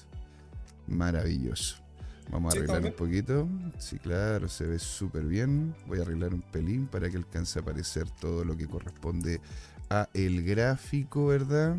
Maravilloso. 0.86 1.76
Vamos 2.30 2.54
a 2.54 2.58
arreglar 2.58 2.84
un 2.84 2.92
poquito. 2.92 3.48
Sí, 3.78 3.98
claro, 3.98 4.48
se 4.48 4.64
ve 4.64 4.78
súper 4.78 5.24
bien. 5.24 5.74
Voy 5.86 5.98
a 5.98 6.02
arreglar 6.02 6.32
un 6.32 6.42
pelín 6.42 6.86
para 6.86 7.10
que 7.10 7.16
alcance 7.16 7.58
a 7.58 7.62
aparecer 7.62 8.08
todo 8.20 8.44
lo 8.44 8.56
que 8.56 8.66
corresponde 8.66 9.40
a 9.88 10.08
el 10.14 10.44
gráfico, 10.44 11.26
¿verdad? 11.26 11.76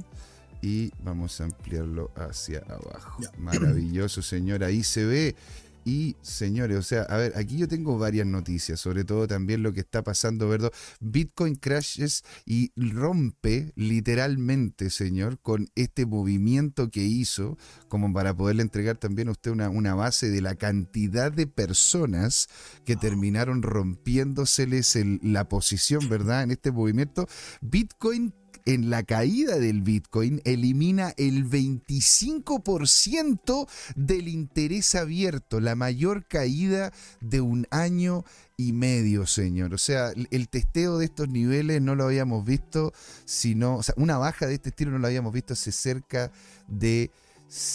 Y 0.62 0.91
vamos 1.04 1.39
a 1.39 1.45
ampliarlo 1.45 2.12
hacia 2.15 2.60
abajo. 2.60 3.21
Maravilloso, 3.38 4.21
señor. 4.21 4.63
Ahí 4.63 4.84
se 4.84 5.06
ve 5.06 5.36
y 5.83 6.15
señores, 6.21 6.77
o 6.77 6.83
sea, 6.83 7.03
a 7.03 7.17
ver, 7.17 7.33
aquí 7.35 7.57
yo 7.57 7.67
tengo 7.67 7.97
varias 7.97 8.27
noticias, 8.27 8.79
sobre 8.79 9.03
todo 9.03 9.27
también 9.27 9.63
lo 9.63 9.73
que 9.73 9.79
está 9.79 10.03
pasando, 10.03 10.47
¿verdad? 10.47 10.71
Bitcoin 10.99 11.55
crashes 11.55 12.23
y 12.45 12.71
rompe 12.75 13.71
literalmente, 13.75 14.89
señor, 14.89 15.39
con 15.39 15.69
este 15.75 16.05
movimiento 16.05 16.89
que 16.89 17.03
hizo, 17.03 17.57
como 17.87 18.13
para 18.13 18.35
poderle 18.35 18.61
entregar 18.61 18.97
también 18.97 19.27
a 19.27 19.31
usted 19.31 19.51
una, 19.51 19.69
una 19.69 19.95
base 19.95 20.29
de 20.29 20.41
la 20.41 20.55
cantidad 20.55 21.31
de 21.31 21.47
personas 21.47 22.47
que 22.85 22.95
terminaron 22.95 23.61
rompiéndoseles 23.61 24.97
la 25.23 25.49
posición, 25.49 26.09
¿verdad? 26.09 26.43
En 26.43 26.51
este 26.51 26.71
movimiento. 26.71 27.27
Bitcoin 27.61 28.33
en 28.65 28.89
la 28.89 29.04
caída 29.04 29.58
del 29.58 29.82
Bitcoin 29.82 30.41
elimina 30.45 31.13
el 31.17 31.50
25% 31.50 33.67
del 33.95 34.28
interés 34.28 34.95
abierto, 34.95 35.60
la 35.60 35.76
mayor 35.76 36.28
caída 36.28 36.91
de 37.19 37.41
un 37.41 37.67
año 37.71 38.24
y 38.58 38.74
medio, 38.74 39.26
señor. 39.26 39.74
O 39.74 39.78
sea, 39.78 40.13
el 40.30 40.50
testeo 40.50 40.97
de 40.97 41.06
estos 41.06 41.30
niveles 41.30 41.82
no 41.82 41.95
lo 41.95 42.06
habíamos 42.06 42.45
visto, 42.45 42.93
sino, 43.26 43.78
o 43.78 43.84
sea, 43.84 43.95
una 43.97 44.17
baja 44.17 44.47
de 44.47 44.56
este 44.56 44.69
estilo 44.69 44.91
no 44.91 45.00
lo 45.00 45.08
habíamos 45.08 45.34
visto 45.34 45.54
hace 45.54 45.71
cerca 45.71 46.32
de, 46.67 47.12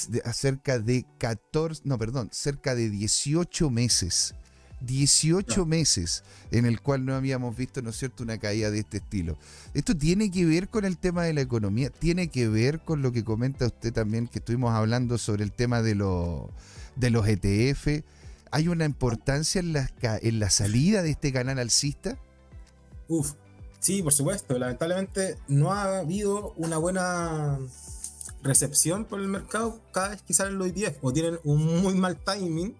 de 0.09 0.23
cerca 0.33 0.79
de 0.79 1.07
14, 1.19 1.83
no, 1.85 1.99
perdón, 1.99 2.29
cerca 2.33 2.75
de 2.75 2.91
18 2.91 3.71
meses. 3.71 4.35
18 4.81 5.67
meses 5.67 6.23
en 6.51 6.67
el 6.67 6.81
cual 6.81 7.05
no 7.05 7.15
habíamos 7.15 7.57
visto, 7.57 7.83
¿no 7.83 7.91
es 7.91 7.97
cierto?, 7.97 8.23
una 8.23 8.39
caída 8.39 8.71
de 8.71 8.81
este 8.81 8.99
estilo. 8.99 9.37
Esto 9.75 9.97
tiene 9.97 10.31
que 10.31 10.45
ver 10.45 10.69
con 10.69 10.85
el 10.85 10.99
tema 10.99 11.25
de 11.25 11.33
la 11.33 11.41
economía, 11.41 11.91
tiene 11.91 12.29
que 12.29 12.49
ver 12.49 12.81
con 12.81 13.03
lo 13.03 13.13
que 13.13 13.25
comenta 13.25 13.67
usted 13.67 13.93
también, 13.93 14.29
que 14.29 14.39
estuvimos 14.39 14.73
hablando 14.73 15.19
sobre 15.19 15.45
el 15.45 15.53
tema 15.53 15.83
de, 15.83 15.95
de 16.97 17.11
los 17.11 17.29
ETF. 17.29 18.05
¿Hay 18.51 18.69
una 18.69 18.85
importancia 18.85 19.59
en 19.59 19.73
la, 19.73 19.91
en 20.01 20.39
la 20.39 20.51
salida 20.51 21.03
de 21.03 21.11
este 21.11 21.33
canal 21.33 21.59
alcista? 21.59 22.19
Uf, 23.09 23.33
sí, 23.81 24.03
por 24.03 24.13
supuesto. 24.13 24.59
Lamentablemente 24.59 25.37
no 25.49 25.73
ha 25.73 25.99
habido 25.99 26.53
una 26.57 26.79
buena 26.79 27.59
recepción 28.43 29.05
por 29.05 29.21
el 29.21 29.29
mercado 29.29 29.81
cada 29.93 30.11
vez 30.11 30.23
que 30.23 30.33
salen 30.33 30.59
los 30.59 30.69
ETF 30.69 30.99
o 31.03 31.13
tienen 31.13 31.39
un 31.45 31.83
muy 31.83 31.95
mal 31.95 32.17
timing 32.17 32.75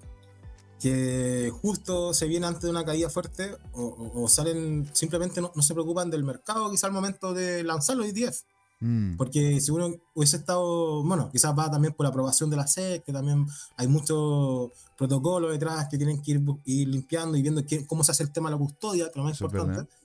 que 0.81 1.51
justo 1.63 2.13
se 2.13 2.27
viene 2.27 2.47
antes 2.47 2.63
de 2.63 2.71
una 2.71 2.85
caída 2.85 3.09
fuerte 3.09 3.57
o, 3.73 3.83
o- 3.83 4.23
o 4.25 4.29
salen 4.29 4.89
simplemente 4.93 5.41
no, 5.41 5.51
no 5.55 5.63
se 5.63 5.73
preocupan 5.75 6.11
del 6.11 6.23
mercado 6.25 6.71
quizá 6.71 6.87
al 6.87 6.93
momento 6.93 7.33
de 7.35 7.63
lanzar 7.65 7.97
los 7.97 8.07
ETF 8.07 8.43
Mm, 8.79 9.17
porque 9.17 9.59
si 9.63 9.71
uno 9.71 9.91
hubiese 10.15 10.37
estado, 10.37 11.03
bueno, 11.03 11.31
quizás 11.33 11.59
va 11.59 11.71
también 11.71 11.95
por 11.95 12.05
la 12.05 12.11
aprobación 12.11 12.51
de 12.51 12.57
la 12.59 12.67
SEC, 12.67 13.03
que 13.05 13.11
también 13.11 13.47
hay 13.79 13.89
muchos 13.89 14.71
protocolos 14.99 15.51
detrás 15.51 15.89
que 15.91 15.97
tienen 15.97 16.21
que 16.21 16.33
ir, 16.33 16.43
ir 16.67 16.87
limpiando 16.89 17.39
y 17.39 17.43
viendo 17.43 17.65
qué- 17.65 17.87
cómo 17.87 18.05
se 18.05 18.13
hace 18.13 18.25
el 18.25 18.33
tema 18.33 18.51
de 18.51 18.57
la 18.57 18.59
custodia, 18.59 19.07
que 19.11 19.19
lo 19.19 19.25
más 19.25 19.33
es 19.33 19.39
importante. 19.41 19.97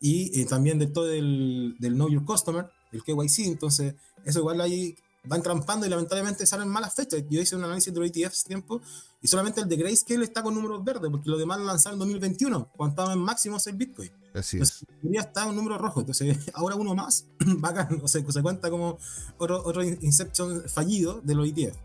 Y 0.00 0.40
eh, 0.40 0.44
también 0.46 0.76
de 0.80 0.88
todo 0.88 1.04
del, 1.04 1.76
del 1.78 1.94
Know 1.94 2.08
Your 2.08 2.24
Customer, 2.24 2.66
el 2.90 3.04
KYC, 3.04 3.46
entonces 3.46 3.94
eso 4.24 4.40
igual 4.40 4.60
ahí 4.60 4.96
va 5.30 5.36
entrampando 5.36 5.86
y 5.86 5.88
lamentablemente 5.88 6.46
salen 6.46 6.68
malas 6.68 6.94
fechas. 6.94 7.22
Yo 7.28 7.40
hice 7.40 7.56
un 7.56 7.64
análisis 7.64 7.92
de 7.92 8.00
los 8.00 8.08
ETFs 8.08 8.40
hace 8.40 8.48
tiempo 8.48 8.80
y 9.20 9.28
solamente 9.28 9.60
el 9.60 9.68
de 9.68 9.76
Grayscale 9.76 10.24
está 10.24 10.42
con 10.42 10.54
números 10.54 10.84
verdes, 10.84 11.10
porque 11.10 11.28
los 11.28 11.38
demás 11.38 11.58
lo 11.58 11.64
lanzaron 11.64 11.96
en 11.96 12.00
2021, 12.00 12.70
cuando 12.76 12.92
estaba 12.92 13.12
en 13.12 13.18
máximos 13.18 13.66
el 13.66 13.76
Bitcoin. 13.76 14.10
así 14.34 14.58
es. 14.58 14.82
Entonces, 14.82 14.88
ya 15.02 15.20
está 15.20 15.46
un 15.46 15.56
número 15.56 15.78
rojo. 15.78 16.00
Entonces, 16.00 16.38
ahora 16.54 16.76
uno 16.76 16.94
más, 16.94 17.26
bacán. 17.58 18.00
O 18.02 18.08
sea, 18.08 18.22
se 18.30 18.42
cuenta 18.42 18.70
como 18.70 18.98
otro, 19.38 19.62
otro 19.64 19.82
Inception 19.82 20.62
fallido 20.68 21.20
de 21.22 21.34
los 21.34 21.48
ETF. 21.48 21.76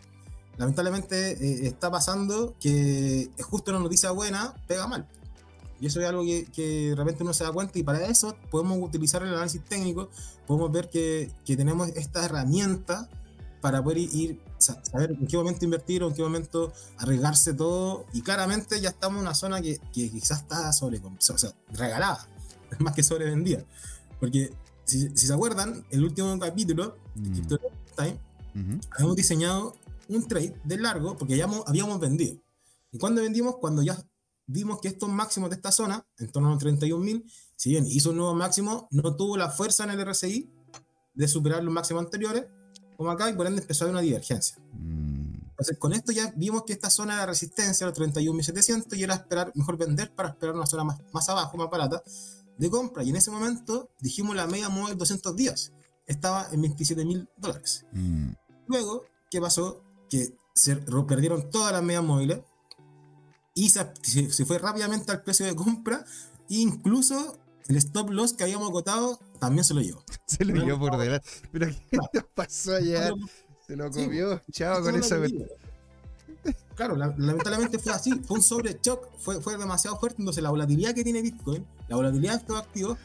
Lamentablemente 0.57 1.31
eh, 1.31 1.67
está 1.67 1.89
pasando 1.89 2.55
que 2.59 3.31
justo 3.39 3.71
una 3.71 3.79
noticia 3.79 4.11
buena 4.11 4.53
pega 4.67 4.85
mal. 4.87 5.07
Y 5.79 5.87
eso 5.87 5.99
es 5.99 6.07
algo 6.07 6.23
que, 6.23 6.45
que 6.45 6.89
de 6.89 6.95
repente 6.95 7.23
uno 7.23 7.33
se 7.33 7.43
da 7.43 7.51
cuenta 7.51 7.79
y 7.79 7.81
para 7.81 8.05
eso 8.05 8.35
podemos 8.51 8.77
utilizar 8.79 9.23
el 9.23 9.33
análisis 9.33 9.65
técnico, 9.65 10.09
podemos 10.45 10.71
ver 10.71 10.91
que, 10.91 11.31
que 11.43 11.57
tenemos 11.57 11.89
esta 11.89 12.23
herramienta 12.23 13.09
para 13.61 13.83
poder 13.83 13.99
ir, 13.99 14.39
sa- 14.57 14.83
saber 14.83 15.11
en 15.11 15.27
qué 15.27 15.37
momento 15.37 15.63
invertir 15.65 16.03
o 16.03 16.07
en 16.09 16.13
qué 16.15 16.21
momento 16.23 16.73
arriesgarse 16.97 17.53
todo. 17.53 18.05
Y 18.13 18.21
claramente 18.21 18.81
ya 18.81 18.89
estamos 18.89 19.17
en 19.19 19.21
una 19.27 19.35
zona 19.35 19.61
que, 19.61 19.77
que 19.93 20.09
quizás 20.09 20.41
está 20.41 20.73
sobre, 20.73 20.99
o 20.99 21.15
sea, 21.37 21.53
regalada, 21.71 22.27
más 22.79 22.93
que 22.95 23.03
sobrevendida. 23.03 23.63
Porque 24.19 24.51
si, 24.85 25.09
si 25.15 25.27
se 25.27 25.33
acuerdan, 25.33 25.85
el 25.91 26.03
último 26.03 26.37
capítulo, 26.39 26.97
Mm, 27.13 27.41
Time, 27.97 28.17
habíamos 28.91 29.15
diseñado 29.17 29.75
un 30.07 30.25
trade 30.27 30.55
de 30.63 30.77
largo 30.77 31.17
porque 31.17 31.35
ya 31.35 31.45
habíamos 31.67 31.99
vendido. 31.99 32.37
¿Y 32.91 32.97
cuando 32.97 33.21
vendimos? 33.21 33.57
Cuando 33.57 33.81
ya 33.81 34.01
vimos 34.47 34.79
que 34.79 34.87
estos 34.87 35.09
máximos 35.09 35.49
de 35.49 35.57
esta 35.57 35.71
zona, 35.73 36.05
en 36.19 36.29
torno 36.31 36.49
a 36.49 36.53
los 36.53 36.63
31.000, 36.63 37.23
si 37.57 37.69
bien 37.71 37.85
hizo 37.85 38.11
un 38.11 38.17
nuevo 38.17 38.33
máximo, 38.33 38.87
no 38.91 39.15
tuvo 39.17 39.35
la 39.37 39.49
fuerza 39.49 39.83
en 39.83 39.91
el 39.91 40.05
RSI 40.09 40.49
de 41.13 41.27
superar 41.27 41.61
los 41.63 41.73
máximos 41.73 42.03
anteriores, 42.05 42.45
como 43.01 43.11
acá, 43.11 43.29
y 43.29 43.33
por 43.33 43.47
ende 43.47 43.61
empezó 43.61 43.83
a 43.83 43.85
haber 43.85 43.95
una 43.95 44.01
divergencia. 44.01 44.57
Mm, 44.73 45.33
Entonces, 45.51 45.77
con 45.77 45.93
esto 45.93 46.11
ya 46.11 46.31
vimos 46.35 46.63
que 46.65 46.73
esta 46.73 46.89
zona 46.89 47.13
era 47.15 47.25
resistencia, 47.25 47.85
los 47.85 47.95
31.700, 47.97 48.95
y 48.97 49.03
era 49.03 49.15
esperar, 49.15 49.51
mejor 49.55 49.77
vender 49.77 50.13
para 50.15 50.29
esperar 50.29 50.55
una 50.55 50.65
zona 50.65 50.83
más, 50.83 50.99
más 51.13 51.29
abajo, 51.29 51.57
más 51.57 51.69
barata, 51.69 52.01
de 52.57 52.69
compra. 52.69 53.03
Y 53.03 53.09
en 53.09 53.15
ese 53.15 53.29
momento 53.31 53.89
dijimos 53.99 54.35
la 54.35 54.47
media 54.47 54.69
móvil 54.69 54.97
200 54.97 55.35
días. 55.35 55.71
Estaba 56.07 56.47
en 56.51 56.61
27.000 56.63 57.27
dólares. 57.37 57.85
mm. 57.93 58.29
Luego, 58.67 59.03
¿qué 59.29 59.39
pasó? 59.41 59.83
Que 60.09 60.33
se 60.53 60.75
ro- 60.75 61.05
perdieron 61.07 61.49
todas 61.49 61.71
las 61.73 61.83
medias 61.83 62.03
móviles 62.03 62.39
y 63.53 63.69
se, 63.69 63.85
se- 64.01 64.31
se 64.31 64.45
fue 64.45 64.57
rápidamente 64.59 65.11
al 65.11 65.21
precio 65.23 65.45
de 65.45 65.55
compra. 65.55 66.05
E 66.49 66.55
incluso 66.55 67.37
el 67.67 67.75
stop 67.77 68.09
loss 68.09 68.33
que 68.33 68.43
habíamos 68.43 68.69
agotado 68.69 69.19
también 69.39 69.63
se 69.63 69.73
lo 69.73 69.81
llevó. 69.81 70.03
Se 70.25 70.45
lo 70.45 70.53
llevó 70.63 70.79
por 70.79 70.97
delante. 70.97 71.27
Pero 71.51 71.67
¿qué 71.89 71.97
nos 72.13 72.25
pasó 72.33 72.75
allá? 72.75 73.11
Se 73.67 73.75
lo 73.75 73.91
Sí, 73.91 74.03
comió. 74.05 74.41
Chao 74.51 74.75
Eso 74.75 74.83
con 74.83 74.95
es 74.95 75.05
esa. 75.05 75.17
Claro, 76.75 76.95
la- 76.95 77.13
lamentablemente 77.17 77.77
fue 77.77 77.91
así, 77.93 78.11
fue 78.25 78.37
un 78.37 78.43
sobrechoc, 78.43 79.07
fue, 79.19 79.39
fue 79.41 79.57
demasiado 79.57 79.99
fuerte. 79.99 80.21
Entonces, 80.21 80.41
la 80.41 80.49
volatilidad 80.49 80.95
que 80.95 81.03
tiene 81.03 81.21
Bitcoin, 81.21 81.65
la 81.87 81.95
volatilidad 81.97 82.33
de 82.33 82.39
estos 82.39 82.57
activos, 82.57 82.97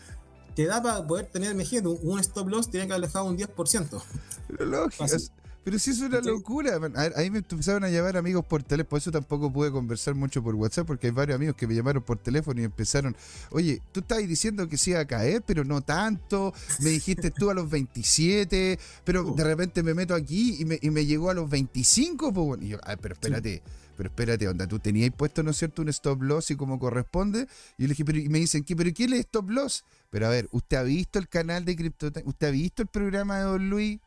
te 0.54 0.64
da 0.64 0.82
para 0.82 1.06
poder 1.06 1.26
tener, 1.26 1.52
imagínate, 1.52 1.88
un, 1.88 2.18
stop 2.20 2.48
loss 2.48 2.70
tiene 2.70 2.86
que 2.86 2.94
haber 2.94 3.06
dejado 3.08 3.26
un 3.26 3.36
10%. 3.36 4.02
Pero 4.48 4.64
lógico. 4.64 5.04
Fácil. 5.06 5.30
Pero 5.66 5.80
sí 5.80 5.90
es 5.90 6.00
una 6.00 6.20
locura. 6.20 6.78
man. 6.78 6.96
A 6.96 7.10
ahí 7.18 7.28
me 7.28 7.38
empezaron 7.38 7.82
a 7.82 7.88
llamar 7.88 8.16
amigos 8.16 8.44
por 8.44 8.62
teléfono. 8.62 8.88
Por 8.88 8.98
eso 9.00 9.10
tampoco 9.10 9.52
pude 9.52 9.72
conversar 9.72 10.14
mucho 10.14 10.40
por 10.40 10.54
WhatsApp, 10.54 10.86
porque 10.86 11.08
hay 11.08 11.12
varios 11.12 11.34
amigos 11.34 11.56
que 11.56 11.66
me 11.66 11.74
llamaron 11.74 12.04
por 12.04 12.18
teléfono 12.18 12.60
y 12.60 12.64
empezaron. 12.64 13.16
Oye, 13.50 13.82
tú 13.90 13.98
estabas 13.98 14.28
diciendo 14.28 14.68
que 14.68 14.76
iba 14.86 15.00
a 15.00 15.06
caer, 15.06 15.42
pero 15.44 15.64
no 15.64 15.80
tanto. 15.80 16.54
Me 16.78 16.90
dijiste 16.90 17.32
tú 17.32 17.50
a 17.50 17.54
los 17.54 17.68
27, 17.68 18.78
pero 19.02 19.24
de 19.24 19.42
repente 19.42 19.82
me 19.82 19.92
meto 19.92 20.14
aquí 20.14 20.54
y 20.60 20.64
me, 20.66 20.78
y 20.80 20.90
me 20.90 21.04
llegó 21.04 21.30
a 21.30 21.34
los 21.34 21.50
25. 21.50 22.32
Pues, 22.32 22.46
bueno. 22.46 22.62
Y 22.62 22.68
yo, 22.68 22.78
"Ay, 22.84 22.94
pero 23.02 23.14
espérate. 23.14 23.60
Pero 23.96 24.08
espérate, 24.08 24.46
onda, 24.46 24.68
tú 24.68 24.78
tenías 24.78 25.10
puesto, 25.16 25.42
¿no 25.42 25.50
es 25.50 25.56
cierto?, 25.56 25.82
un 25.82 25.88
stop 25.88 26.22
loss 26.22 26.52
y 26.52 26.54
como 26.54 26.78
corresponde. 26.78 27.48
Y 27.76 27.82
yo 27.82 27.88
le 27.88 27.88
dije, 27.88 28.04
pero, 28.04 28.18
y 28.18 28.28
me 28.28 28.38
dicen, 28.38 28.62
¿qué, 28.62 28.76
¿pero 28.76 28.90
quién 28.94 29.12
es 29.14 29.20
stop 29.20 29.50
loss? 29.50 29.84
Pero 30.10 30.26
a 30.26 30.30
ver, 30.30 30.48
¿usted 30.52 30.76
ha 30.76 30.82
visto 30.84 31.18
el 31.18 31.28
canal 31.28 31.64
de 31.64 31.74
Crypto 31.74 32.12
¿Usted 32.24 32.46
ha 32.46 32.50
visto 32.50 32.82
el 32.82 32.88
programa 32.88 33.38
de 33.38 33.44
Don 33.44 33.68
Luis? 33.68 33.98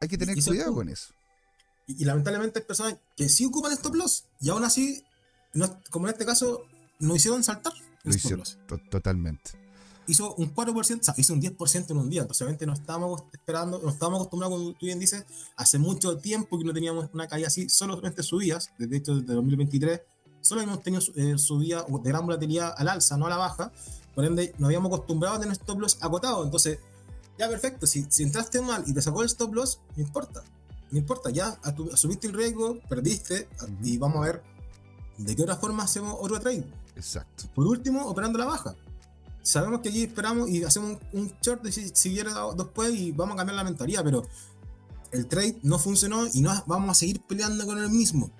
Hay 0.00 0.08
que 0.08 0.18
tener 0.18 0.36
cuidado 0.42 0.74
con 0.74 0.88
eso. 0.88 1.12
Y, 1.86 2.02
y 2.02 2.04
lamentablemente 2.04 2.60
hay 2.60 2.64
personas 2.64 2.96
que 3.16 3.28
sí 3.28 3.44
ocupan 3.46 3.72
stop 3.72 3.94
loss 3.94 4.24
y 4.40 4.48
aún 4.50 4.64
así, 4.64 5.02
no- 5.52 5.80
como 5.90 6.06
en 6.08 6.12
este 6.14 6.24
caso, 6.24 6.62
no 6.98 7.14
hicieron 7.16 7.42
saltar 7.42 7.72
Lo 8.02 8.10
stop 8.10 8.16
hicieron 8.16 8.38
loss. 8.40 8.58
to- 8.66 8.80
totalmente. 8.90 9.50
Hizo 10.06 10.34
un 10.34 10.52
4%, 10.54 11.00
o 11.00 11.04
sea, 11.04 11.14
hizo 11.16 11.32
un 11.32 11.40
10% 11.40 11.90
en 11.92 11.96
un 11.96 12.10
día. 12.10 12.20
Entonces, 12.22 12.42
obviamente, 12.42 12.66
no 12.66 12.74
estábamos 12.74 13.22
esperando, 13.32 13.80
no 13.82 13.88
estábamos 13.88 14.18
acostumbrados, 14.20 14.58
como 14.58 14.72
tú 14.72 14.84
bien 14.84 14.98
dices, 14.98 15.24
hace 15.56 15.78
mucho 15.78 16.18
tiempo 16.18 16.58
que 16.58 16.64
no 16.64 16.74
teníamos 16.74 17.08
una 17.14 17.26
caída 17.26 17.46
así, 17.48 17.70
solamente 17.70 18.22
subidas. 18.22 18.70
De 18.78 18.94
hecho, 18.96 19.14
desde 19.16 19.32
2023, 19.32 20.02
solo 20.42 20.60
hemos 20.60 20.82
tenido 20.82 21.02
eh, 21.16 21.38
subidas 21.38 21.86
de 21.88 22.10
gran 22.10 22.26
volatilidad 22.26 22.74
al 22.76 22.88
alza, 22.88 23.16
no 23.16 23.26
a 23.26 23.30
la 23.30 23.38
baja. 23.38 23.72
Por 24.14 24.26
ende, 24.26 24.52
nos 24.58 24.66
habíamos 24.68 24.92
acostumbrado 24.92 25.36
a 25.36 25.40
tener 25.40 25.52
stop 25.54 25.80
loss 25.80 25.96
acotado. 26.02 26.44
Entonces, 26.44 26.78
ya 27.38 27.48
perfecto. 27.48 27.86
Si, 27.86 28.06
si 28.08 28.22
entraste 28.22 28.60
mal 28.60 28.84
y 28.86 28.92
te 28.92 29.02
sacó 29.02 29.22
el 29.22 29.26
stop 29.26 29.54
loss, 29.54 29.80
no 29.96 30.02
importa. 30.02 30.42
No 30.90 30.98
importa, 30.98 31.30
ya 31.30 31.58
asumiste 31.92 32.26
el 32.28 32.34
riesgo, 32.34 32.78
perdiste 32.88 33.48
Ujú. 33.62 33.72
y 33.82 33.98
vamos 33.98 34.18
a 34.18 34.26
ver 34.26 34.42
de 35.18 35.34
qué 35.34 35.42
otra 35.42 35.56
forma 35.56 35.82
hacemos 35.82 36.16
otro 36.20 36.38
trade. 36.40 36.64
Exacto. 36.96 37.44
Por 37.54 37.66
último, 37.66 38.06
operando 38.06 38.38
la 38.38 38.44
baja. 38.46 38.74
Sabemos 39.42 39.80
que 39.80 39.88
aquí 39.90 40.04
esperamos 40.04 40.48
y 40.48 40.62
hacemos 40.64 40.98
un, 41.12 41.20
un 41.20 41.32
short 41.42 41.62
de 41.62 41.72
si 41.72 41.88
siguiera 41.94 42.32
después 42.56 42.94
y 42.94 43.12
vamos 43.12 43.34
a 43.34 43.38
cambiar 43.38 43.56
la 43.56 43.64
mentalidad, 43.64 44.02
pero 44.04 44.26
el 45.10 45.26
trade 45.26 45.58
no 45.62 45.78
funcionó 45.78 46.26
y 46.32 46.40
no 46.40 46.50
vamos 46.66 46.90
a 46.90 46.94
seguir 46.94 47.20
peleando 47.22 47.66
con 47.66 47.78
el 47.78 47.90
mismo. 47.90 48.30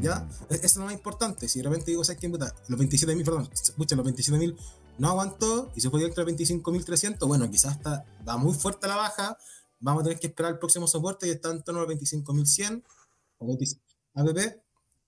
¿Ya? 0.00 0.20
Mm, 0.20 0.54
Eso 0.54 0.60
es 0.66 0.76
lo 0.76 0.84
más 0.84 0.94
importante. 0.94 1.48
Si 1.48 1.58
de 1.58 1.64
repente 1.64 1.90
digo, 1.90 2.04
¿sabes 2.04 2.20
qué? 2.20 2.28
Puta, 2.28 2.54
los 2.68 2.78
27.000, 2.80 3.24
perdón, 3.24 3.48
escucha, 3.52 3.96
los 3.96 4.06
27.000 4.06 4.56
no 4.98 5.08
aguantó 5.10 5.72
y 5.74 5.80
se 5.80 5.90
fue 5.90 6.00
directo 6.00 6.20
a 6.22 6.24
25.300, 6.24 7.26
bueno, 7.26 7.50
quizás 7.50 7.76
está, 7.76 8.04
va 8.26 8.36
muy 8.36 8.54
fuerte 8.54 8.86
la 8.88 8.96
baja, 8.96 9.36
vamos 9.80 10.02
a 10.02 10.04
tener 10.04 10.18
que 10.18 10.28
esperar 10.28 10.52
el 10.52 10.58
próximo 10.58 10.86
soporte 10.86 11.26
y 11.26 11.30
está 11.30 11.50
en 11.50 11.62
torno 11.62 11.80
a 11.82 11.86
25.100 11.86 12.82
o 13.38 13.46
25 13.46 13.82
APP, 14.14 14.38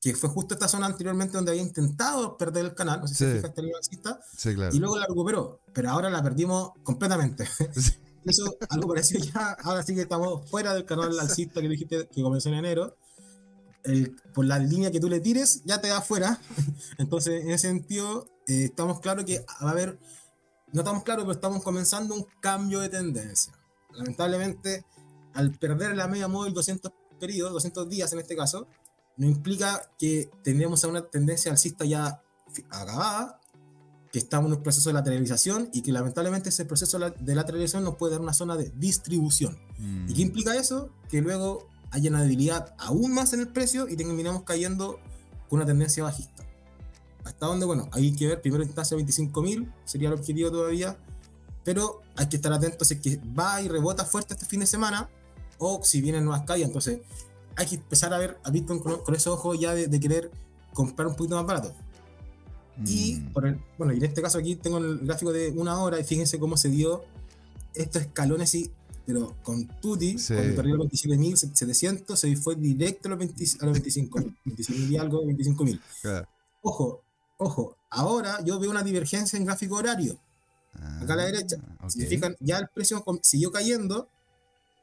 que 0.01 0.15
fue 0.15 0.29
justo 0.29 0.55
esta 0.55 0.69
zona 0.69 0.87
anteriormente 0.87 1.35
donde 1.37 1.51
había 1.53 1.63
intentado 1.63 2.37
perder 2.37 2.67
el 2.67 2.75
canal, 2.75 3.01
no 3.01 3.09
sé 3.09 3.15
si 3.15 3.25
Sí. 3.25 3.41
se 3.41 3.75
alcista, 3.77 4.21
Sí, 4.37 4.55
claro. 4.55 4.75
y 4.75 4.79
luego 4.79 4.99
la 4.99 5.07
recuperó, 5.07 5.61
pero 5.73 5.91
ahora 5.91 6.11
la 6.11 6.23
perdimos 6.23 6.73
completamente. 6.83 7.47
Sí. 7.75 7.93
Eso, 8.25 8.57
algo 8.69 8.89
parecido 8.89 9.25
ya, 9.25 9.53
ahora 9.63 9.83
sí 9.83 9.95
que 9.95 10.03
estamos 10.03 10.51
fuera 10.51 10.75
del 10.75 10.85
canal 10.85 11.19
alcista 11.19 11.63
que 11.63 11.69
dijiste 11.69 12.09
que 12.09 12.21
comenzó 12.23 12.51
en 12.51 12.57
enero. 12.57 12.95
El- 13.85 14.17
por 14.35 14.45
la 14.45 14.59
línea 14.59 14.91
que 14.91 15.01
tú 15.01 15.09
le 15.09 15.21
tires, 15.21 15.63
ya 15.65 15.81
te 15.81 15.89
da 15.89 16.03
fuera. 16.03 16.39
Entonces, 16.99 17.43
en 17.45 17.51
ese 17.53 17.69
sentido, 17.69 18.29
eh, 18.49 18.65
estamos 18.65 19.01
claros 19.01 19.25
que 19.25 19.41
va 19.41 19.69
a 19.69 19.71
haber, 19.71 19.99
no 20.73 20.81
estamos 20.81 21.05
claros, 21.05 21.25
pero 21.25 21.33
estamos 21.33 21.63
comenzando 21.63 22.15
un 22.15 22.27
cambio 22.41 22.81
de 22.81 22.89
tendencia. 22.89 23.53
Lamentablemente, 23.93 24.85
al 25.35 25.53
perder 25.53 25.95
la 25.97 26.09
media 26.09 26.29
móvil 26.29 26.55
200 26.55 26.91
periodos, 27.21 27.53
200 27.53 27.89
días 27.89 28.13
en 28.13 28.21
este 28.21 28.35
caso, 28.35 28.67
no 29.17 29.27
implica 29.27 29.91
que 29.99 30.31
tendremos 30.43 30.83
una 30.85 31.03
tendencia 31.03 31.51
alcista 31.53 31.85
ya 31.85 32.23
acabada, 32.71 33.41
que 34.11 34.19
estamos 34.19 34.51
en 34.51 34.57
un 34.57 34.63
proceso 34.63 34.89
de 34.89 34.95
lateralización 34.95 35.69
y 35.73 35.83
que 35.83 35.93
lamentablemente 35.93 36.49
ese 36.49 36.65
proceso 36.65 36.99
de 36.99 37.35
lateralización 37.35 37.85
nos 37.85 37.97
puede 37.97 38.13
dar 38.13 38.23
una 38.23 38.33
zona 38.33 38.57
de 38.57 38.73
distribución. 38.77 39.59
Mm, 39.79 40.09
¿Y 40.09 40.15
qué 40.15 40.23
implica 40.23 40.57
eso? 40.57 40.91
Que 41.11 41.21
luego 41.21 41.69
haya 41.91 42.09
una 42.09 42.23
debilidad 42.23 42.75
aún 42.79 43.13
más 43.13 43.35
en 43.35 43.41
el 43.41 43.49
precio 43.49 43.89
y 43.89 43.97
terminamos 43.97 44.45
cayendo 44.45 44.99
con 45.49 45.59
una 45.59 45.67
tendencia 45.67 46.03
bajista. 46.05 46.38
Hasta 47.25 47.47
donde, 47.47 47.67
bueno, 47.67 47.89
hay 47.93 48.13
que 48.13 48.27
ver, 48.27 48.41
primero 48.41 48.63
instancia 48.65 48.97
25.000, 48.97 49.73
sería 49.85 50.09
el 50.09 50.15
objetivo 50.15 50.51
todavía, 50.51 50.97
pero 51.65 52.01
hay 52.17 52.29
que 52.29 52.37
estar 52.37 52.53
atentos 52.53 52.89
si 52.89 52.95
es 52.95 53.01
que 53.01 53.21
va 53.39 53.61
y 53.61 53.69
rebota 53.69 54.05
fuerte 54.05 54.35
este 54.35 54.47
fin 54.47 54.61
de 54.61 54.67
semana 54.67 55.09
o 55.59 55.83
si 55.85 56.01
vienen 56.01 56.25
nuevas 56.25 56.45
caídas. 56.47 56.69
Entonces, 56.69 57.01
hay 57.57 57.67
que 57.67 57.75
empezar 57.77 58.15
a 58.15 58.19
ver 58.19 58.39
a 58.45 58.51
Bitcoin 58.51 58.79
con, 58.81 59.03
con 59.03 59.15
esos 59.15 59.35
ojos 59.35 59.59
ya 59.59 59.75
de, 59.75 59.89
de 59.89 60.01
querer 60.01 60.31
comprar 60.73 61.09
un 61.09 61.17
poquito 61.17 61.37
más 61.37 61.45
barato. 61.47 61.75
Y, 62.87 63.17
Mm, 63.17 63.33
por 63.33 63.47
el, 63.47 63.61
bueno, 63.77 63.93
y 63.93 63.97
en 63.97 64.05
este 64.05 64.23
caso 64.23 64.39
aquí 64.39 64.55
tengo 64.55 64.79
el 64.79 64.99
gráfico 65.01 65.33
de 65.33 65.51
una 65.51 65.79
hora 65.83 65.99
y 65.99 66.05
fíjense 66.05 66.39
cómo 66.39 66.57
se 66.57 66.69
dio 66.69 67.03
estos 67.75 68.03
escalones 68.03 68.55
y 68.55 68.71
pero 69.05 69.35
con 69.43 69.67
Tutti, 69.81 70.19
Sí. 70.19 70.35
cuando 70.35 70.55
perdió 70.55 70.77
los 70.77 70.87
27.700, 70.89 72.15
se 72.15 72.37
fue 72.37 72.57
directo 72.57 73.09
a 73.09 73.11
los, 73.13 73.19
20 73.19 73.45
a 73.61 73.65
los 73.65 73.73
25, 73.73 74.19
25.000 74.45 74.91
y 74.91 74.97
algo, 74.99 75.25
25.000. 75.25 75.81
claro. 76.03 76.29
Ojo, 76.61 77.03
ojo, 77.39 77.77
ahora 77.91 78.43
yo 78.45 78.59
veo 78.59 78.71
una 78.71 78.83
divergencia 78.83 79.37
en 79.39 79.45
gráfico 79.45 79.77
horario. 79.77 80.19
Acá 81.01 81.15
a 81.15 81.17
la 81.17 81.25
derecha. 81.25 81.57
Ah, 81.61 81.85
ok. 81.85 81.91
Si 81.91 82.01
se 82.01 82.07
fijan, 82.07 82.37
ya 82.41 82.59
el 82.59 82.69
precio 82.69 83.05
siguió 83.23 83.51
cayendo, 83.51 84.09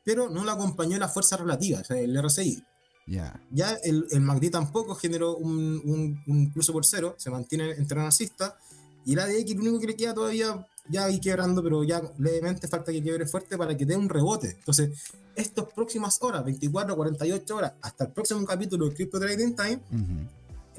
pero 0.03 0.29
no 0.29 0.43
lo 0.43 0.51
acompañó 0.51 0.97
la 0.97 1.07
fuerza 1.07 1.37
relativa, 1.37 1.79
o 1.79 1.83
sea, 1.83 1.97
el 1.97 2.21
RSI. 2.21 2.63
Ya. 3.07 3.39
Ya 3.51 3.73
el, 3.83 4.05
el 4.11 4.21
MACD 4.21 4.49
tampoco 4.51 4.95
generó 4.95 5.37
un, 5.37 5.81
un, 5.85 6.23
un 6.27 6.51
pluso 6.51 6.73
por 6.73 6.85
cero, 6.85 7.15
se 7.17 7.29
mantiene 7.29 7.71
en 7.71 7.87
terreno 7.87 8.07
alcista. 8.07 8.57
Y 9.05 9.13
el 9.13 9.19
ADX 9.19 9.55
lo 9.55 9.61
único 9.61 9.79
que 9.79 9.87
le 9.87 9.95
queda 9.95 10.13
todavía, 10.13 10.67
ya 10.89 11.05
ahí 11.05 11.19
quebrando, 11.19 11.61
pero 11.61 11.83
ya 11.83 12.01
levemente 12.17 12.67
falta 12.67 12.91
que 12.91 13.01
quiebre 13.03 13.27
fuerte 13.27 13.57
para 13.57 13.77
que 13.77 13.85
dé 13.85 13.95
un 13.95 14.09
rebote. 14.09 14.49
Entonces, 14.49 14.89
estas 15.35 15.65
próximas 15.73 16.17
horas, 16.21 16.43
24, 16.43 16.95
48 16.95 17.55
horas, 17.55 17.73
hasta 17.81 18.05
el 18.05 18.11
próximo 18.11 18.43
capítulo 18.45 18.89
de 18.89 18.95
Crypto 18.95 19.19
Trading 19.19 19.53
Time, 19.55 19.79
Ujú. 19.91 20.27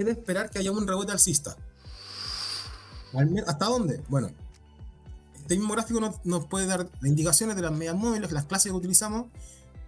Es 0.03 0.07
de 0.07 0.13
esperar 0.13 0.51
que 0.51 0.59
haya 0.59 0.71
un 0.73 0.87
rebote 0.87 1.13
alcista. 1.13 1.57
¿Hasta 3.47 3.65
dónde? 3.67 4.03
Bueno, 4.09 4.31
este 5.37 5.57
mismo 5.57 5.73
gráfico 5.75 6.01
nos, 6.01 6.25
nos 6.25 6.47
puede 6.47 6.67
dar 6.67 6.89
las 7.01 7.05
indicaciones 7.11 7.57
de 7.57 7.63
las 7.63 7.73
medias 7.73 7.95
móviles, 7.95 8.31
las 8.33 8.45
clases 8.45 8.73
que 8.73 8.77
utilizamos, 8.77 9.27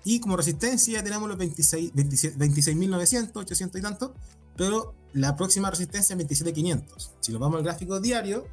y 0.05 0.21
como 0.21 0.37
resistencia 0.37 1.03
tenemos 1.03 1.29
los 1.29 1.37
26 1.37 1.93
27 1.95 2.39
26.900, 2.39 3.31
800 3.35 3.79
y 3.79 3.83
tanto, 3.83 4.15
pero 4.57 4.95
la 5.13 5.37
próxima 5.37 5.71
resistencia 5.71 6.17
es 6.17 6.27
27.500. 6.27 7.11
Si 7.21 7.33
nos 7.33 7.41
vamos 7.41 7.59
al 7.59 7.65
gráfico 7.65 8.01
diario, 8.01 8.47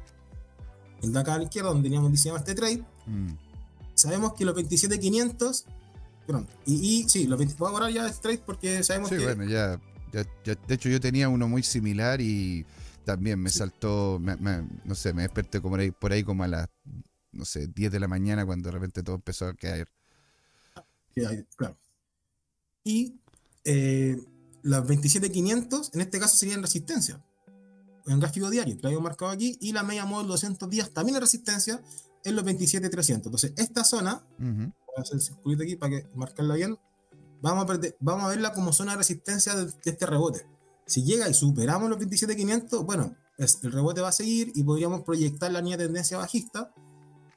el 1.02 1.12
de 1.12 1.18
acá 1.20 1.34
a 1.34 1.38
la 1.38 1.44
izquierda, 1.44 1.70
donde 1.70 1.84
teníamos 1.84 2.10
diseñado 2.10 2.38
este 2.38 2.54
trade, 2.54 2.84
Mm, 3.06 3.34
sabemos 3.94 4.32
que 4.34 4.44
los 4.44 4.56
27.500, 4.56 5.64
perdón, 6.26 6.48
y, 6.66 6.74
y 6.74 7.08
sí, 7.08 7.28
los 7.28 7.38
20, 7.38 7.54
voy 7.56 7.68
a 7.68 7.70
borrar 7.70 7.92
ya 7.92 8.06
este 8.08 8.20
trade 8.20 8.42
porque 8.44 8.82
sabemos 8.82 9.10
Sí, 9.10 9.16
que 9.16 9.24
bueno, 9.24 9.44
ya, 9.44 9.80
ya- 10.22 10.30
ya- 10.44 10.54
De 10.66 10.74
hecho, 10.74 10.88
yo 10.88 11.00
tenía 11.00 11.28
uno 11.28 11.48
muy 11.48 11.62
similar 11.62 12.20
y 12.20 12.64
también 13.04 13.38
me 13.40 13.50
saltó. 13.50 14.18
me- 14.20 14.36
me- 14.36 14.66
no 14.84 14.94
sé, 14.94 15.12
me 15.12 15.22
desperté 15.22 15.60
como 15.60 15.76
por 16.00 16.12
ahí, 16.12 16.22
como 16.24 16.44
a 16.44 16.48
las. 16.48 16.68
No 17.32 17.44
sé, 17.44 17.66
10 17.68 17.92
de 17.92 18.00
la 18.00 18.08
mañana 18.08 18.46
cuando 18.46 18.68
de 18.68 18.72
repente 18.72 19.02
todo 19.02 19.16
empezó 19.16 19.46
a 19.46 19.54
caer. 19.54 19.88
claro. 21.56 21.76
Y 22.84 23.20
eh, 23.64 24.16
las 24.62 24.86
27.500 24.86 25.90
en 25.94 26.00
este 26.00 26.18
caso 26.20 26.36
serían 26.36 26.62
resistencia. 26.62 27.22
En 28.06 28.20
gráfico 28.20 28.48
diario, 28.50 28.76
que 28.76 28.82
lo 28.82 28.88
habíamos 28.88 29.04
marcado 29.10 29.32
aquí, 29.32 29.58
y 29.60 29.72
la 29.72 29.82
media 29.82 30.04
móvil 30.04 30.28
200 30.28 30.70
días 30.70 30.90
también 30.90 31.16
es 31.16 31.20
resistencia 31.22 31.82
en 32.24 32.36
los 32.36 32.44
27.300. 32.44 33.26
Entonces, 33.26 33.52
esta 33.56 33.82
zona, 33.82 34.24
Ujú. 34.38 34.72
voy 34.86 34.94
a 34.96 35.00
hacer 35.00 35.16
el 35.16 35.20
circulito 35.22 35.62
aquí 35.64 35.74
para 35.76 35.90
que 36.02 36.08
marcarla 36.14 36.54
bien, 36.54 36.78
vamos 37.52 38.24
a, 38.24 38.28
verla 38.28 38.52
como 38.52 38.72
zona 38.72 38.92
de 38.92 38.98
resistencia 38.98 39.54
de, 39.54 39.72
este 39.84 40.06
rebote. 40.06 40.46
Si 40.86 41.04
llega 41.04 41.28
y 41.28 41.34
superamos 41.34 41.88
los 41.88 41.98
27.500, 41.98 42.84
bueno, 42.84 43.16
el 43.38 43.72
rebote 43.72 44.00
va 44.00 44.08
a 44.08 44.12
seguir 44.12 44.52
y 44.54 44.62
podríamos 44.62 45.02
proyectar 45.02 45.50
la 45.50 45.60
línea 45.60 45.76
de 45.76 45.84
tendencia 45.84 46.18
bajista. 46.18 46.72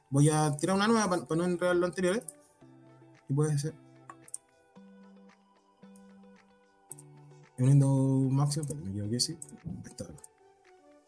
Voy 0.08 0.28
a 0.28 0.56
tirar 0.56 0.76
una 0.76 0.88
nueva 0.88 1.08
para, 1.08 1.36
no 1.36 1.44
enredar 1.44 1.76
lo 1.76 1.86
anterior. 1.86 2.22
Y 3.28 3.34
puede 3.34 3.58
ser. 3.58 3.74
Uniendo 7.58 7.86
máximo, 8.30 8.66
pero 8.66 8.80
me 8.80 8.90
equivoqué, 8.90 9.20
sí. 9.20 9.38
Está. 9.84 10.06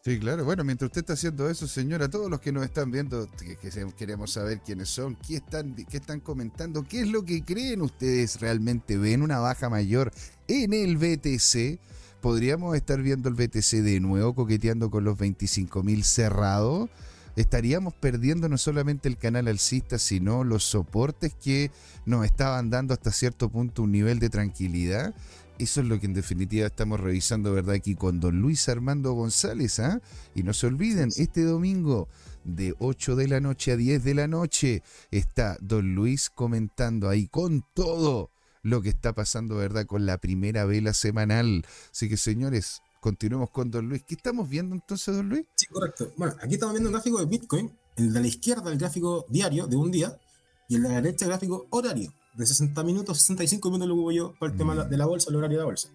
Sí, 0.05 0.19
claro. 0.19 0.43
Bueno, 0.43 0.65
mientras 0.65 0.89
usted 0.89 0.99
está 0.99 1.13
haciendo 1.13 1.49
eso, 1.49 1.65
señora, 1.65 2.09
todos 2.09 2.29
los 2.29 2.41
que 2.41 2.51
nos 2.51 2.65
están 2.65 2.91
viendo, 2.91 3.25
que, 3.37 3.57
queremos 3.95 4.33
saber 4.33 4.59
quiénes 4.59 4.89
son, 4.89 5.15
qué 5.15 5.37
están, 5.37 5.73
qué 5.75 5.95
están 5.95 6.19
comentando, 6.19 6.83
qué 6.83 6.99
es 6.99 7.07
lo 7.07 7.23
que 7.23 7.41
creen 7.45 7.81
ustedes 7.81 8.41
realmente. 8.41 8.97
¿Ven 8.97 9.21
una 9.21 9.39
baja 9.39 9.69
mayor 9.69 10.11
en 10.49 10.73
el 10.73 10.97
BTC? 10.97 11.79
¿Podríamos 12.19 12.75
estar 12.75 13.01
viendo 13.01 13.29
el 13.29 13.35
BTC 13.35 13.81
de 13.81 14.01
nuevo 14.01 14.35
coqueteando 14.35 14.91
con 14.91 15.05
los 15.05 15.17
25.000 15.17 16.03
cerrados? 16.03 16.89
¿Estaríamos 17.37 17.93
perdiendo 17.93 18.49
no 18.49 18.57
solamente 18.57 19.07
el 19.07 19.17
canal 19.17 19.47
alcista, 19.47 19.97
sino 19.99 20.43
los 20.43 20.65
soportes 20.65 21.33
que 21.33 21.71
nos 22.05 22.25
estaban 22.25 22.69
dando 22.69 22.93
hasta 22.93 23.11
cierto 23.11 23.47
punto 23.47 23.83
un 23.83 23.93
nivel 23.93 24.19
de 24.19 24.29
tranquilidad? 24.29 25.15
Eso 25.59 25.81
es 25.81 25.87
lo 25.87 25.99
que 25.99 26.07
en 26.07 26.13
definitiva 26.13 26.65
estamos 26.65 26.99
revisando, 26.99 27.53
¿verdad? 27.53 27.75
Aquí 27.75 27.95
con 27.95 28.19
don 28.19 28.41
Luis 28.41 28.67
Armando 28.69 29.13
González, 29.13 29.79
¿ah? 29.79 30.01
Y 30.33 30.43
no 30.43 30.51
se 30.51 30.65
olviden, 30.65 31.09
este 31.15 31.43
domingo 31.43 32.07
de 32.43 32.73
8 32.79 33.15
de 33.15 33.27
la 33.27 33.39
noche 33.39 33.71
a 33.71 33.77
10 33.77 34.03
de 34.03 34.13
la 34.15 34.27
noche 34.27 34.81
está 35.11 35.57
don 35.61 35.93
Luis 35.93 36.31
comentando 36.31 37.07
ahí 37.07 37.27
con 37.27 37.63
todo 37.75 38.31
lo 38.63 38.81
que 38.81 38.89
está 38.89 39.13
pasando, 39.13 39.57
¿verdad? 39.57 39.85
Con 39.85 40.07
la 40.07 40.17
primera 40.17 40.65
vela 40.65 40.93
semanal. 40.93 41.65
Así 41.91 42.09
que, 42.09 42.17
señores, 42.17 42.81
continuemos 42.99 43.51
con 43.51 43.69
don 43.69 43.87
Luis. 43.87 44.03
¿Qué 44.03 44.15
estamos 44.15 44.49
viendo 44.49 44.73
entonces, 44.73 45.15
don 45.15 45.29
Luis? 45.29 45.45
Sí, 45.55 45.67
correcto. 45.67 46.11
Bueno, 46.17 46.35
aquí 46.41 46.55
estamos 46.55 46.73
viendo 46.73 46.89
un 46.89 46.93
gráfico 46.93 47.19
de 47.19 47.25
Bitcoin, 47.25 47.71
el 47.97 48.11
de 48.11 48.19
la 48.19 48.27
izquierda 48.27 48.71
el 48.71 48.79
gráfico 48.79 49.25
diario 49.29 49.67
de 49.67 49.75
un 49.75 49.91
día 49.91 50.17
y 50.67 50.75
el 50.75 50.83
de 50.83 50.89
la 50.89 50.95
derecha 50.95 51.25
el 51.25 51.29
gráfico 51.29 51.67
horario 51.69 52.11
de 52.35 52.45
60 52.45 52.83
minutos, 52.83 53.17
65 53.19 53.69
minutos 53.69 53.87
lo 53.87 53.95
hubo 53.95 54.11
yo 54.11 54.33
para 54.39 54.51
el 54.51 54.57
tema 54.57 54.75
de 54.85 54.97
la- 54.97 55.05
bolsa, 55.05 55.29
el 55.29 55.35
horario 55.35 55.57
de 55.57 55.61
la 55.61 55.65
bolsa. 55.65 55.89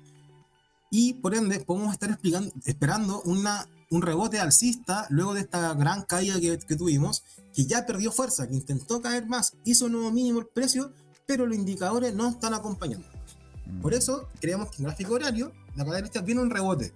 Y 0.90 1.14
por 1.14 1.34
ende 1.34 1.60
podemos 1.60 1.92
estar 1.92 2.08
explicando, 2.10 2.50
esperando 2.64 3.20
una, 3.22 3.68
un 3.90 4.02
rebote 4.02 4.38
alcista 4.38 5.06
luego 5.10 5.34
de 5.34 5.40
esta 5.40 5.74
gran 5.74 6.02
caída 6.02 6.40
que, 6.40 6.58
que 6.58 6.76
tuvimos, 6.76 7.24
que 7.54 7.66
ya 7.66 7.84
perdió 7.84 8.10
fuerza, 8.12 8.46
que 8.48 8.54
intentó 8.54 9.02
caer 9.02 9.26
más, 9.26 9.54
hizo 9.64 9.86
un 9.86 9.92
nuevo 9.92 10.10
mínimo 10.12 10.38
el 10.40 10.46
precio, 10.46 10.92
pero 11.26 11.44
los 11.46 11.56
indicadores 11.56 12.14
no 12.14 12.28
están 12.28 12.54
acompañando. 12.54 13.06
Por 13.82 13.92
eso 13.92 14.28
creemos 14.40 14.70
que 14.70 14.76
en 14.78 14.84
gráfico 14.84 15.12
horario, 15.14 15.52
la 15.76 15.84
derecha 15.84 16.22
viene 16.22 16.40
un 16.40 16.48
rebote. 16.50 16.94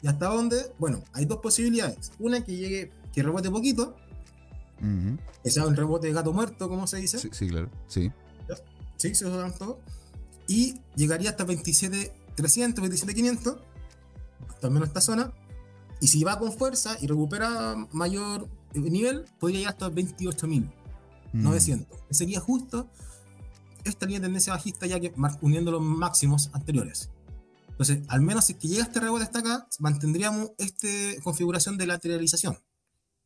¿Y 0.00 0.06
hasta 0.06 0.26
dónde? 0.28 0.72
Bueno, 0.78 1.02
hay 1.12 1.26
dos 1.26 1.38
posibilidades. 1.40 2.12
Una 2.18 2.42
que 2.42 2.56
llegue, 2.56 2.92
que 3.12 3.22
rebote 3.22 3.50
poquito, 3.50 3.94
Ujú. 4.80 5.18
que 5.42 5.50
sea 5.50 5.66
un 5.66 5.76
rebote 5.76 6.06
de 6.06 6.12
gato 6.14 6.32
muerto, 6.32 6.68
como 6.68 6.86
se 6.86 6.96
dice. 6.98 7.18
Sí, 7.18 7.28
sí, 7.32 7.48
claro. 7.48 7.68
Sí. 7.88 8.10
Sí, 8.98 9.14
se 9.14 9.24
usan 9.26 9.56
todo. 9.56 9.80
Y 10.46 10.80
llegaría 10.94 11.30
hasta 11.30 11.46
27.300, 11.46 12.12
27.500, 12.36 13.60
también 14.60 14.84
esta 14.84 15.00
zona. 15.00 15.32
Y 16.00 16.08
si 16.08 16.22
va 16.24 16.38
con 16.38 16.52
fuerza 16.52 16.96
y 17.00 17.06
recupera 17.06 17.74
mayor 17.92 18.48
nivel, 18.74 19.24
podría 19.38 19.60
llegar 19.60 19.72
hasta 19.74 19.90
28.900. 19.90 20.68
Mm. 21.32 21.84
Sería 22.10 22.40
justo 22.40 22.90
esta 23.84 24.06
línea 24.06 24.20
de 24.20 24.26
tendencia 24.26 24.52
bajista 24.52 24.86
ya 24.86 25.00
que 25.00 25.12
uniendo 25.40 25.70
los 25.70 25.82
máximos 25.82 26.50
anteriores. 26.52 27.10
Entonces, 27.68 28.00
al 28.08 28.22
menos 28.22 28.46
si 28.46 28.54
es 28.54 28.58
que 28.58 28.68
llega 28.68 28.82
este 28.82 29.00
rebote 29.00 29.24
hasta 29.24 29.38
acá, 29.38 29.68
mantendríamos 29.78 30.50
esta 30.58 30.88
configuración 31.22 31.76
de 31.76 31.86
lateralización. 31.86 32.58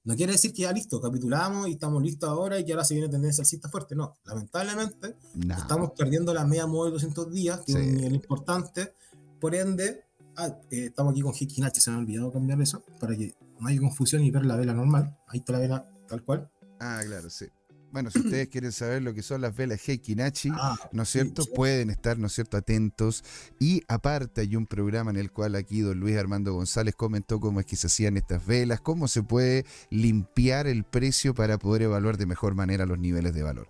No 0.04 0.16
quiere 0.16 0.32
decir 0.32 0.52
que 0.52 0.62
ya 0.62 0.72
listo, 0.72 1.00
capitulamos 1.00 1.68
y 1.68 1.72
estamos 1.72 2.02
listos 2.02 2.28
ahora 2.28 2.58
y 2.58 2.64
que 2.64 2.72
ahora 2.72 2.84
se 2.84 2.94
viene 2.94 3.08
tendencia 3.08 3.42
alcista 3.42 3.68
fuerte. 3.68 3.94
No, 3.94 4.16
lamentablemente 4.24 5.16
No. 5.34 5.56
estamos 5.56 5.92
perdiendo 5.96 6.34
la 6.34 6.44
media 6.44 6.66
móvil 6.66 6.92
200 6.92 7.32
días, 7.32 7.60
que 7.64 7.72
es 7.72 7.78
un 7.78 7.94
nivel 7.94 8.14
importante. 8.14 8.94
Por 9.40 9.54
ende, 9.54 10.04
ah, 10.36 10.58
eh, 10.70 10.86
estamos 10.86 11.12
aquí 11.12 11.20
con 11.20 11.32
Hikinachi, 11.38 11.80
se 11.80 11.90
me 11.90 11.96
ha 11.96 12.00
olvidado 12.00 12.32
cambiar 12.32 12.60
eso 12.60 12.82
para 12.98 13.16
que 13.16 13.34
no 13.60 13.68
haya 13.68 13.80
confusión 13.80 14.22
y 14.24 14.30
ver 14.30 14.44
la 14.44 14.56
vela 14.56 14.74
normal. 14.74 15.16
Ahí 15.28 15.38
está 15.38 15.52
la 15.52 15.58
vela 15.60 15.88
tal 16.08 16.24
cual. 16.24 16.50
Ah, 16.80 17.00
claro, 17.06 17.30
sí. 17.30 17.46
Bueno, 17.92 18.10
si 18.10 18.20
ustedes 18.20 18.48
quieren 18.48 18.72
saber 18.72 19.02
lo 19.02 19.12
que 19.12 19.22
son 19.22 19.42
las 19.42 19.54
velas 19.54 19.86
Heikinachi, 19.86 20.48
Ah, 20.54 20.76
¿no 20.92 21.02
es 21.02 21.10
cierto? 21.10 21.42
sí. 21.42 21.50
Pueden 21.54 21.90
estar, 21.90 22.18
¿no 22.18 22.26
es 22.26 22.32
cierto?, 22.32 22.56
atentos. 22.56 23.22
Y 23.60 23.82
aparte 23.86 24.40
hay 24.40 24.56
un 24.56 24.66
programa 24.66 25.10
en 25.10 25.18
el 25.18 25.30
cual 25.30 25.54
aquí 25.56 25.80
don 25.82 26.00
Luis 26.00 26.16
Armando 26.16 26.54
González 26.54 26.94
comentó 26.96 27.38
cómo 27.38 27.60
es 27.60 27.66
que 27.66 27.76
se 27.76 27.88
hacían 27.88 28.16
estas 28.16 28.46
velas, 28.46 28.80
cómo 28.80 29.08
se 29.08 29.22
puede 29.22 29.66
limpiar 29.90 30.66
el 30.66 30.84
precio 30.84 31.34
para 31.34 31.58
poder 31.58 31.82
evaluar 31.82 32.16
de 32.16 32.24
mejor 32.26 32.54
manera 32.54 32.86
los 32.86 32.98
niveles 32.98 33.34
de 33.34 33.42
valor. 33.42 33.68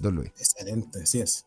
Don 0.00 0.14
Luis. 0.14 0.30
Excelente, 0.38 1.02
así 1.02 1.20
es. 1.20 1.46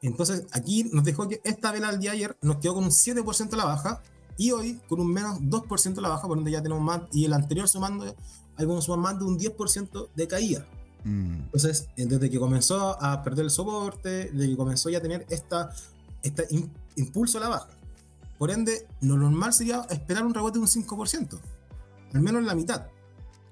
Entonces, 0.00 0.46
aquí 0.50 0.90
nos 0.92 1.04
dejó 1.04 1.28
que 1.28 1.40
esta 1.44 1.70
vela 1.70 1.88
al 1.88 2.00
día 2.00 2.10
de 2.10 2.16
ayer 2.16 2.36
nos 2.42 2.56
quedó 2.56 2.74
con 2.74 2.84
un 2.84 2.90
7% 2.90 3.52
a 3.52 3.56
la 3.56 3.64
baja 3.64 4.02
y 4.36 4.50
hoy 4.50 4.80
con 4.88 4.98
un 4.98 5.12
menos 5.12 5.38
2% 5.40 5.98
a 5.98 6.00
la 6.00 6.08
baja, 6.08 6.26
por 6.26 6.36
donde 6.36 6.50
ya 6.50 6.60
tenemos 6.62 6.82
más, 6.82 7.02
y 7.12 7.26
el 7.26 7.32
anterior 7.32 7.68
sumando, 7.68 8.06
ahí 8.56 8.66
vamos 8.66 8.84
a 8.84 8.86
sumar 8.86 9.12
más 9.12 9.18
de 9.20 9.24
un 9.26 9.38
10% 9.38 10.08
de 10.16 10.26
caída. 10.26 10.66
Mm, 11.04 11.34
Entonces, 11.44 11.88
eh, 11.96 12.06
desde 12.06 12.30
que 12.30 12.38
comenzó 12.38 13.02
a 13.02 13.22
perder 13.22 13.44
el 13.46 13.50
soporte, 13.50 14.30
desde 14.32 14.48
que 14.50 14.56
comenzó 14.56 14.88
ya 14.90 14.98
a 14.98 15.02
tener 15.02 15.26
esta, 15.30 15.74
este 16.22 16.46
im- 16.50 16.68
impulso 16.96 17.38
a 17.38 17.40
la 17.40 17.48
baja. 17.48 17.68
Por 18.38 18.50
ende, 18.50 18.86
lo 19.00 19.16
normal 19.16 19.52
sería 19.52 19.86
esperar 19.90 20.24
un 20.24 20.34
rebote 20.34 20.58
de 20.58 20.60
un 20.60 20.68
5%, 20.68 21.38
al 22.14 22.20
menos 22.20 22.42
la 22.44 22.54
mitad. 22.54 22.86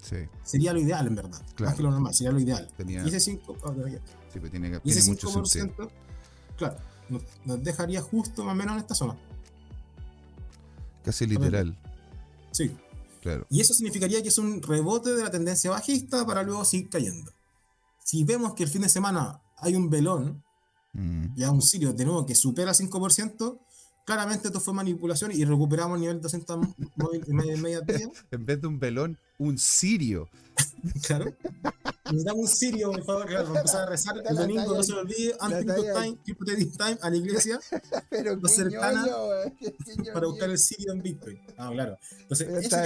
sí, 0.03 0.17
Sería 0.45 0.73
lo 0.73 0.81
ideal, 0.81 1.07
en 1.07 1.15
verdad. 1.15 1.43
Claro. 1.55 1.71
Más 1.71 1.75
que 1.77 1.83
lo 1.83 1.91
normal, 1.91 2.15
sería 2.15 2.33
lo 2.33 2.41
ideal. 2.41 2.69
tenía, 2.77 3.03
Y 3.05 3.09
ese 3.09 3.21
5%, 3.33 3.57
ah, 3.65 3.73
sí, 4.33 4.39
pues 4.41 4.51
tiene, 4.51 4.69
y 4.69 4.79
tiene 4.81 5.01
ese 5.01 5.11
mucho 5.11 5.29
sentido. 5.47 5.89
5%, 5.89 5.91
claro, 6.57 6.77
nos, 7.09 7.23
nos 7.45 7.63
dejaría 7.65 8.01
justo 8.01 8.45
más 8.45 8.53
o 8.53 8.57
menos 8.57 8.75
en 8.75 8.81
esta 8.81 8.95
zona. 8.95 9.17
Casi 11.05 11.27
literal, 11.27 11.77
Sí. 12.53 12.77
claro. 13.23 13.47
Y 13.51 13.61
eso 13.61 13.73
significaría 13.75 14.23
que 14.23 14.29
es 14.29 14.39
un 14.39 14.61
rebote 14.63 15.11
de 15.15 15.23
la 15.23 15.31
tendencia 15.31 15.71
bajista 15.71 16.27
para 16.27 16.43
luego 16.43 16.65
seguir 16.65 16.91
cayendo. 16.91 17.31
Si 18.11 18.25
vemos 18.25 18.55
que 18.55 18.65
el 18.65 18.69
fin 18.69 18.83
de 18.83 18.89
semana 18.89 19.41
hay 19.59 19.77
un 19.77 19.89
velón, 19.89 20.43
Mm. 20.93 21.37
ya 21.37 21.53
un 21.53 21.63
sirio 21.63 21.93
de 21.93 22.05
nuevo 22.05 22.27
que 22.27 22.35
supera 22.35 22.75
5%, 22.75 23.61
claramente 24.05 24.49
esto 24.49 24.59
fue 24.59 24.75
manipulación 24.75 25.31
y 25.31 25.45
recuperamos 25.45 25.95
el 25.95 26.01
nivel 26.01 26.21
200 26.21 26.59
móvil 26.97 27.23
en 27.29 27.37
media. 27.63 27.81
En 28.33 28.45
vez 28.45 28.61
de 28.61 28.67
un 28.67 28.81
velón, 28.81 29.17
un 29.39 29.57
sirio. 29.59 30.29
Claro. 31.07 31.27
Necesitamos 32.07 32.41
un 32.41 32.49
sirio, 32.49 32.91
por 32.91 33.05
favor, 33.05 33.27
claro, 33.27 33.47
para 33.49 33.61
empezar 33.61 33.83
a 33.83 33.87
rezar 33.91 34.17
el 34.17 34.25
La 34.25 34.33
domingo, 34.33 34.63
talla- 34.65 34.77
no 34.79 34.83
se 34.83 34.93
lo 34.93 35.01
olvide, 35.03 35.37
antes 35.39 35.67
time, 36.77 36.99
a 37.03 37.11
la 37.11 37.17
iglesia, 37.17 37.61
Pero 38.11 38.41
cercana 38.49 39.05
qué 39.61 39.75
para 40.13 40.27
buscar 40.27 40.51
el 40.51 40.59
sirio 40.59 40.93
en 40.95 41.03
Bitcoin. 41.03 41.39
Ah, 41.59 41.71
claro. 41.73 41.97
Entonces, 42.19 42.49
eso 42.49 42.77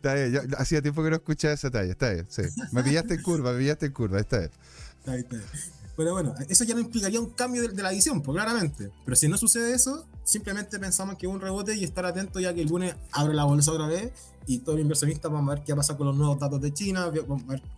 Está 0.00 0.14
bien, 0.14 0.32
yo- 0.32 0.40
hacía 0.56 0.80
tiempo 0.80 1.02
que 1.02 1.10
no 1.10 1.16
escuchaba 1.16 1.52
esa 1.52 1.70
talla, 1.70 1.92
está 1.92 2.08
bien, 2.10 2.26
sí. 2.30 2.42
Me 2.72 2.82
pillaste 2.82 3.14
en 3.14 3.22
curva, 3.22 3.52
me 3.52 3.58
pillaste 3.58 3.86
en 3.86 3.92
curva, 3.92 4.18
está 4.18 4.38
bien. 4.38 4.50
Está 4.98 5.12
bien, 5.12 5.24
está 5.24 5.36
bien. 5.36 5.48
Pero 5.96 6.12
bueno, 6.12 6.34
eso 6.48 6.64
ya 6.64 6.74
no 6.74 6.80
implicaría 6.80 7.20
un 7.20 7.28
cambio 7.30 7.60
de, 7.60 7.68
de 7.68 7.82
la 7.82 7.92
edición, 7.92 8.22
pues 8.22 8.34
claramente. 8.34 8.90
Pero 9.04 9.14
si 9.16 9.28
no 9.28 9.36
sucede 9.36 9.74
eso, 9.74 10.06
simplemente 10.24 10.78
pensamos 10.78 11.16
que 11.18 11.26
es 11.26 11.32
un 11.32 11.40
rebote 11.42 11.74
y 11.74 11.84
estar 11.84 12.06
atento 12.06 12.40
ya 12.40 12.54
que 12.54 12.62
el 12.62 12.68
lunes 12.68 12.94
abre 13.12 13.34
la 13.34 13.44
bolsa 13.44 13.72
otra 13.72 13.86
vez 13.86 14.10
y 14.46 14.60
todos 14.60 14.76
los 14.78 14.82
inversionistas 14.82 15.30
vamos 15.30 15.52
a 15.52 15.56
ver 15.56 15.64
qué 15.64 15.76
pasa 15.76 15.98
con 15.98 16.06
los 16.06 16.16
nuevos 16.16 16.38
datos 16.38 16.62
de 16.62 16.72
China, 16.72 17.04
a 17.04 17.10
ver 17.10 17.26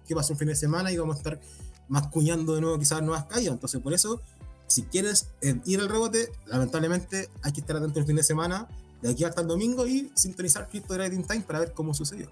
qué 0.07 0.15
pasa 0.15 0.33
un 0.33 0.39
fin 0.39 0.47
de 0.49 0.55
semana 0.55 0.93
y 0.93 0.97
vamos 0.99 1.17
a 1.17 1.19
estar 1.19 1.41
mascuñando 1.89 2.55
de 2.55 2.61
nuevo 2.61 2.79
quizás 2.79 3.03
nuevas 3.03 3.25
caídas. 3.25 3.55
Entonces, 3.55 3.81
por 3.81 3.93
eso, 3.93 4.21
si 4.69 4.83
quieres 4.85 5.27
eh, 5.41 5.61
ir 5.65 5.81
al 5.81 5.89
rebote, 5.89 6.31
lamentablemente 6.47 7.29
hay 7.43 7.53
que 7.53 7.61
estar 7.61 7.77
atento 7.77 7.99
el 7.99 8.07
fin 8.07 8.15
de 8.17 8.23
semana, 8.23 8.69
de 9.03 9.11
aquí 9.11 9.25
hasta 9.25 9.41
el 9.43 9.49
domingo 9.49 9.87
y 9.87 10.11
sintonizar 10.15 10.69
Crypto 10.69 10.95
Trading 10.95 11.23
Time 11.25 11.41
para 11.43 11.61
ver 11.61 11.73
cómo 11.73 11.93
sucedió. 11.95 12.29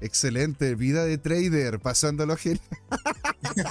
Excelente, 0.00 0.74
vida 0.76 1.04
de 1.04 1.18
trader, 1.18 1.80
pasándolo 1.80 2.36
genial. 2.36 2.60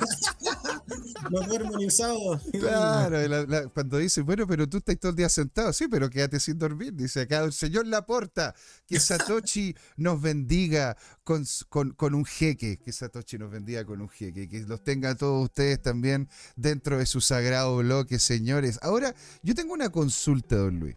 No 1.31 1.41
duermo 1.41 1.77
ni 1.77 1.85
un 1.85 1.91
sábado. 1.91 2.39
Claro, 2.53 3.21
y 3.23 3.27
la- 3.27 3.43
la- 3.45 3.67
cuando 3.67 3.97
dice, 3.97 4.21
bueno, 4.21 4.47
pero 4.47 4.67
tú 4.69 4.77
estás 4.77 4.97
todo 4.97 5.09
el 5.09 5.15
día 5.17 5.27
sentado, 5.27 5.73
sí, 5.73 5.87
pero 5.89 6.09
quédate 6.09 6.39
sin 6.39 6.57
dormir. 6.57 6.93
Dice 6.93 7.21
acá 7.21 7.43
el 7.43 7.51
señor 7.51 7.85
Laporta, 7.87 8.55
que 8.85 8.97
Satoshi 9.45 9.75
nos 9.97 10.21
bendiga 10.21 10.95
con, 11.25 11.43
con, 11.67 11.91
con 11.91 12.15
un 12.15 12.23
jeque, 12.23 12.77
que 12.77 12.91
Satoshi 12.93 13.37
nos 13.37 13.51
bendiga 13.51 13.83
con 13.85 13.99
un 14.01 14.07
jeque, 14.09 14.47
que 14.47 14.61
los 14.61 14.83
tenga 14.83 15.15
todos 15.15 15.43
ustedes 15.45 15.81
también 15.81 16.29
dentro 16.55 16.97
de 16.97 17.05
su 17.05 17.19
sagrado 17.19 17.75
bloque, 17.77 18.19
señores. 18.19 18.79
Ahora, 18.81 19.13
yo 19.43 19.53
tengo 19.53 19.73
una 19.73 19.89
consulta, 19.89 20.55
don 20.55 20.79
Luis. 20.79 20.95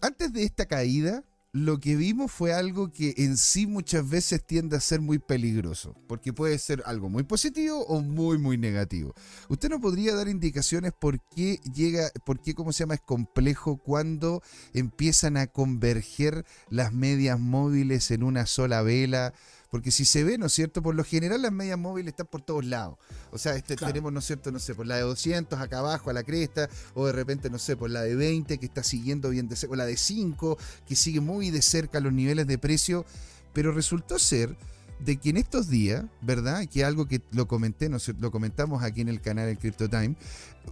Antes 0.00 0.32
de 0.32 0.44
esta 0.44 0.66
caída, 0.66 1.24
lo 1.52 1.80
que 1.80 1.96
vimos 1.96 2.30
fue 2.30 2.52
algo 2.52 2.92
que 2.92 3.14
en 3.16 3.38
sí 3.38 3.66
muchas 3.66 4.08
veces 4.08 4.44
tiende 4.44 4.76
a 4.76 4.80
ser 4.80 5.00
muy 5.00 5.18
peligroso, 5.18 5.94
porque 6.06 6.32
puede 6.32 6.58
ser 6.58 6.82
algo 6.84 7.08
muy 7.08 7.22
positivo 7.22 7.84
o 7.86 8.00
muy, 8.00 8.36
muy 8.36 8.58
negativo. 8.58 9.14
¿Usted 9.48 9.70
no 9.70 9.80
podría 9.80 10.14
dar 10.14 10.28
indicaciones 10.28 10.92
por 10.92 11.20
qué 11.34 11.58
llega, 11.74 12.10
por 12.26 12.40
qué, 12.40 12.54
cómo 12.54 12.72
se 12.72 12.80
llama, 12.80 12.94
es 12.94 13.00
complejo 13.00 13.78
cuando 13.78 14.42
empiezan 14.74 15.38
a 15.38 15.46
converger 15.46 16.44
las 16.68 16.92
medias 16.92 17.40
móviles 17.40 18.10
en 18.10 18.24
una 18.24 18.44
sola 18.44 18.82
vela? 18.82 19.32
Porque 19.70 19.90
si 19.90 20.04
se 20.04 20.24
ve, 20.24 20.38
¿no 20.38 20.46
es 20.46 20.52
cierto? 20.52 20.82
Por 20.82 20.94
lo 20.94 21.04
general 21.04 21.42
las 21.42 21.52
medias 21.52 21.78
móviles 21.78 22.12
están 22.12 22.26
por 22.26 22.40
todos 22.40 22.64
lados. 22.64 22.96
O 23.32 23.38
sea, 23.38 23.54
este, 23.54 23.76
Claro. 23.76 23.92
tenemos, 23.92 24.12
¿no 24.12 24.20
es 24.20 24.24
cierto? 24.24 24.50
No 24.50 24.58
sé, 24.58 24.74
por 24.74 24.86
la 24.86 24.96
de 24.96 25.02
200 25.02 25.60
acá 25.60 25.80
abajo 25.80 26.08
a 26.10 26.12
la 26.14 26.22
cresta, 26.22 26.68
o 26.94 27.06
de 27.06 27.12
repente, 27.12 27.50
no 27.50 27.58
sé, 27.58 27.76
por 27.76 27.90
la 27.90 28.02
de 28.02 28.14
20 28.14 28.58
que 28.58 28.66
está 28.66 28.82
siguiendo 28.82 29.28
bien 29.30 29.48
de 29.48 29.56
cerca, 29.56 29.74
o 29.74 29.76
la 29.76 29.86
de 29.86 29.96
5 29.96 30.56
que 30.86 30.96
sigue 30.96 31.20
muy 31.20 31.50
de 31.50 31.60
cerca 31.62 32.00
los 32.00 32.12
niveles 32.12 32.46
de 32.46 32.56
precio. 32.56 33.04
Pero 33.52 33.72
resultó 33.72 34.18
ser 34.18 34.56
de 35.00 35.16
que 35.16 35.30
en 35.30 35.36
estos 35.36 35.68
días, 35.68 36.04
¿verdad? 36.22 36.66
Que 36.66 36.84
algo 36.84 37.06
que 37.06 37.20
lo 37.32 37.46
comenté, 37.46 37.88
¿no 37.88 37.98
es 37.98 38.04
cierto? 38.04 38.22
lo 38.22 38.30
comentamos 38.30 38.82
aquí 38.82 39.00
en 39.00 39.08
el 39.08 39.20
canal 39.20 39.48
en 39.48 39.56
Crypto 39.56 39.88
Time, 39.88 40.16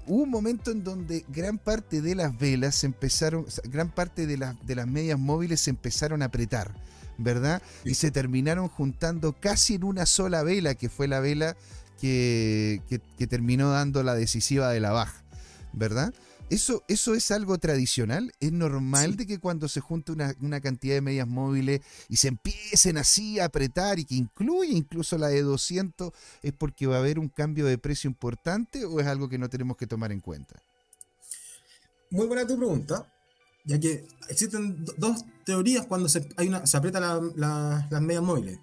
hubo 0.06 0.22
un 0.24 0.30
momento 0.30 0.70
en 0.70 0.82
donde 0.82 1.24
gran 1.28 1.59
parte 1.59 2.00
de 2.00 2.14
las 2.14 2.37
velas 2.37 2.74
se 2.74 2.87
empezaron, 2.87 3.46
gran 3.64 3.90
parte 3.94 4.26
de 4.26 4.37
las, 4.37 4.66
de 4.66 4.74
las 4.74 4.87
medias 4.87 5.18
móviles 5.18 5.61
se 5.61 5.70
empezaron 5.70 6.22
a 6.22 6.26
apretar, 6.26 6.74
¿verdad? 7.18 7.62
Y 7.85 7.94
se 7.94 8.11
terminaron 8.11 8.68
juntando 8.68 9.33
casi 9.33 9.74
en 9.74 9.85
una 9.85 10.07
sola 10.07 10.42
vela, 10.42 10.74
que 10.74 10.88
fue 10.88 11.09
la 11.09 11.20
vela 11.20 11.57
que, 12.00 12.83
que- 12.88 13.00
que 13.18 13.26
terminó 13.26 13.70
dando 13.70 14.02
la 14.02 14.14
decisiva 14.14 14.70
de 14.70 14.81
la 14.81 14.90
baja, 14.92 15.22
¿verdad? 15.72 16.12
Eso, 16.48 16.85
eso 16.87 17.14
es 17.16 17.33
algo 17.33 17.59
tradicional. 17.59 18.31
Es 18.38 18.52
normal 18.52 19.11
Sí. 19.12 19.16
de 19.16 19.26
que 19.26 19.38
cuando 19.40 19.66
se 19.66 19.81
junte 19.81 20.12
una, 20.12 20.33
una 20.40 20.61
cantidad 20.61 20.94
de 20.94 21.00
medias 21.00 21.26
móviles 21.26 21.81
y 22.09 22.18
se 22.18 22.29
empiecen 22.29 22.98
así 22.98 23.40
a 23.40 23.46
apretar 23.46 23.98
y 23.98 24.05
que 24.05 24.14
incluye 24.14 24.70
incluso 24.72 25.18
la 25.18 25.26
de 25.26 25.42
200, 25.42 26.12
es 26.44 26.52
porque 26.52 26.87
va 26.87 26.96
a 26.96 26.98
haber 27.00 27.18
un 27.18 27.29
cambio 27.29 27.66
de 27.66 27.79
precio 27.79 28.07
importante 28.09 28.85
o 28.85 29.00
es 29.00 29.09
algo 29.09 29.29
que 29.29 29.38
no 29.38 29.48
tenemos 29.50 29.76
que 29.76 29.88
tomar 29.88 30.12
en 30.12 30.20
cuenta. 30.20 30.55
Muy 32.11 32.26
buena 32.29 32.46
tu 32.46 32.57
pregunta, 32.57 33.12
ya 33.66 33.79
que 33.79 34.07
existen 34.29 34.85
do- 34.85 34.94
dos 34.96 35.24
teorías 35.44 35.87
cuando 35.87 36.09
se, 36.09 36.29
hay 36.37 36.48
una, 36.48 36.66
se 36.66 36.76
aprieta 36.76 37.00
la- 37.00 37.20
la- 37.37 37.87
las 37.90 38.00
medias 38.00 38.22
móviles. 38.22 38.59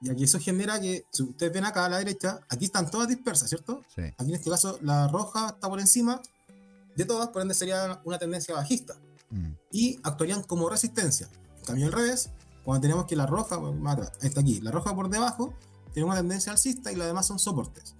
Ya 0.00 0.14
que 0.14 0.24
eso 0.24 0.38
genera 0.38 0.78
que, 0.80 1.04
si 1.10 1.22
ustedes 1.22 1.52
ven 1.52 1.64
acá 1.64 1.86
a 1.86 1.88
la 1.88 1.98
derecha, 1.98 2.40
aquí 2.48 2.66
están 2.66 2.90
todas 2.90 3.08
dispersas, 3.08 3.48
¿cierto? 3.48 3.82
Sí. 3.94 4.02
Aquí 4.02 4.28
en 4.28 4.34
este 4.34 4.50
caso 4.50 4.78
la 4.82 5.08
roja 5.08 5.48
está 5.54 5.68
por 5.68 5.80
encima 5.80 6.20
de 6.96 7.04
todas, 7.04 7.28
por 7.28 7.42
ende 7.42 7.54
sería 7.54 8.00
una 8.04 8.18
tendencia 8.18 8.54
bajista. 8.54 8.94
Mm. 9.30 9.52
Y 9.72 9.98
actuarían 10.02 10.42
como 10.42 10.68
resistencia. 10.68 11.28
En 11.58 11.64
cambio 11.64 11.86
al 11.86 11.92
revés, 11.92 12.30
cuando 12.64 12.82
tenemos 12.82 13.06
que 13.06 13.16
la 13.16 13.26
roja, 13.26 13.56
bueno, 13.56 13.78
más 13.80 13.94
atrás, 13.94 14.12
está 14.22 14.40
aquí, 14.40 14.60
la 14.60 14.70
roja 14.70 14.94
por 14.94 15.08
debajo, 15.08 15.54
tiene 15.92 16.06
una 16.08 16.16
tendencia 16.16 16.52
alcista 16.52 16.92
y 16.92 16.96
las 16.96 17.06
demás 17.06 17.26
son 17.26 17.38
soportes. 17.38 17.94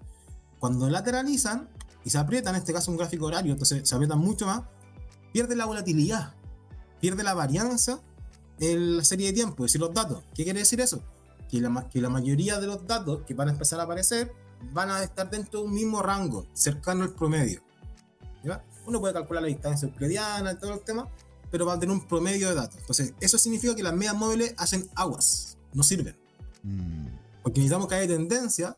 Cuando 0.61 0.89
lateralizan 0.91 1.69
y 2.05 2.11
se 2.11 2.19
aprietan, 2.19 2.55
en 2.55 2.61
este 2.61 2.73
caso 2.75 2.91
un 2.91 2.99
gráfico 2.99 3.27
horario, 3.27 3.53
entonces 3.53 3.89
se 3.89 3.95
aprietan 3.95 4.19
mucho 4.19 4.47
más, 4.47 4.63
pierde 5.33 5.57
la 5.57 5.65
volatilidad, 5.65 6.35
pierde 7.07 7.23
la 7.23 7.35
varianza 7.35 8.01
en 8.59 8.97
la 8.97 9.05
serie 9.05 9.29
de 9.29 9.33
tiempo, 9.33 9.65
es 9.65 9.71
decir, 9.71 9.81
los 9.81 9.95
datos. 9.95 10.25
¿Qué 10.35 10.43
quiere 10.43 10.59
decir 10.59 10.81
eso? 10.81 11.05
Que 11.49 11.61
la, 11.61 11.89
que 11.89 12.01
la 12.01 12.09
mayoría 12.09 12.59
de 12.59 12.67
los 12.67 12.85
datos 12.85 13.23
que 13.25 13.33
van 13.33 13.47
a 13.47 13.53
empezar 13.53 13.79
a 13.79 13.85
aparecer 13.85 14.33
van 14.73 14.91
a 14.91 15.05
estar 15.05 15.31
dentro 15.31 15.61
de 15.61 15.67
un 15.67 15.73
mismo 15.73 16.03
rango, 16.03 16.49
cercano 16.53 17.05
al 17.05 17.15
promedio. 17.15 17.63
¿ya? 18.43 18.65
Uno 18.89 18.99
puede 18.99 19.15
calcular 19.15 19.41
la 19.41 19.47
distancia 19.47 19.87
euclidiana 19.87 20.51
y 20.51 20.57
todo 20.57 20.75
el 20.75 20.81
tema, 20.81 21.09
pero 21.49 21.65
va 21.65 21.75
a 21.75 21.79
tener 21.79 21.95
un 21.95 22.05
promedio 22.09 22.49
de 22.49 22.57
datos. 22.57 22.81
Entonces, 22.81 23.15
eso 23.21 23.39
significa 23.39 23.77
que 23.77 23.85
las 23.85 23.95
medias 23.95 24.17
móviles 24.17 24.53
hacen 24.57 24.91
aguas, 24.97 25.59
no 25.75 25.85
sirven. 25.85 26.19
Mm. 26.65 27.07
Porque 27.45 27.61
necesitamos 27.61 27.87
que 27.87 27.95
haya 27.95 28.09
tendencia 28.09 28.77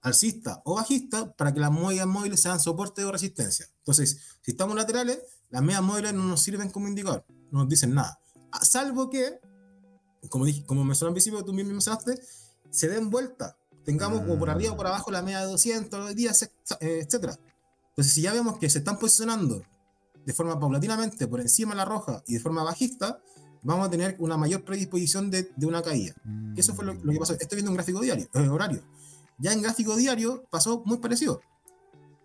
alcista 0.00 0.60
o 0.64 0.74
bajista 0.74 1.32
para 1.36 1.54
que 1.54 1.60
las 1.60 1.70
medias 1.70 2.08
móviles 2.08 2.42
sean 2.42 2.58
soporte 2.58 3.04
o 3.04 3.12
resistencia. 3.12 3.68
Entonces, 3.78 4.18
si 4.40 4.50
estamos 4.50 4.74
laterales, 4.74 5.20
las 5.50 5.62
medias 5.62 5.82
móviles 5.82 6.12
no 6.14 6.24
nos 6.24 6.42
sirven 6.42 6.68
como 6.68 6.88
indicador, 6.88 7.24
no 7.54 7.60
nos 7.60 7.68
dicen 7.68 7.94
nada. 7.94 8.18
A- 8.52 8.64
Salvo 8.64 9.08
que, 9.08 9.38
como, 10.28 10.44
dije, 10.44 10.64
como 10.66 10.84
mencioné 10.84 11.08
al 11.10 11.14
principio, 11.14 11.44
tú 11.44 11.52
mismo 11.52 11.70
mencionaste, 11.72 12.20
se 12.70 12.88
den 12.88 13.10
vuelta. 13.10 13.56
Tengamos 13.84 14.20
como 14.22 14.38
por 14.38 14.50
arriba 14.50 14.72
o 14.72 14.76
por 14.76 14.86
abajo 14.86 15.10
la 15.10 15.22
media 15.22 15.40
de 15.40 15.46
200 15.46 16.00
los 16.00 16.14
días, 16.14 16.42
etc. 16.80 17.36
Entonces, 17.90 18.12
si 18.12 18.22
ya 18.22 18.32
vemos 18.32 18.58
que 18.58 18.68
se 18.70 18.78
están 18.78 18.98
posicionando 18.98 19.62
de 20.24 20.32
forma 20.32 20.58
paulatinamente 20.58 21.26
por 21.28 21.40
encima 21.40 21.72
de 21.72 21.76
la 21.76 21.84
roja 21.84 22.22
y 22.26 22.34
de 22.34 22.40
forma 22.40 22.62
bajista, 22.64 23.20
vamos 23.62 23.86
a 23.86 23.90
tener 23.90 24.16
una 24.18 24.36
mayor 24.38 24.64
predisposición 24.64 25.30
de, 25.30 25.50
de 25.54 25.66
una 25.66 25.82
caída. 25.82 26.14
Que 26.54 26.60
Eso 26.62 26.74
fue 26.74 26.84
lo, 26.86 26.94
lo 26.94 27.12
que 27.12 27.18
pasó. 27.18 27.34
Estoy 27.34 27.56
viendo 27.56 27.70
un 27.70 27.76
gráfico 27.76 28.00
diario, 28.00 28.26
eh, 28.34 28.48
horario. 28.48 28.82
Ya 29.38 29.52
en 29.52 29.60
gráfico 29.62 29.94
diario 29.96 30.44
pasó 30.50 30.82
muy 30.86 30.96
parecido. 30.98 31.40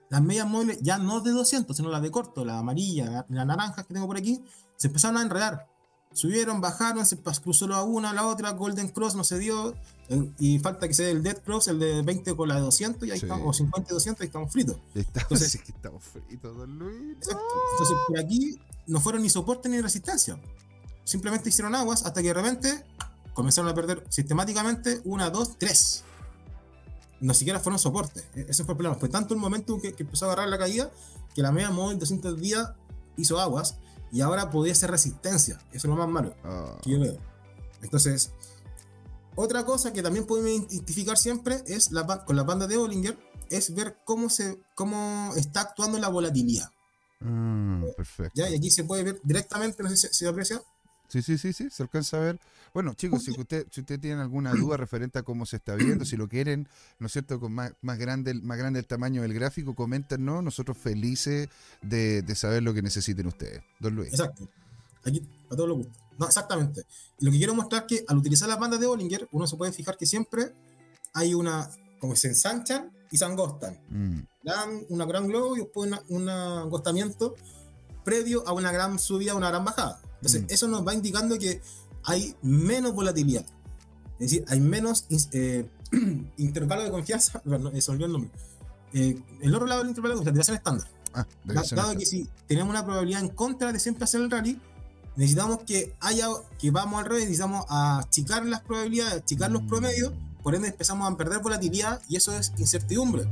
Las 0.09 0.21
medias 0.21 0.47
móviles, 0.47 0.79
ya 0.81 0.97
no 0.97 1.19
de 1.21 1.31
200, 1.31 1.75
sino 1.77 1.89
las 1.89 2.01
de 2.01 2.09
corto, 2.11 2.43
la 2.43 2.57
amarilla, 2.59 3.09
la, 3.11 3.25
la 3.29 3.45
naranja 3.45 3.83
que 3.83 3.93
tengo 3.93 4.07
por 4.07 4.17
aquí, 4.17 4.43
se 4.75 4.87
empezaron 4.87 5.17
a 5.17 5.21
enredar. 5.21 5.67
Subieron, 6.11 6.59
bajaron, 6.59 7.05
se 7.05 7.17
cruzó 7.17 7.67
la 7.67 7.83
una, 7.83 8.11
la 8.13 8.25
otra, 8.25 8.49
Golden 8.53 8.87
Cross 8.89 9.13
no 9.13 9.23
se 9.23 9.37
dio, 9.37 9.75
eh, 10.09 10.31
y 10.39 10.57
falta 10.57 10.87
que 10.87 10.95
se 10.95 11.03
dé 11.03 11.11
el 11.11 11.21
Dead 11.21 11.37
Cross, 11.43 11.67
el 11.67 11.77
de 11.77 12.01
20 12.01 12.35
con 12.35 12.49
la 12.49 12.55
de 12.55 12.61
200, 12.61 13.07
y 13.07 13.11
ahí 13.11 13.19
Sí. 13.19 13.25
estamos, 13.27 13.47
o 13.47 13.53
50 13.53 13.91
y 13.91 13.93
200, 13.93 14.23
y 14.23 14.25
estamos 14.25 14.51
fritos. 14.51 14.77
Estamos, 14.95 15.15
Entonces- 15.29 15.51
sí 15.51 15.59
que 15.59 15.71
estamos 15.71 16.03
fritos, 16.03 16.57
don 16.57 16.79
Luis. 16.79 17.15
Exacto. 17.17 17.43
Entonces, 17.73 17.97
por 18.07 18.19
aquí 18.19 18.59
no 18.87 18.99
fueron 18.99 19.21
ni 19.21 19.29
soporte 19.29 19.69
ni 19.69 19.79
resistencia. 19.81 20.41
Simplemente 21.03 21.49
hicieron 21.49 21.75
aguas 21.75 22.03
hasta 22.03 22.19
que 22.23 22.29
de 22.29 22.33
repente 22.33 22.83
comenzaron 23.35 23.69
a 23.69 23.75
perder 23.75 24.03
sistemáticamente 24.09 25.01
una, 25.05 25.29
dos, 25.29 25.59
tres. 25.59 26.03
No 27.21 27.33
siquiera 27.33 27.59
fueron 27.59 27.79
soporte. 27.79 28.23
E- 28.35 28.45
Ese 28.49 28.63
fue 28.63 28.73
el 28.73 28.77
problema. 28.77 28.95
Fue 28.95 29.09
tanto 29.09 29.33
el 29.33 29.39
momento 29.39 29.79
que, 29.79 29.93
que 29.93 30.03
empezó 30.03 30.25
a 30.25 30.33
agarrar 30.33 30.49
la 30.49 30.57
caída 30.57 30.91
que 31.35 31.41
la 31.41 31.51
media 31.51 31.69
móvil 31.71 31.99
200 31.99 32.39
días 32.39 32.69
hizo 33.17 33.39
aguas 33.39 33.77
y 34.11 34.21
ahora 34.21 34.49
podía 34.49 34.73
ser 34.75 34.91
resistencia. 34.91 35.57
Eso 35.69 35.77
es 35.77 35.85
lo 35.85 35.95
más 35.95 36.07
malo 36.09 36.33
Ah, 36.43 36.77
que 36.81 36.91
yo 36.91 36.99
veo. 36.99 37.17
Entonces, 37.81 38.31
otra 39.35 39.65
cosa 39.65 39.93
que 39.93 40.01
también 40.01 40.25
podemos 40.25 40.49
identificar 40.71 41.17
siempre 41.17 41.63
es 41.67 41.91
la, 41.91 42.25
con 42.25 42.35
las 42.35 42.45
bandas 42.45 42.67
de 42.69 42.77
Bollinger, 42.77 43.17
es 43.49 43.73
ver 43.73 43.97
cómo, 44.05 44.29
se, 44.29 44.61
cómo 44.75 45.31
está 45.35 45.61
actuando 45.61 45.97
la 45.99 46.07
volatilidad. 46.09 46.69
Ah, 47.21 47.81
perfecto. 47.95 48.31
¿ya? 48.35 48.49
Y 48.49 48.55
aquí 48.55 48.69
se 48.71 48.83
puede 48.83 49.03
ver 49.03 49.19
directamente, 49.23 49.81
no 49.83 49.89
sé 49.89 49.97
si 49.97 50.07
se 50.09 50.27
aprecia, 50.27 50.61
Sí, 51.09 51.21
sí, 51.21 51.37
sí, 51.37 51.51
sí, 51.53 51.69
se 51.69 51.83
alcanza 51.83 52.17
a 52.17 52.19
ver. 52.21 52.39
Bueno, 52.73 52.93
chicos, 52.93 53.23
si 53.23 53.31
usted, 53.31 53.65
si 53.71 53.81
usted 53.81 53.99
tiene 53.99 54.21
alguna 54.21 54.53
duda 54.53 54.77
referente 54.77 55.19
a 55.19 55.23
cómo 55.23 55.45
se 55.45 55.57
está 55.57 55.75
viendo, 55.75 56.05
si 56.05 56.15
lo 56.15 56.29
quieren, 56.29 56.67
¿no 56.99 57.07
es 57.07 57.13
cierto?, 57.13 57.39
con 57.39 57.51
más, 57.51 57.73
más, 57.81 57.97
grande, 57.97 58.33
más 58.35 58.57
grande 58.57 58.79
el 58.79 58.85
tamaño 58.85 59.23
del 59.23 59.33
gráfico, 59.33 59.73
coméntenos, 59.75 60.43
nosotros 60.43 60.77
felices 60.77 61.49
de, 61.81 62.21
de 62.21 62.35
saber 62.35 62.63
lo 62.63 62.73
que 62.73 62.81
necesiten 62.83 63.25
ustedes. 63.27 63.61
Don 63.79 63.95
Luis. 63.95 64.09
Exacto. 64.13 64.47
Aquí, 65.03 65.27
a 65.49 65.55
todos 65.55 65.67
los 65.67 65.77
gustos. 65.79 65.97
No, 66.19 66.27
exactamente. 66.27 66.83
Lo 67.19 67.31
que 67.31 67.37
quiero 67.37 67.55
mostrar 67.55 67.85
es 67.89 67.97
que 67.99 68.05
al 68.07 68.17
utilizar 68.17 68.47
las 68.47 68.59
bandas 68.59 68.79
de 68.79 68.85
Bollinger, 68.87 69.27
uno 69.31 69.47
se 69.47 69.55
puede 69.57 69.71
fijar 69.71 69.97
que 69.97 70.05
siempre 70.05 70.53
hay 71.13 71.33
una, 71.33 71.69
como 71.99 72.15
se 72.15 72.27
ensanchan 72.27 72.91
y 73.09 73.17
se 73.17 73.25
angostan. 73.25 73.79
Mm, 73.89 74.19
Dan 74.43 74.85
una 74.89 75.05
gran 75.05 75.27
globo 75.27 75.55
y 75.57 75.61
después 75.61 75.87
una- 75.89 76.01
un 76.09 76.29
angostamiento 76.29 77.35
previo 78.09 78.43
a 78.47 78.53
una 78.53 78.71
gran 78.71 78.97
subida, 78.97 79.35
una 79.35 79.49
gran 79.49 79.63
bajada. 79.63 79.99
Entonces, 80.15 80.41
Mm. 80.43 80.45
eso 80.49 80.67
nos 80.67 80.81
va 80.87 80.93
indicando 80.95 81.37
que 81.37 81.61
hay 82.03 82.35
menos 82.41 82.93
volatilidad. 82.95 83.45
Es 84.19 84.31
decir, 84.31 84.45
hay 84.47 84.59
menos 84.59 85.05
eh, 85.31 85.69
intervalo 86.37 86.83
de 86.83 86.89
confianza. 86.91 87.39
Perdón, 87.43 87.71
no, 87.73 87.81
se 87.81 87.91
olvidó 87.91 88.05
el 88.07 88.11
nombre. 88.13 88.31
Eh, 88.93 89.21
el 89.41 89.53
otro 89.53 89.67
lado 89.67 89.81
del 89.81 89.89
intervalo 89.89 90.15
de 90.19 90.25
confianza, 90.25 90.55
estándar. 90.55 90.87
Ah, 91.13 91.25
Dado 91.75 91.95
que 91.97 92.05
si 92.05 92.27
tenemos 92.47 92.69
una 92.71 92.83
probabilidad 92.83 93.21
en 93.21 93.29
contra 93.29 93.71
de 93.71 93.79
siempre 93.79 94.03
hacer 94.05 94.21
el 94.21 94.29
rally, 94.31 94.59
necesitamos 95.15 95.59
que 95.65 95.95
haya, 95.99 96.27
que 96.59 96.71
vamos 96.71 96.99
al 96.99 97.05
revés, 97.05 97.25
necesitamos 97.25 97.65
achicar 97.69 98.45
las 98.45 98.61
probabilidades, 98.61 99.21
achicar 99.21 99.51
los 99.51 99.63
Mm. 99.63 99.67
promedios, 99.67 100.13
por 100.43 100.55
ende 100.55 100.67
empezamos 100.69 101.11
a 101.11 101.15
perder 101.17 101.39
volatilidad 101.39 102.01
y 102.09 102.15
eso 102.15 102.31
es 102.37 102.53
incertidumbre. 102.57 103.23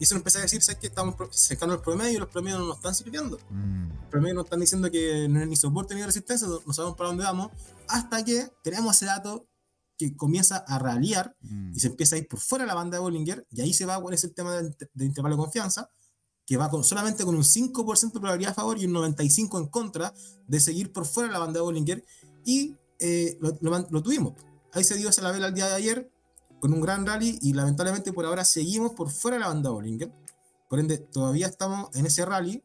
Y 0.00 0.04
eso 0.04 0.16
empieza 0.16 0.38
a 0.38 0.42
decir, 0.42 0.62
¿sabes 0.62 0.80
que 0.80 0.86
estamos 0.86 1.14
secando 1.30 1.74
el 1.74 1.82
promedio 1.82 2.12
y 2.12 2.18
los 2.18 2.28
promedios 2.30 2.58
no 2.58 2.66
nos 2.68 2.78
están 2.78 2.94
sirviendo? 2.94 3.38
Mm, 3.50 3.88
Los 4.00 4.08
promedios 4.10 4.34
nos 4.34 4.44
están 4.46 4.60
diciendo 4.60 4.90
que 4.90 5.28
no 5.28 5.42
es 5.42 5.46
ni 5.46 5.56
soporte 5.56 5.94
ni 5.94 6.02
resistencia, 6.02 6.48
no 6.48 6.72
sabemos 6.72 6.96
para 6.96 7.10
dónde 7.10 7.22
vamos, 7.22 7.50
hasta 7.86 8.24
que 8.24 8.48
tenemos 8.64 8.96
ese 8.96 9.04
dato 9.04 9.46
que 9.98 10.16
comienza 10.16 10.56
a 10.56 10.78
ralliar 10.78 11.36
mm. 11.42 11.74
y 11.74 11.80
se 11.80 11.88
empieza 11.88 12.16
a 12.16 12.18
ir 12.18 12.26
por 12.28 12.40
fuera 12.40 12.64
de 12.64 12.68
la 12.68 12.74
banda 12.74 12.96
de 12.96 13.02
Bollinger, 13.02 13.46
y 13.50 13.60
ahí 13.60 13.74
se 13.74 13.84
va 13.84 14.00
cuál 14.00 14.14
es 14.14 14.24
el 14.24 14.32
tema 14.32 14.56
del 14.56 14.74
de 14.94 15.04
intervalo 15.04 15.36
de 15.36 15.42
confianza, 15.42 15.90
que 16.46 16.56
va 16.56 16.70
con, 16.70 16.82
solamente 16.82 17.26
con 17.26 17.34
un 17.34 17.44
5% 17.44 18.12
de 18.14 18.20
probabilidad 18.20 18.52
a 18.52 18.54
favor 18.54 18.78
y 18.78 18.86
un 18.86 18.94
95% 18.94 19.58
en 19.58 19.66
contra 19.66 20.14
de 20.46 20.60
seguir 20.60 20.92
por 20.92 21.04
fuera 21.04 21.28
de 21.28 21.34
la 21.34 21.40
banda 21.40 21.58
de 21.58 21.60
Bollinger, 21.60 22.02
y 22.46 22.74
eh, 22.98 23.36
lo, 23.38 23.56
lo 23.60 23.86
lo 23.90 24.02
tuvimos. 24.02 24.32
Ahí 24.72 24.82
se 24.82 24.96
dio 24.96 25.10
esa 25.10 25.20
la 25.20 25.30
vela 25.30 25.48
el 25.48 25.54
día 25.54 25.66
de 25.66 25.74
ayer, 25.74 26.10
con 26.60 26.72
un 26.72 26.80
gran 26.80 27.06
rally, 27.06 27.38
y 27.42 27.52
lamentablemente 27.52 28.12
por 28.12 28.26
ahora 28.26 28.44
seguimos 28.44 28.92
por 28.92 29.10
fuera 29.10 29.36
de 29.36 29.40
la 29.40 29.48
banda 29.48 29.70
Bollinger, 29.70 30.12
por 30.68 30.78
ende 30.78 30.98
todavía 30.98 31.46
estamos 31.46 31.94
en 31.96 32.06
ese 32.06 32.24
rally, 32.24 32.62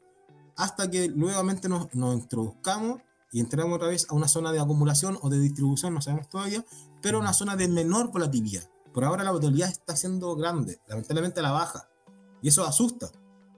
hasta 0.55 0.89
que 0.89 1.09
nuevamente 1.09 1.67
nos, 1.67 1.93
nos 1.95 2.15
introduzcamos 2.15 3.01
y 3.31 3.39
entramos 3.39 3.75
otra 3.75 3.87
vez 3.87 4.07
a 4.09 4.13
una 4.13 4.27
zona 4.27 4.51
de 4.51 4.59
acumulación 4.59 5.17
o 5.21 5.29
de 5.29 5.39
distribución, 5.39 5.93
no 5.93 6.01
sabemos 6.01 6.29
todavía, 6.29 6.63
pero 7.01 7.19
una 7.19 7.33
zona 7.33 7.55
de 7.55 7.67
menor 7.67 8.11
volatilidad. 8.11 8.69
Por 8.93 9.03
ahora 9.03 9.23
la 9.23 9.31
volatilidad 9.31 9.69
está 9.69 9.95
siendo 9.95 10.35
grande, 10.35 10.79
lamentablemente 10.87 11.39
a 11.39 11.43
la 11.43 11.51
baja, 11.51 11.89
y 12.41 12.49
eso 12.49 12.65
asusta, 12.65 13.11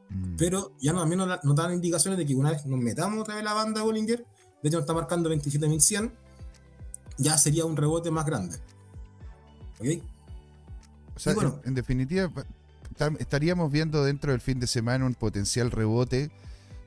Mm. 0.10 0.36
pero 0.38 0.72
ya 0.80 0.94
no, 0.94 1.00
también 1.00 1.20
nos, 1.20 1.44
nos 1.44 1.56
dan 1.56 1.74
indicaciones 1.74 2.18
de 2.18 2.26
que 2.26 2.36
una 2.36 2.52
vez 2.52 2.66
nos 2.66 2.80
metamos 2.80 3.20
otra 3.20 3.36
vez 3.36 3.44
la 3.44 3.54
banda 3.54 3.84
Bollinger, 3.84 4.20
de 4.20 4.70
hecho 4.70 4.78
nos 4.78 4.84
está 4.84 4.94
marcando 4.94 5.30
27.100, 5.30 6.12
ya 7.18 7.38
sería 7.38 7.66
un 7.66 7.76
rebote 7.76 8.12
más 8.12 8.26
grande. 8.26 8.58
¿Ok? 9.80 10.04
O 11.18 11.20
sea, 11.20 11.34
bueno. 11.34 11.60
en, 11.64 11.70
en 11.70 11.76
definitiva, 11.76 12.32
estaríamos 13.20 13.72
viendo 13.72 14.04
dentro 14.04 14.32
del 14.32 14.42
fin 14.42 14.60
de 14.60 14.68
semana 14.68 15.06
un 15.06 15.14
potencial 15.16 15.72
rebote, 15.72 16.32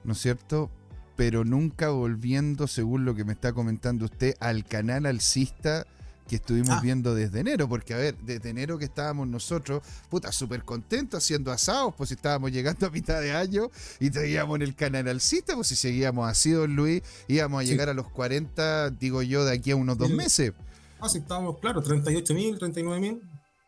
¿no 0.04 0.12
es 0.12 0.18
cierto? 0.20 0.70
Pero 1.16 1.44
nunca 1.44 1.90
volviendo, 1.90 2.66
según 2.66 3.04
lo 3.04 3.14
que 3.14 3.24
me 3.24 3.32
está 3.32 3.52
comentando 3.52 4.06
usted, 4.06 4.34
al 4.40 4.64
canal 4.64 5.06
alcista 5.06 5.86
que 6.28 6.36
estuvimos 6.36 6.70
Ah. 6.70 6.80
viendo 6.80 7.14
desde 7.14 7.40
enero. 7.40 7.68
Porque, 7.68 7.92
a 7.92 7.96
ver, 7.96 8.16
desde 8.22 8.50
enero 8.50 8.78
que 8.78 8.84
estábamos 8.84 9.26
nosotros, 9.28 9.82
puta, 10.08 10.30
súper 10.32 10.62
contentos 10.64 11.22
haciendo 11.24 11.50
asados, 11.52 11.92
pues 11.96 12.08
si 12.08 12.14
estábamos 12.14 12.52
llegando 12.52 12.86
a 12.86 12.90
mitad 12.90 13.20
de 13.20 13.32
año 13.32 13.68
y 13.98 14.10
seguíamos 14.10 14.56
en 14.56 14.62
el 14.62 14.74
canal 14.76 15.08
alcista, 15.08 15.54
pues 15.56 15.66
si 15.68 15.76
seguíamos 15.76 16.28
así, 16.28 16.52
don 16.52 16.74
Luis, 16.76 17.02
íbamos 17.28 17.60
a 17.60 17.64
Sí. 17.64 17.70
llegar 17.72 17.88
a 17.88 17.94
los 17.94 18.08
40, 18.08 18.90
digo 18.90 19.22
yo, 19.22 19.44
de 19.44 19.54
aquí 19.54 19.72
a 19.72 19.76
unos 19.76 19.98
dos 19.98 20.10
meses. 20.10 20.52
Ah, 21.00 21.08
sí, 21.08 21.18
estábamos, 21.18 21.58
claro, 21.58 21.82
38.000, 21.82 22.58
39.000, 22.58 23.20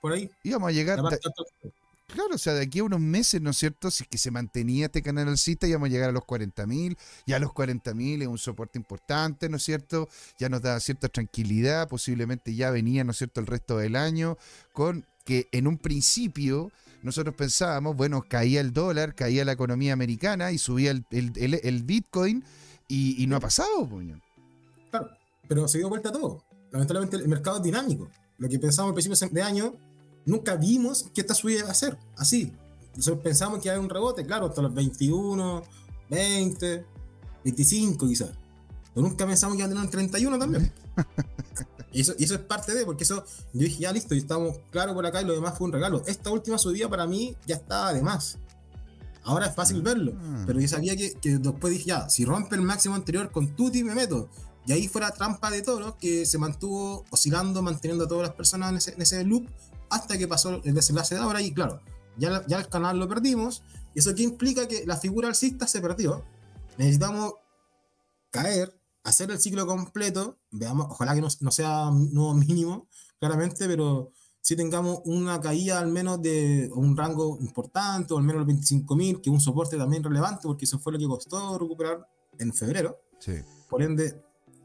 por 0.03 0.13
ahí. 0.13 0.29
Íbamos 0.43 0.69
a 0.69 0.73
llegar... 0.73 0.99
Claro, 2.09 2.35
o 2.35 2.39
sea, 2.39 2.53
de 2.53 2.61
aquí 2.65 2.81
a 2.81 2.85
unos 2.85 3.01
meses, 3.01 3.41
¿no 3.41 3.49
es 3.51 3.57
cierto? 3.57 3.91
Si 3.91 4.03
es 4.03 4.09
que 4.11 4.19
se 4.19 4.31
mantenía 4.31 4.85
este 4.87 5.01
canal 5.01 5.29
alcista, 5.29 5.67
íbamos 5.67 5.87
a 5.89 5.93
llegar 5.93 6.11
a 6.11 6.13
los 6.13 6.25
40.000. 6.25 6.95
Ya 7.27 7.37
a 7.37 7.39
los 7.39 7.53
40.000 7.53 8.21
es 8.21 8.29
un 8.29 8.37
soporte 8.37 8.79
importante, 8.79 9.49
¿no 9.49 9.57
es 9.57 9.63
cierto? 9.63 10.11
Ya 10.39 10.51
nos 10.51 10.61
da 10.61 10.79
cierta 10.81 11.09
tranquilidad, 11.09 11.89
posiblemente 11.89 12.55
ya 12.55 12.71
venía, 12.71 13.03
¿no 13.03 13.13
es 13.13 13.17
cierto?, 13.17 13.41
el 13.41 13.47
resto 13.47 13.79
del 13.79 13.97
año, 13.97 14.37
con 14.75 15.07
que 15.25 15.49
en 15.53 15.67
un 15.67 15.79
principio 15.79 16.71
nosotros 17.03 17.35
pensábamos, 17.35 17.97
bueno, 17.97 18.23
caía 18.29 18.61
el 18.61 18.75
dólar, 18.75 19.15
caía 19.15 19.47
la 19.47 19.53
economía 19.53 19.95
americana 19.95 20.53
y 20.53 20.59
subía 20.59 20.91
el, 20.91 21.07
el- 21.13 21.33
el- 21.37 21.61
el 21.63 21.83
Bitcoin 21.83 22.45
y, 22.89 23.23
y 23.23 23.27
no 23.27 23.37
ha 23.37 23.41
pasado, 23.41 23.89
puño. 23.89 24.21
Claro, 24.91 25.09
pero 25.49 25.67
se 25.67 25.79
dio 25.79 25.89
vuelta 25.89 26.13
todo. 26.13 26.45
Lamentablemente 26.73 27.17
el 27.17 27.27
mercado 27.29 27.57
es 27.57 27.63
dinámico. 27.63 28.11
Lo 28.37 28.51
que 28.51 28.59
pensamos 28.59 28.91
al 28.91 28.95
principio 28.95 29.29
de 29.31 29.43
año, 29.43 29.75
nunca 30.25 30.57
vimos 30.57 31.07
que 31.15 31.21
esta 31.21 31.35
subida 31.35 31.61
iba 31.61 31.71
a 31.71 31.75
ser 31.75 31.99
así. 32.17 32.53
Nosotros 32.97 33.23
pensamos 33.23 33.59
que 33.61 33.69
iba 33.69 33.73
a 33.73 33.77
haber 33.77 33.85
un 33.85 33.91
rebote, 33.95 34.25
claro, 34.25 34.47
hasta 34.47 34.61
los 34.63 34.75
21, 34.75 35.63
20, 36.11 36.85
25 37.45 38.07
quizás. 38.09 38.31
Pero 38.95 39.07
nunca 39.09 39.27
pensamos 39.27 39.57
que 39.57 39.61
iba 39.61 39.67
a 39.67 39.69
tener 39.71 39.85
un 39.85 39.91
31 39.91 40.39
también. 40.39 40.73
Y 41.93 42.01
eso, 42.03 42.15
y 42.19 42.25
eso 42.25 42.35
es 42.35 42.41
parte 42.41 42.75
de, 42.75 42.85
porque 42.85 43.05
eso, 43.05 43.25
yo 43.55 43.61
dije, 43.61 43.81
ya 43.81 43.93
listo, 43.93 44.15
y 44.15 44.19
estamos 44.19 44.59
claros 44.71 44.95
por 44.95 45.07
acá 45.07 45.23
y 45.23 45.25
lo 45.25 45.33
demás 45.33 45.57
fue 45.57 45.67
un 45.67 45.73
regalo. 45.73 46.03
Esta 46.07 46.31
última 46.31 46.59
subida 46.59 46.89
para 46.89 47.07
mí 47.07 47.35
ya 47.47 47.57
estaba 47.57 47.95
de 47.95 48.03
más. 48.03 48.39
Ahora 49.25 49.47
es 49.47 49.55
fácil 49.55 49.81
verlo, 49.83 50.13
Ah. 50.21 50.43
pero 50.47 50.61
yo 50.61 50.67
sabía 50.69 50.97
que, 50.97 51.13
que 51.13 51.39
después 51.39 51.73
dije, 51.73 51.87
ya, 51.87 52.11
si 52.11 52.25
rompe 52.25 52.57
el 52.57 52.63
máximo 52.63 52.95
anterior 52.95 53.31
con 53.31 53.55
Tuti 53.57 53.85
me 53.85 53.95
meto. 53.95 54.29
Y 54.67 54.73
ahí 54.73 54.87
fue 54.89 55.01
la 55.01 55.11
trampa 55.13 55.51
de 55.51 55.63
toro 55.63 55.97
que 55.99 56.27
se 56.27 56.39
mantuvo 56.39 57.05
oscilando, 57.11 57.63
manteniendo 57.63 58.05
a 58.05 58.09
todas 58.09 58.29
las 58.29 58.37
personas 58.37 58.71
en 58.71 58.77
ese, 58.77 58.95
en 58.95 59.03
ese 59.03 59.25
loop 59.25 59.47
hasta 59.93 60.19
que 60.19 60.27
pasó 60.27 60.61
el 60.65 60.75
desenlace 60.75 61.15
de 61.15 61.21
ahora. 61.21 61.41
Y 61.41 61.53
claro, 61.53 61.81
ya, 62.17 62.45
ya 62.47 62.59
el 62.59 62.69
canal 62.69 62.99
lo 62.99 63.09
perdimos. 63.09 63.63
Y 63.95 64.01
eso 64.01 64.15
que 64.15 64.23
implica 64.23 64.67
que 64.67 64.87
la 64.87 64.97
figura 64.97 65.29
alcista 65.29 65.67
se 65.67 65.81
perdió. 65.81 66.25
Necesitamos 66.79 67.35
caer, 68.31 68.75
hacer 69.05 69.31
el 69.31 69.39
ciclo 69.39 69.67
completo. 69.67 70.39
Veamos, 70.51 70.87
ojalá 70.91 71.15
que 71.15 71.21
no, 71.21 71.29
no 71.41 71.51
sea 71.51 71.91
nuevo 71.91 72.35
mínimo, 72.35 72.89
claramente, 73.21 73.67
pero 73.67 74.11
si 74.41 74.57
tengamos 74.57 75.01
una 75.05 75.41
caída 75.41 75.79
al 75.79 75.89
menos 75.89 76.21
de 76.21 76.69
un 76.75 76.97
rango 76.97 77.39
importante, 77.41 78.13
o 78.13 78.19
al 78.19 78.25
menos 78.25 78.47
los 78.47 78.57
25.000, 78.57 79.21
que 79.21 79.31
es 79.31 79.35
un 79.35 79.41
soporte 79.41 79.77
también 79.77 80.03
relevante, 80.03 80.43
porque 80.45 80.65
eso 80.65 80.79
fue 80.79 80.93
lo 80.93 80.99
que 80.99 81.07
costó 81.07 81.59
recuperar 81.59 82.07
en 82.39 82.53
febrero. 82.53 82.99
Sí. 83.21 83.35
Por 83.69 83.83
ende, 83.83 84.21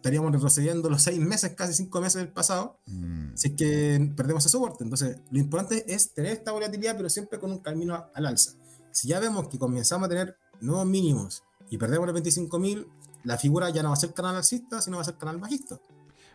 estaríamos 0.08 0.32
retrocediendo 0.32 0.90
los 0.90 1.04
seis 1.04 1.20
meses, 1.20 1.54
casi 1.56 1.74
cinco 1.74 2.00
meses 2.02 2.22
del 2.22 2.32
pasado, 2.32 2.80
Mm. 2.88 3.36
si 3.36 3.50
es 3.50 3.54
que 3.56 4.14
perdemos 4.16 4.44
ese 4.46 4.52
soporte. 4.52 4.84
Entonces, 4.84 5.18
lo 5.32 5.40
importante 5.40 5.84
es 5.94 6.14
tener 6.14 6.32
esta 6.32 6.52
volatilidad, 6.52 6.96
pero 6.96 7.10
siempre 7.10 7.40
con 7.40 7.52
un 7.52 7.60
camino 7.60 8.06
al 8.14 8.26
alza. 8.26 8.54
Si 8.92 9.10
ya 9.10 9.20
vemos 9.20 9.48
que 9.50 9.60
comenzamos 9.60 10.06
a 10.06 10.10
tener 10.10 10.38
nuevos 10.62 10.86
mínimos 10.86 11.44
y 11.70 11.78
perdemos 11.78 12.08
los 12.08 12.16
25.000, 12.16 12.88
la 13.24 13.38
figura 13.38 13.70
ya 13.70 13.84
no 13.84 13.90
va 13.90 13.94
a 13.96 13.98
ser 14.00 14.14
canal 14.14 14.36
alcista, 14.36 14.82
sino 14.82 14.98
va 14.98 15.02
a 15.02 15.06
ser 15.06 15.18
canal 15.18 15.38
bajista. 15.38 15.80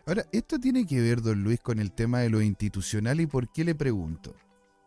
Ahora, 0.05 0.25
esto 0.31 0.59
tiene 0.59 0.85
que 0.85 1.01
ver, 1.01 1.21
don 1.21 1.43
Luis, 1.43 1.59
con 1.59 1.79
el 1.79 1.91
tema 1.91 2.19
de 2.19 2.29
lo 2.29 2.41
institucional 2.41 3.19
y 3.21 3.25
por 3.25 3.51
qué 3.51 3.63
le 3.63 3.73
pregunto. 3.73 4.35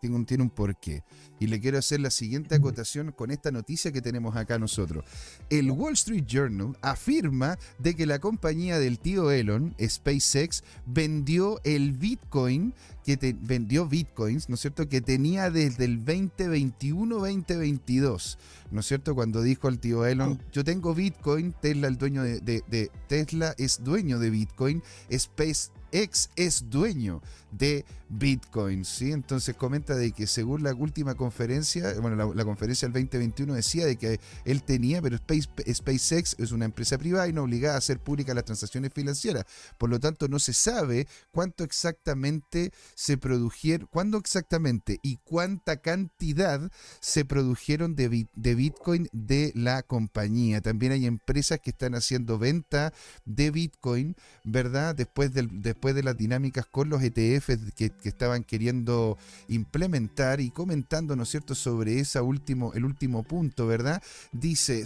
Tiene 0.00 0.16
un, 0.16 0.26
tiene 0.26 0.42
un 0.42 0.50
porqué. 0.50 1.04
Y 1.40 1.46
le 1.46 1.58
quiero 1.58 1.78
hacer 1.78 2.00
la 2.00 2.10
siguiente 2.10 2.54
acotación 2.54 3.12
con 3.12 3.30
esta 3.30 3.50
noticia 3.50 3.92
que 3.92 4.02
tenemos 4.02 4.36
acá 4.36 4.58
nosotros. 4.58 5.04
El 5.48 5.70
Wall 5.70 5.94
Street 5.94 6.24
Journal 6.26 6.76
afirma 6.82 7.56
de 7.78 7.94
que 7.94 8.04
la 8.04 8.18
compañía 8.18 8.78
del 8.78 8.98
tío 8.98 9.30
Elon, 9.30 9.74
SpaceX, 9.82 10.64
vendió 10.84 11.60
el 11.64 11.92
Bitcoin, 11.92 12.74
que 13.06 13.16
vendió 13.40 13.88
Bitcoins, 13.88 14.50
¿no 14.50 14.56
es 14.56 14.60
cierto?, 14.60 14.86
que 14.86 15.00
tenía 15.00 15.50
desde 15.50 15.86
el 15.86 16.04
2021-2022. 16.04 18.36
¿no 18.70 18.80
es 18.80 18.86
cierto? 18.86 19.14
Cuando 19.14 19.40
dijo 19.42 19.66
al 19.68 19.78
tío 19.78 20.04
Elon, 20.04 20.42
yo 20.52 20.62
tengo 20.64 20.94
Bitcoin, 20.94 21.54
Tesla 21.62 21.88
el 21.88 21.96
dueño 21.96 22.22
de- 22.22 22.90
Tesla 23.08 23.54
es 23.56 23.82
dueño 23.82 24.18
de 24.18 24.28
Bitcoin, 24.30 24.82
SpaceX 25.10 26.28
es 26.36 26.68
dueño 26.68 27.22
de 27.52 27.84
Bitcoin, 28.08 28.84
¿sí? 28.84 29.12
Entonces 29.12 29.56
comenta 29.56 29.94
de 29.94 30.12
que 30.12 30.26
según 30.26 30.62
la 30.62 30.72
última 30.74 31.14
conferencia, 31.14 31.94
bueno, 32.00 32.32
la, 32.34 32.44
conferencia 32.44 32.86
del 32.86 32.92
2021 32.92 33.54
decía 33.54 33.86
de 33.86 33.96
que 33.96 34.20
él 34.44 34.62
tenía, 34.62 35.02
pero 35.02 35.16
Space, 35.16 35.48
SpaceX 35.74 36.36
es 36.38 36.52
una 36.52 36.66
empresa 36.66 36.98
privada 36.98 37.28
y 37.28 37.32
no 37.32 37.42
obligada 37.42 37.74
a 37.74 37.78
hacer 37.78 37.98
públicas 37.98 38.34
las 38.34 38.44
transacciones 38.44 38.92
financieras. 38.94 39.44
Por 39.78 39.90
lo 39.90 39.98
tanto, 39.98 40.28
no 40.28 40.38
se 40.38 40.52
sabe 40.52 41.08
cuánto 41.32 41.64
exactamente 41.64 42.72
se 42.94 43.18
produjeron, 43.18 43.88
cuándo 43.90 44.18
exactamente 44.18 44.98
y 45.02 45.16
cuánta 45.24 45.78
cantidad 45.78 46.70
se 47.00 47.24
produjeron 47.24 47.96
de, 47.96 48.08
Bitcoin 48.08 49.08
de 49.12 49.52
la 49.54 49.82
compañía. 49.82 50.60
También 50.60 50.92
hay 50.92 51.06
empresas 51.06 51.60
que 51.60 51.70
están 51.70 51.94
haciendo 51.94 52.38
venta 52.38 52.92
de 53.24 53.50
Bitcoin, 53.50 54.14
¿verdad? 54.44 54.94
Después, 54.94 55.32
del, 55.32 55.62
después 55.62 55.94
de 55.94 56.02
las 56.02 56.16
dinámicas 56.16 56.66
con 56.66 56.88
los 56.88 57.02
ETFs 57.02 57.72
que 57.74 57.95
que 58.02 58.08
estaban 58.08 58.44
queriendo 58.44 59.18
implementar 59.48 60.40
y 60.40 60.50
comentando, 60.50 61.16
¿no 61.16 61.24
es 61.24 61.30
cierto?, 61.30 61.54
sobre 61.54 62.00
ese 62.00 62.20
último, 62.20 62.72
el 62.74 62.84
último 62.84 63.22
punto, 63.22 63.66
¿verdad? 63.66 64.02
Dice 64.32 64.84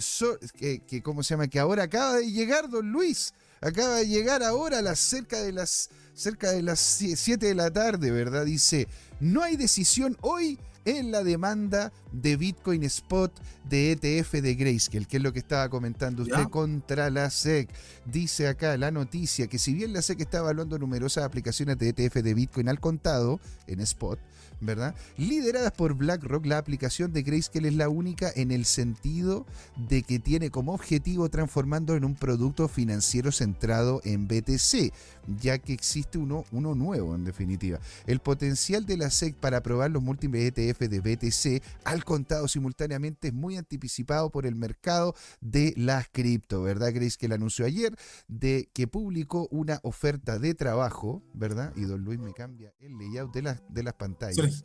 que, 0.57 1.01
¿cómo 1.03 1.23
se 1.23 1.33
llama? 1.33 1.47
Que 1.47 1.59
ahora 1.59 1.83
acaba 1.83 2.15
de 2.15 2.31
llegar 2.31 2.69
don 2.69 2.91
Luis, 2.91 3.33
acaba 3.61 3.97
de 3.97 4.07
llegar 4.07 4.43
ahora 4.43 4.79
a 4.79 4.81
las 4.81 4.99
cerca 4.99 5.41
de 5.41 5.51
las 5.51 5.89
cerca 6.13 6.51
de 6.51 6.61
las 6.61 6.79
7 6.79 7.45
de 7.45 7.55
la 7.55 7.71
tarde, 7.71 8.11
¿verdad? 8.11 8.45
Dice, 8.45 8.87
no 9.19 9.43
hay 9.43 9.55
decisión 9.55 10.17
hoy 10.21 10.59
en 10.85 11.11
la 11.11 11.23
demanda 11.23 11.91
de 12.11 12.37
Bitcoin 12.37 12.83
Spot 12.83 13.31
de 13.69 13.91
ETF 13.91 14.33
de 14.33 14.55
Grayscale, 14.55 15.05
que 15.05 15.17
es 15.17 15.23
lo 15.23 15.33
que 15.33 15.39
estaba 15.39 15.69
comentando 15.69 16.23
usted 16.23 16.47
contra 16.49 17.09
la 17.09 17.29
SEC. 17.29 17.69
Dice 18.05 18.47
acá 18.47 18.77
la 18.77 18.91
noticia 18.91 19.47
que 19.47 19.59
si 19.59 19.73
bien 19.73 19.93
la 19.93 20.01
SEC 20.01 20.21
está 20.21 20.39
evaluando 20.39 20.77
numerosas 20.79 21.23
aplicaciones 21.23 21.77
de 21.77 21.89
ETF 21.89 22.15
de 22.15 22.33
Bitcoin 22.33 22.69
al 22.69 22.79
contado 22.79 23.39
en 23.67 23.79
Spot, 23.81 24.19
¿verdad? 24.61 24.95
Lideradas 25.17 25.71
por 25.71 25.95
BlackRock, 25.95 26.45
la 26.45 26.57
aplicación 26.57 27.11
de 27.11 27.23
Grayscale 27.23 27.67
es 27.67 27.75
la 27.75 27.89
única 27.89 28.31
en 28.35 28.51
el 28.51 28.65
sentido 28.65 29.45
de 29.89 30.03
que 30.03 30.19
tiene 30.19 30.51
como 30.51 30.73
objetivo 30.73 31.29
transformando 31.29 31.95
en 31.95 32.05
un 32.05 32.15
producto 32.15 32.67
financiero 32.67 33.31
centrado 33.31 34.01
en 34.03 34.27
BTC, 34.27 34.93
ya 35.27 35.57
que 35.57 35.73
existe 35.73 36.17
uno, 36.17 36.45
uno 36.51 36.75
nuevo 36.75 37.15
en 37.15 37.23
definitiva. 37.23 37.79
El 38.05 38.19
potencial 38.19 38.85
de 38.85 38.97
la 38.97 39.09
SEC 39.09 39.35
para 39.35 39.57
aprobar 39.57 39.91
los 39.91 40.01
múltiples 40.01 40.51
ETF 40.51 40.79
de 40.79 40.99
BTC 40.99 41.63
al 41.83 42.03
contado 42.03 42.47
simultáneamente 42.47 43.29
es 43.29 43.33
muy 43.33 43.57
anticipado 43.57 44.29
por 44.29 44.45
el 44.45 44.55
mercado 44.55 45.15
de 45.39 45.73
las 45.77 46.07
cripto, 46.09 46.61
¿verdad? 46.63 46.93
Grayscale 46.93 47.35
anunció 47.35 47.65
ayer 47.65 47.95
de 48.27 48.69
que 48.73 48.87
publicó 48.87 49.47
una 49.51 49.79
oferta 49.83 50.39
de 50.39 50.53
trabajo, 50.53 51.23
¿verdad? 51.33 51.73
Y 51.75 51.83
don 51.83 52.03
Luis 52.03 52.19
me 52.19 52.33
cambia 52.33 52.73
el 52.79 52.97
layout 52.97 53.33
de 53.33 53.41
las, 53.41 53.61
de 53.69 53.83
las 53.83 53.93
pantallas. 53.93 54.63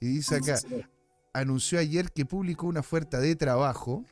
Y, 0.00 0.06
dice 0.06 0.36
acá, 0.36 0.58
anunció 1.32 1.78
ayer 1.78 2.12
que 2.12 2.24
publicó 2.24 2.66
una 2.66 2.80
oferta 2.80 3.20
de 3.20 3.36
trabajo. 3.36 4.04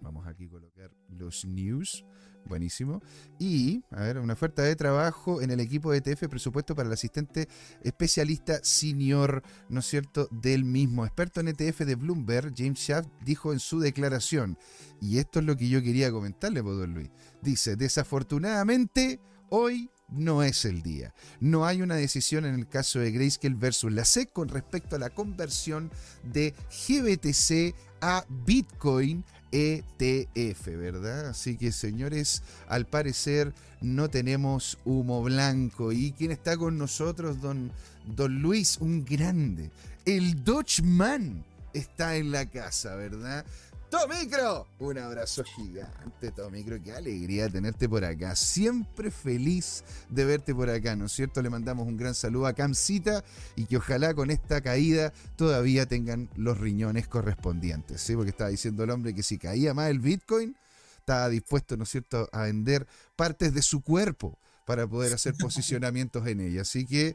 Vamos 0.00 0.26
aquí 0.26 0.46
a 0.46 0.50
colocar 0.50 0.90
los 1.08 1.44
news. 1.44 2.04
Buenísimo. 2.48 3.02
Y, 3.38 3.82
a 3.90 4.02
ver, 4.02 4.18
una 4.18 4.34
oferta 4.34 4.62
de 4.62 4.76
trabajo 4.76 5.42
en 5.42 5.50
el 5.50 5.60
equipo 5.60 5.90
de 5.90 5.98
ETF, 5.98 6.28
presupuesto 6.28 6.74
para 6.74 6.86
el 6.88 6.92
asistente 6.92 7.48
especialista 7.82 8.60
senior, 8.62 9.42
¿no 9.68 9.80
es 9.80 9.86
cierto?, 9.86 10.28
del 10.30 10.64
mismo. 10.64 11.04
Experto 11.04 11.40
en 11.40 11.48
ETF 11.48 11.80
de 11.80 11.94
Bloomberg, 11.96 12.52
James 12.56 12.78
Shaft, 12.78 13.08
dijo 13.24 13.52
en 13.52 13.58
su 13.58 13.80
declaración, 13.80 14.56
y 15.00 15.18
esto 15.18 15.40
es 15.40 15.44
lo 15.44 15.56
que 15.56 15.68
yo 15.68 15.82
quería 15.82 16.10
comentarle, 16.10 16.62
Don 16.62 16.94
Luis. 16.94 17.10
Dice, 17.42 17.76
desafortunadamente, 17.76 19.20
hoy 19.50 19.90
no 20.08 20.42
es 20.42 20.64
el 20.64 20.82
día. 20.82 21.14
No 21.40 21.66
hay 21.66 21.82
una 21.82 21.96
decisión 21.96 22.44
en 22.44 22.54
el 22.54 22.68
caso 22.68 22.98
de 22.98 23.10
Grayscale 23.10 23.54
versus 23.54 23.92
la 23.92 24.04
SEC 24.04 24.32
con 24.32 24.48
respecto 24.48 24.96
a 24.96 24.98
la 24.98 25.10
conversión 25.10 25.90
de 26.22 26.54
GBTC 26.70 27.74
a 28.00 28.24
Bitcoin 28.28 29.24
ETF, 29.52 30.66
¿verdad? 30.66 31.28
Así 31.28 31.56
que 31.56 31.72
señores, 31.72 32.42
al 32.68 32.86
parecer 32.86 33.54
no 33.80 34.08
tenemos 34.08 34.78
humo 34.84 35.22
blanco. 35.22 35.92
¿Y 35.92 36.12
quién 36.12 36.30
está 36.30 36.56
con 36.56 36.78
nosotros? 36.78 37.40
Don, 37.40 37.72
don 38.04 38.42
Luis, 38.42 38.78
un 38.80 39.04
grande. 39.04 39.70
El 40.04 40.44
Dutchman 40.44 41.44
está 41.72 42.16
en 42.16 42.30
la 42.32 42.46
casa, 42.46 42.94
¿verdad? 42.96 43.44
Tomicro, 43.90 44.66
un 44.80 44.98
abrazo 44.98 45.44
gigante, 45.44 46.32
Tomicro. 46.32 46.82
Qué 46.82 46.92
alegría 46.92 47.48
tenerte 47.48 47.88
por 47.88 48.04
acá. 48.04 48.34
Siempre 48.34 49.12
feliz 49.12 49.84
de 50.08 50.24
verte 50.24 50.54
por 50.54 50.68
acá, 50.68 50.96
¿no 50.96 51.06
es 51.06 51.12
cierto? 51.12 51.40
Le 51.40 51.50
mandamos 51.50 51.86
un 51.86 51.96
gran 51.96 52.14
saludo 52.14 52.46
a 52.46 52.52
Camcita 52.52 53.24
y 53.54 53.66
que 53.66 53.76
ojalá 53.76 54.12
con 54.12 54.30
esta 54.30 54.60
caída 54.60 55.12
todavía 55.36 55.86
tengan 55.86 56.28
los 56.34 56.58
riñones 56.58 57.06
correspondientes, 57.06 58.00
¿sí? 58.00 58.16
Porque 58.16 58.30
estaba 58.30 58.50
diciendo 58.50 58.82
el 58.82 58.90
hombre 58.90 59.14
que 59.14 59.22
si 59.22 59.38
caía 59.38 59.72
más 59.72 59.88
el 59.88 60.00
Bitcoin, 60.00 60.56
estaba 60.98 61.28
dispuesto, 61.28 61.76
¿no 61.76 61.84
es 61.84 61.90
cierto?, 61.90 62.28
a 62.32 62.42
vender 62.42 62.88
partes 63.14 63.54
de 63.54 63.62
su 63.62 63.82
cuerpo 63.82 64.36
para 64.66 64.88
poder 64.88 65.14
hacer 65.14 65.34
posicionamientos 65.38 66.26
en 66.26 66.40
ella. 66.40 66.62
Así 66.62 66.86
que 66.86 67.14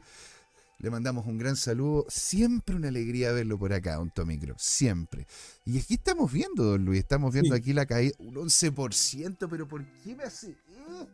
le 0.82 0.90
mandamos 0.90 1.26
un 1.26 1.38
gran 1.38 1.56
saludo. 1.56 2.04
Siempre 2.08 2.74
una 2.74 2.88
alegría 2.88 3.32
verlo 3.32 3.56
por 3.56 3.72
acá, 3.72 3.96
don 3.96 4.10
Tomicro. 4.10 4.56
Siempre. 4.58 5.28
Y 5.64 5.78
aquí 5.78 5.94
estamos 5.94 6.30
viendo, 6.30 6.64
don 6.64 6.84
Luis. 6.84 6.98
Estamos 6.98 7.32
viendo 7.32 7.54
aquí 7.54 7.72
la 7.72 7.86
caída. 7.86 8.14
Un 8.18 8.34
11%, 8.34 9.46
pero 9.48 9.68
¿por 9.68 9.86
qué 10.02 10.16
me 10.16 10.24
hace 10.24 10.50
esto? 10.50 11.08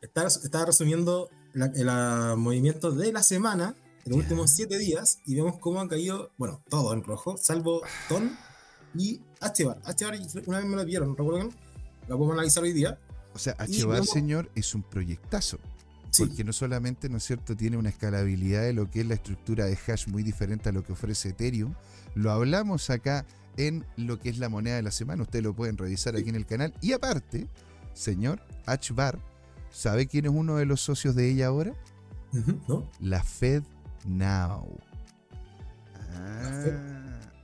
está, 0.00 0.26
está, 0.28 0.64
resumiendo 0.64 1.28
el 1.54 2.36
movimiento 2.36 2.92
de 2.92 3.12
la 3.12 3.24
semana, 3.24 3.74
en 4.04 4.12
los 4.12 4.20
últimos 4.20 4.52
7 4.52 4.78
días, 4.78 5.18
y 5.26 5.34
vemos 5.34 5.58
cómo 5.58 5.80
han 5.80 5.88
caído, 5.88 6.30
bueno, 6.38 6.62
todo 6.68 6.92
en 6.92 7.02
rojo, 7.02 7.36
salvo 7.36 7.82
Ton 8.08 8.36
y 8.94 9.20
H-Bar. 9.40 9.80
H-Bar 9.84 10.20
una 10.46 10.58
vez 10.58 10.66
me 10.68 10.76
lo 10.76 10.84
vieron, 10.84 11.16
¿recuerdan? 11.16 11.50
Lo 12.06 12.16
podemos 12.16 12.34
analizar 12.34 12.62
hoy 12.62 12.72
día. 12.72 12.96
O 13.34 13.38
sea, 13.40 13.56
H-Bar, 13.58 14.06
señor, 14.06 14.50
es 14.54 14.72
un 14.74 14.84
proyectazo. 14.84 15.58
Porque 16.18 16.44
no 16.44 16.52
solamente, 16.52 17.08
¿no 17.08 17.18
es 17.18 17.24
cierto?, 17.24 17.56
tiene 17.56 17.76
una 17.76 17.88
escalabilidad 17.88 18.62
de 18.62 18.72
lo 18.72 18.90
que 18.90 19.00
es 19.00 19.06
la 19.06 19.14
estructura 19.14 19.66
de 19.66 19.76
hash 19.86 20.08
muy 20.08 20.22
diferente 20.22 20.68
a 20.68 20.72
lo 20.72 20.82
que 20.82 20.92
ofrece 20.92 21.30
Ethereum. 21.30 21.74
Lo 22.14 22.30
hablamos 22.32 22.90
acá 22.90 23.24
en 23.56 23.84
lo 23.96 24.18
que 24.18 24.30
es 24.30 24.38
la 24.38 24.48
moneda 24.48 24.76
de 24.76 24.82
la 24.82 24.90
semana. 24.90 25.22
Ustedes 25.22 25.44
lo 25.44 25.54
pueden 25.54 25.76
revisar 25.76 26.16
aquí 26.16 26.28
en 26.28 26.36
el 26.36 26.46
canal. 26.46 26.74
Y 26.80 26.92
aparte, 26.92 27.46
señor 27.94 28.40
HBAR, 28.66 29.18
¿sabe 29.70 30.06
quién 30.06 30.26
es 30.26 30.32
uno 30.32 30.56
de 30.56 30.66
los 30.66 30.80
socios 30.80 31.14
de 31.14 31.30
ella 31.30 31.46
ahora? 31.46 31.74
La 33.00 33.22
Fed 33.22 33.62
Now. 34.06 34.78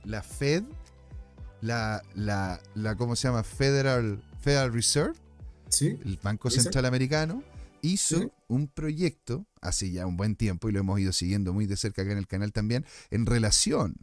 la 0.03 0.23
Fed, 0.23 0.63
la, 1.61 2.01
la, 2.15 2.59
la, 2.75 2.95
¿cómo 2.95 3.15
se 3.15 3.27
llama? 3.27 3.43
Federal, 3.43 4.21
Federal 4.39 4.73
Reserve. 4.73 5.13
Sí. 5.69 5.99
El 6.05 6.17
Banco 6.23 6.49
Central 6.49 6.85
Americano 6.85 7.43
hizo 7.81 8.33
un 8.47 8.67
proyecto 8.67 9.47
hace 9.61 9.91
ya 9.91 10.05
un 10.05 10.17
buen 10.17 10.35
tiempo 10.35 10.69
y 10.69 10.71
lo 10.71 10.79
hemos 10.79 10.99
ido 10.99 11.11
siguiendo 11.13 11.53
muy 11.53 11.65
de 11.65 11.77
cerca 11.77 12.01
acá 12.01 12.11
en 12.11 12.17
el 12.17 12.27
canal 12.27 12.53
también, 12.53 12.85
en 13.09 13.25
relación 13.25 13.95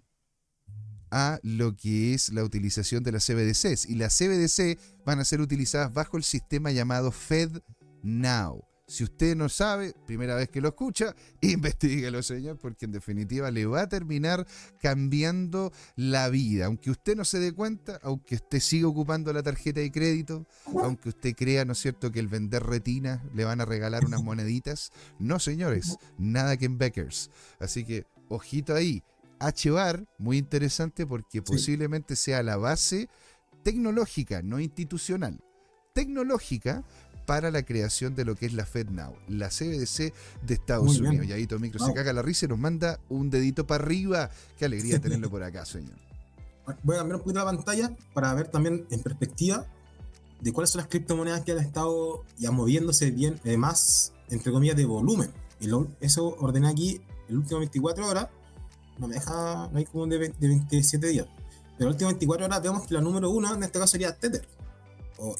a 1.11 1.39
lo 1.43 1.77
que 1.77 2.13
es 2.13 2.33
la 2.33 2.43
utilización 2.43 3.05
de 3.05 3.13
las 3.13 3.27
CBDCs. 3.27 3.87
Y 3.87 3.95
las 3.95 4.19
CBDC 4.19 4.79
van 5.05 5.21
a 5.21 5.25
ser 5.25 5.41
utilizadas 5.41 5.93
bajo 5.95 6.17
el 6.17 6.25
sistema 6.25 6.73
llamado 6.73 7.13
FedNow. 7.13 8.65
Si 8.87 9.03
usted 9.03 9.35
no 9.35 9.49
sabe, 9.49 9.95
primera 10.07 10.35
vez 10.35 10.51
que 10.51 10.61
lo 10.61 10.69
escucha, 10.69 11.17
investiguelo, 11.41 12.23
señor, 12.23 12.59
porque 12.59 12.85
en 12.85 12.93
definitiva 12.93 13.51
le 13.51 13.65
va 13.65 13.83
a 13.83 13.89
terminar 13.89 14.47
cambiando 14.79 15.73
la 15.97 16.29
vida. 16.29 16.67
Aunque 16.67 16.91
usted 16.91 17.17
no 17.17 17.25
se 17.25 17.39
dé 17.39 17.53
cuenta, 17.53 17.99
aunque 18.03 18.35
usted 18.35 18.61
siga 18.61 18.87
ocupando 18.87 19.33
la 19.33 19.43
tarjeta 19.43 19.81
de 19.81 19.91
crédito, 19.91 20.47
aunque 20.67 21.09
usted 21.09 21.35
crea, 21.35 21.65
¿no 21.65 21.73
es 21.73 21.79
cierto?, 21.79 22.13
que 22.13 22.21
el 22.21 22.29
vender 22.29 22.63
retina 22.63 23.25
le 23.35 23.45
van 23.45 23.63
a 23.63 23.65
regalar 23.65 24.05
unas 24.05 24.23
moneditas. 24.25 24.93
No, 25.19 25.39
señores, 25.39 25.97
nada 26.19 26.59
que 26.59 26.67
en 26.67 26.77
Beckers. 26.77 27.31
Así 27.59 27.85
que, 27.85 28.05
ojito 28.29 28.75
ahí. 28.75 29.03
H-Bar, 29.41 30.07
muy 30.19 30.39
interesante 30.39 31.07
porque 31.07 31.43
posiblemente 31.43 32.17
sea 32.17 32.43
la 32.43 32.57
base 32.57 33.09
tecnológica, 33.63 34.43
no 34.43 34.61
institucional 34.61 35.41
tecnológica 35.95 36.85
para 37.27 37.51
la 37.51 37.63
creación 37.63 38.15
de 38.15 38.25
lo 38.25 38.35
que 38.35 38.47
es 38.47 38.53
la 38.53 38.67
FedNow, 38.67 39.15
la 39.29 39.49
CBDC 39.49 40.13
de 40.43 40.55
Estados 40.55 40.99
Unidos. 40.99 41.27
Y 41.27 41.33
ahí 41.33 41.49
Micro 41.59 41.85
se 41.85 41.93
caga 41.95 42.13
la 42.13 42.23
risa 42.23 42.47
y 42.47 42.49
nos 42.49 42.59
manda 42.59 43.01
un 43.09 43.31
dedito 43.31 43.67
para 43.67 43.85
arriba. 43.85 44.31
Qué 44.59 44.65
alegría 44.65 44.99
tenerlo 45.01 45.31
por 45.31 45.43
acá, 45.43 45.65
señor. 45.65 45.97
Voy 46.83 46.97
a 46.97 47.01
cambiar 47.01 47.17
un 47.17 47.23
poquito 47.23 47.39
la 47.39 47.45
pantalla 47.45 47.97
para 48.15 48.33
ver 48.35 48.49
también 48.49 48.87
en 48.91 49.01
perspectiva 49.01 49.67
de 50.41 50.53
cuáles 50.53 50.71
son 50.71 50.81
las 50.81 50.89
criptomonedas 50.89 51.43
que 51.43 51.53
han 51.53 51.59
estado 51.59 52.25
ya 52.39 52.51
moviéndose 52.51 53.11
bien, 53.11 53.41
eh, 53.45 53.57
más, 53.57 54.13
entre 54.31 54.53
comillas, 54.53 54.77
de 54.77 54.85
volumen. 54.85 55.31
Y 55.61 55.69
eso 56.01 56.37
ordené 56.39 56.69
aquí 56.69 57.01
el 57.29 57.39
último 57.39 57.61
24 57.61 58.07
horas. 58.07 58.29
No 58.99 59.09
me 59.09 59.15
deja, 59.15 59.69
no 59.73 59.79
hay 59.79 59.85
como 59.85 60.07
de, 60.07 60.19
de 60.19 60.49
27 60.49 61.07
días. 61.07 61.27
Pero 61.77 61.89
el 61.89 61.95
último 61.95 62.11
24 62.11 62.47
horas 62.47 62.63
vemos 62.63 62.87
que 62.87 62.95
la 62.95 63.01
número 63.01 63.31
uno 63.31 63.55
en 63.55 63.63
este 63.63 63.79
caso 63.79 63.93
sería 63.93 64.15
Tether 64.15 64.47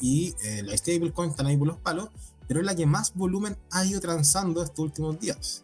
y 0.01 0.35
eh, 0.43 0.63
la 0.63 0.75
stablecoin 0.77 1.31
están 1.31 1.47
ahí 1.47 1.57
por 1.57 1.67
los 1.67 1.77
palos, 1.77 2.09
pero 2.47 2.59
es 2.59 2.65
la 2.65 2.75
que 2.75 2.85
más 2.85 3.13
volumen 3.13 3.57
ha 3.71 3.85
ido 3.85 3.99
transando 3.99 4.63
estos 4.63 4.79
últimos 4.79 5.19
días. 5.19 5.63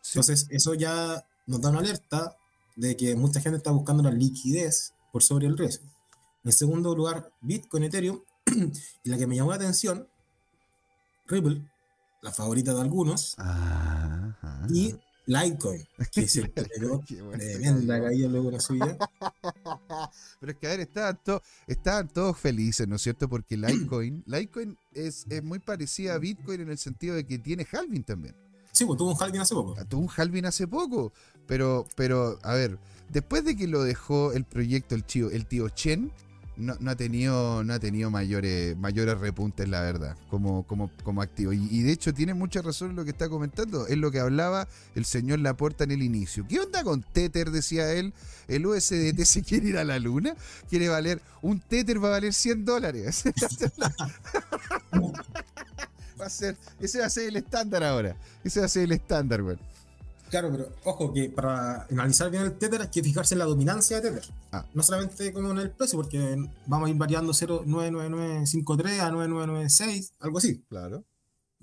Sí. 0.00 0.18
Entonces, 0.18 0.46
eso 0.50 0.74
ya 0.74 1.24
nos 1.46 1.60
da 1.60 1.70
una 1.70 1.80
alerta 1.80 2.36
de 2.76 2.96
que 2.96 3.14
mucha 3.14 3.40
gente 3.40 3.58
está 3.58 3.70
buscando 3.70 4.02
la 4.02 4.10
liquidez 4.10 4.94
por 5.12 5.22
sobre 5.22 5.46
el 5.46 5.56
riesgo. 5.56 5.84
En 6.44 6.52
segundo 6.52 6.94
lugar, 6.94 7.30
Bitcoin, 7.40 7.84
Ethereum, 7.84 8.20
y 9.04 9.10
la 9.10 9.16
que 9.16 9.26
me 9.26 9.36
llamó 9.36 9.50
la 9.50 9.56
atención, 9.56 10.08
Ripple, 11.26 11.62
la 12.20 12.32
favorita 12.32 12.74
de 12.74 12.80
algunos, 12.80 13.34
Ajá. 13.38 14.66
y 14.70 14.94
Litecoin, 15.26 15.86
que 16.12 16.26
se 16.28 16.48
pegó 16.48 17.00
tremenda 17.38 18.00
caída 18.02 18.28
luego 18.28 18.50
la 18.50 18.60
subida. 18.60 18.96
Pero 20.40 20.52
es 20.52 20.58
que, 20.58 20.66
a 20.66 20.70
ver, 20.70 20.80
estaban, 20.80 21.18
to- 21.22 21.42
estaban 21.66 22.08
todos 22.08 22.36
felices, 22.38 22.88
¿no 22.88 22.96
es 22.96 23.02
cierto? 23.02 23.28
Porque 23.28 23.56
Litecoin, 23.56 24.22
Litecoin 24.26 24.76
es, 24.92 25.26
es 25.28 25.42
muy 25.42 25.58
parecida 25.58 26.14
a 26.14 26.18
Bitcoin 26.18 26.62
en 26.62 26.70
el 26.70 26.78
sentido 26.78 27.14
de 27.14 27.26
que 27.26 27.38
tiene 27.38 27.66
halving 27.70 28.04
también. 28.04 28.34
Sí, 28.72 28.84
pues 28.86 28.96
tuvo 28.98 29.12
un 29.12 29.16
halving 29.22 29.40
hace 29.40 29.54
poco. 29.54 29.76
Tuvo 29.86 30.00
un 30.02 30.08
halving 30.16 30.46
hace 30.46 30.66
poco, 30.66 31.12
pero, 31.46 31.86
pero, 31.94 32.38
a 32.42 32.54
ver, 32.54 32.78
después 33.10 33.44
de 33.44 33.54
que 33.54 33.68
lo 33.68 33.82
dejó 33.82 34.32
el 34.32 34.44
proyecto 34.44 34.94
el 34.94 35.04
tío, 35.04 35.30
el 35.30 35.46
tío 35.46 35.68
Chen, 35.68 36.10
no, 36.56 36.76
no 36.80 36.90
ha 36.90 36.96
tenido, 36.96 37.64
no 37.64 37.72
ha 37.72 37.78
tenido 37.78 38.10
mayores, 38.10 38.76
mayores 38.76 39.18
repuntes, 39.18 39.68
la 39.68 39.80
verdad, 39.80 40.16
como, 40.28 40.64
como, 40.66 40.90
como 41.02 41.22
activo. 41.22 41.52
Y, 41.52 41.66
y 41.70 41.82
de 41.82 41.92
hecho 41.92 42.12
tiene 42.12 42.34
mucha 42.34 42.60
razón 42.62 42.90
en 42.90 42.96
lo 42.96 43.04
que 43.04 43.10
está 43.10 43.28
comentando. 43.28 43.86
Es 43.86 43.96
lo 43.96 44.10
que 44.10 44.20
hablaba 44.20 44.68
el 44.94 45.04
señor 45.04 45.40
Laporta 45.40 45.84
en 45.84 45.92
el 45.92 46.02
inicio. 46.02 46.46
¿Qué 46.48 46.60
onda 46.60 46.84
con 46.84 47.02
Tether? 47.02 47.50
Decía 47.50 47.92
él. 47.92 48.12
¿El 48.48 48.66
USDT 48.66 49.20
se 49.24 49.42
quiere 49.42 49.68
ir 49.68 49.78
a 49.78 49.84
la 49.84 49.98
luna? 49.98 50.34
¿Quiere 50.68 50.88
valer? 50.88 51.20
Un 51.40 51.60
Tether 51.60 52.02
va 52.02 52.08
a 52.08 52.12
valer 52.12 52.34
100 52.34 52.64
dólares. 52.64 53.24
va 56.20 56.26
a 56.26 56.30
ser, 56.30 56.56
ese 56.80 57.00
va 57.00 57.06
a 57.06 57.10
ser 57.10 57.28
el 57.28 57.36
estándar 57.36 57.82
ahora. 57.82 58.16
Ese 58.44 58.60
va 58.60 58.66
a 58.66 58.68
ser 58.68 58.84
el 58.84 58.92
estándar, 58.92 59.42
güey. 59.42 59.56
Claro, 60.32 60.50
pero 60.50 60.74
ojo 60.84 61.12
que 61.12 61.28
para 61.28 61.82
analizar 61.90 62.30
bien 62.30 62.44
el 62.44 62.56
Tether 62.56 62.80
hay 62.80 62.88
que 62.88 63.02
fijarse 63.02 63.34
en 63.34 63.40
la 63.40 63.44
dominancia 63.44 64.00
de 64.00 64.08
Tether. 64.08 64.32
Ah. 64.50 64.64
No 64.72 64.82
solamente 64.82 65.30
como 65.30 65.50
en 65.50 65.58
el 65.58 65.70
precio, 65.72 65.98
porque 65.98 66.38
vamos 66.64 66.86
a 66.86 66.90
ir 66.90 66.96
variando 66.96 67.34
0,99953 67.34 69.00
a 69.00 69.10
9996, 69.10 70.14
algo 70.20 70.38
así. 70.38 70.64
Claro. 70.70 71.04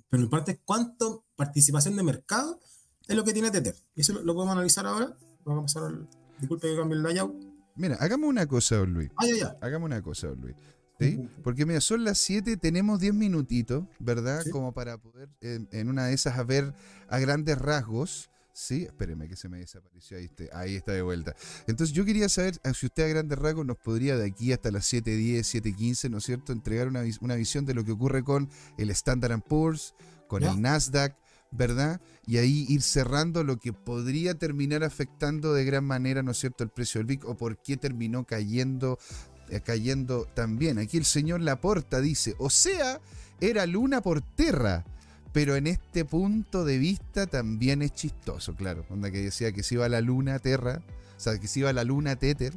Pero 0.07 0.22
lo 0.22 0.26
importante 0.26 0.51
es 0.51 0.59
cuánto 0.63 1.26
participación 1.36 1.95
de 1.95 2.03
mercado 2.03 2.59
es 3.07 3.15
lo 3.15 3.24
que 3.24 3.34
tiene 3.34 3.49
Tether. 3.49 3.74
Y 3.95 4.01
eso 4.01 4.13
lo, 4.13 4.22
lo 4.22 4.36
podemos 4.36 4.53
analizar 4.53 4.86
ahora. 4.86 5.17
Vamos 5.45 5.63
a 5.63 5.65
pasar 5.65 5.89
al. 5.89 6.07
Disculpe 6.38 6.67
que 6.67 6.78
cambie 6.78 6.95
el 6.95 7.01
layout. 7.01 7.34
Mira, 7.76 7.95
hagamos 7.95 8.30
una 8.30 8.45
cosa, 8.45 8.76
don 8.76 8.93
Luis. 8.93 9.09
Ah, 9.15 9.26
ya, 9.26 9.36
ya. 9.36 9.57
Hagamos 9.61 9.88
una 9.88 10.03
cosa, 10.03 10.28
don 10.28 10.41
Luis. 10.41 10.55
¿Sí? 10.99 11.28
Porque 11.43 11.65
mira, 11.65 11.82
son 11.82 12.03
las 12.03 12.20
7, 12.20 12.57
tenemos 12.57 12.99
10 12.99 13.15
minutitos, 13.15 13.86
¿verdad? 13.97 14.43
Sí. 14.43 14.51
Como 14.51 14.74
para 14.74 14.99
poder 14.99 15.30
en, 15.41 15.67
en 15.72 15.89
una 15.89 16.05
de 16.05 16.13
esas 16.13 16.38
a 16.38 16.43
ver 16.43 16.76
a 17.07 17.17
grandes 17.17 17.57
rasgos. 17.57 18.30
Sí, 18.60 18.84
espéreme 18.84 19.30
que 19.30 19.38
se 19.38 19.47
me 19.47 19.60
desapareció. 19.60 20.18
Ahí 20.18 20.26
está, 20.26 20.60
ahí 20.60 20.76
está 20.76 20.91
de 20.91 21.01
vuelta. 21.01 21.34
Entonces 21.66 21.95
yo 21.95 22.03
quería 22.03 22.28
saber 22.28 22.60
eh, 22.66 22.74
si 22.74 22.88
usted 22.88 23.05
a 23.05 23.07
grandes 23.07 23.39
rasgos 23.39 23.66
nos 23.66 23.78
podría 23.78 24.18
de 24.18 24.26
aquí 24.26 24.51
hasta 24.51 24.70
las 24.70 24.91
7.10, 24.91 25.62
7.15, 25.64 26.10
¿no 26.10 26.18
es 26.18 26.26
cierto?, 26.26 26.51
entregar 26.51 26.89
una, 26.89 27.01
una 27.22 27.36
visión 27.36 27.66
de 27.66 27.74
lo 27.74 27.86
que 27.86 27.93
ocurre 27.93 28.22
con 28.22 28.49
el 28.78 28.89
Standard 28.89 29.41
Poor's, 29.43 29.95
con 30.28 30.43
el 30.43 30.62
Nasdaq, 30.62 31.16
¿verdad? 31.51 32.01
Y 32.28 32.36
ahí 32.36 32.66
ir 32.68 32.82
cerrando 32.82 33.45
lo 33.45 33.62
que 33.62 33.72
podría 33.72 34.38
terminar 34.38 34.84
afectando 34.84 35.53
de 35.53 35.64
gran 35.64 35.86
manera, 35.86 36.22
¿no 36.22 36.32
es 36.32 36.39
cierto?, 36.39 36.66
el 36.66 36.70
precio 36.70 36.99
del 36.99 37.07
BIC 37.07 37.30
o 37.30 37.38
por 37.38 37.62
qué 37.62 37.78
terminó 37.78 38.26
cayendo, 38.26 38.99
eh, 39.47 39.62
cayendo 39.62 40.26
también. 40.34 40.80
Aquí 40.80 40.97
el 40.97 41.05
señor 41.05 41.39
Laporta 41.39 42.01
dice, 42.01 42.36
o 42.39 42.49
sea, 42.49 42.99
era 43.39 43.66
luna 43.66 44.01
por 44.01 44.20
tierra. 44.20 44.84
Pero 45.32 45.55
en 45.55 45.67
este 45.67 46.05
punto 46.05 46.65
de 46.65 46.77
vista 46.77 47.27
también 47.27 47.82
es 47.82 47.93
chistoso, 47.93 48.55
claro. 48.55 48.86
Onda 48.89 49.11
que 49.11 49.19
decía 49.19 49.51
que 49.51 49.63
se 49.63 49.75
iba 49.75 49.86
a 49.86 49.89
la 49.89 50.01
luna 50.01 50.39
Terra, 50.39 50.82
o 51.17 51.19
sea, 51.19 51.38
que 51.38 51.47
se 51.47 51.59
iba 51.59 51.69
a 51.69 51.73
la 51.73 51.84
luna 51.84 52.15
Tether, 52.15 52.53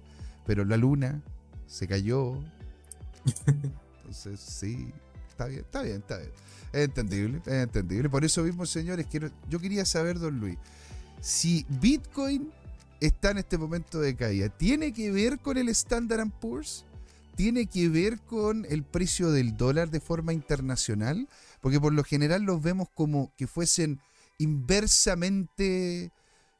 pero 0.47 0.65
la 0.65 0.77
luna 0.77 1.23
se 1.67 1.87
cayó. 1.87 2.39
Entonces, 3.99 4.41
sí, 4.41 4.93
está 5.29 5.47
bien, 5.47 5.61
está 5.61 5.83
bien, 5.83 5.97
está 5.97 6.19
bien. 6.19 6.31
Es 6.73 6.85
entendible, 6.85 7.43
es 7.45 7.53
entendible. 7.53 8.09
Por 8.09 8.25
eso 8.25 8.43
mismo, 8.43 8.65
señores, 8.65 9.07
quiero, 9.11 9.31
yo 9.51 9.59
quería 9.59 9.85
saber, 9.85 10.19
don 10.19 10.41
Luis, 10.41 10.57
si 11.21 11.67
Bitcoin 11.69 12.51
está 13.01 13.31
en 13.31 13.39
este 13.39 13.59
momento 13.59 14.01
de 14.01 14.17
caída, 14.17 14.49
¿tiene 14.49 14.93
que 14.93 15.11
ver 15.11 15.39
con 15.39 15.59
el 15.59 15.69
Standard 15.69 16.31
Poor's? 16.41 16.85
¿Tiene 17.35 17.67
que 17.67 17.89
ver 17.89 18.21
con 18.21 18.67
el 18.69 18.83
precio 18.83 19.31
del 19.31 19.57
dólar 19.57 19.91
de 19.91 20.01
forma 20.01 20.33
internacional? 20.33 21.29
Porque 21.63 21.81
por 21.81 21.95
lo 21.95 22.05
general 22.05 22.43
los 22.43 22.61
vemos 22.61 22.89
como 22.95 23.33
que 23.39 23.47
fuesen 23.47 23.99
inversamente 24.39 26.11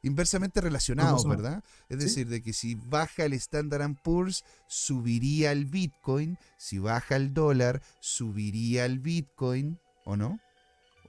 inversamente 0.05 0.59
relacionados. 0.59 1.25
¿verdad? 1.25 1.63
Es 1.87 1.97
Sí. 1.99 2.03
decir, 2.05 2.27
de 2.27 2.41
que 2.41 2.51
si 2.51 2.75
baja 2.75 3.23
el 3.23 3.31
Standard 3.33 3.95
Poor's, 4.03 4.43
subiría 4.67 5.53
el 5.53 5.65
Bitcoin, 5.65 6.37
si 6.57 6.77
baja 6.77 7.15
el 7.15 7.33
dólar, 7.33 7.81
subiría 8.01 8.83
el 8.85 8.99
Bitcoin, 8.99 9.79
¿o 10.03 10.17
no? 10.17 10.39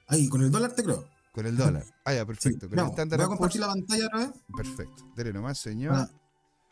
Ahí, 0.06 0.28
con 0.28 0.42
el 0.42 0.50
dólar 0.52 0.74
te 0.76 0.84
creo. 0.84 1.08
Con 1.32 1.44
el 1.46 1.56
dólar. 1.56 1.84
Ah, 2.04 2.12
ya, 2.14 2.20
Sí, 2.20 2.26
perfecto. 2.26 2.68
Con 2.68 2.76
veamos, 2.76 2.90
el 2.90 2.92
Standard 3.00 3.18
voy 3.18 3.24
a 3.24 3.26
Poor's, 3.26 3.38
compartir 3.38 3.60
la 3.62 3.66
pantalla 3.66 4.06
otra 4.06 4.18
vez. 4.18 4.30
perfecto. 4.56 5.12
Dele 5.16 5.32
nomás, 5.32 5.58
señor. 5.58 5.90
Para- 5.92 6.10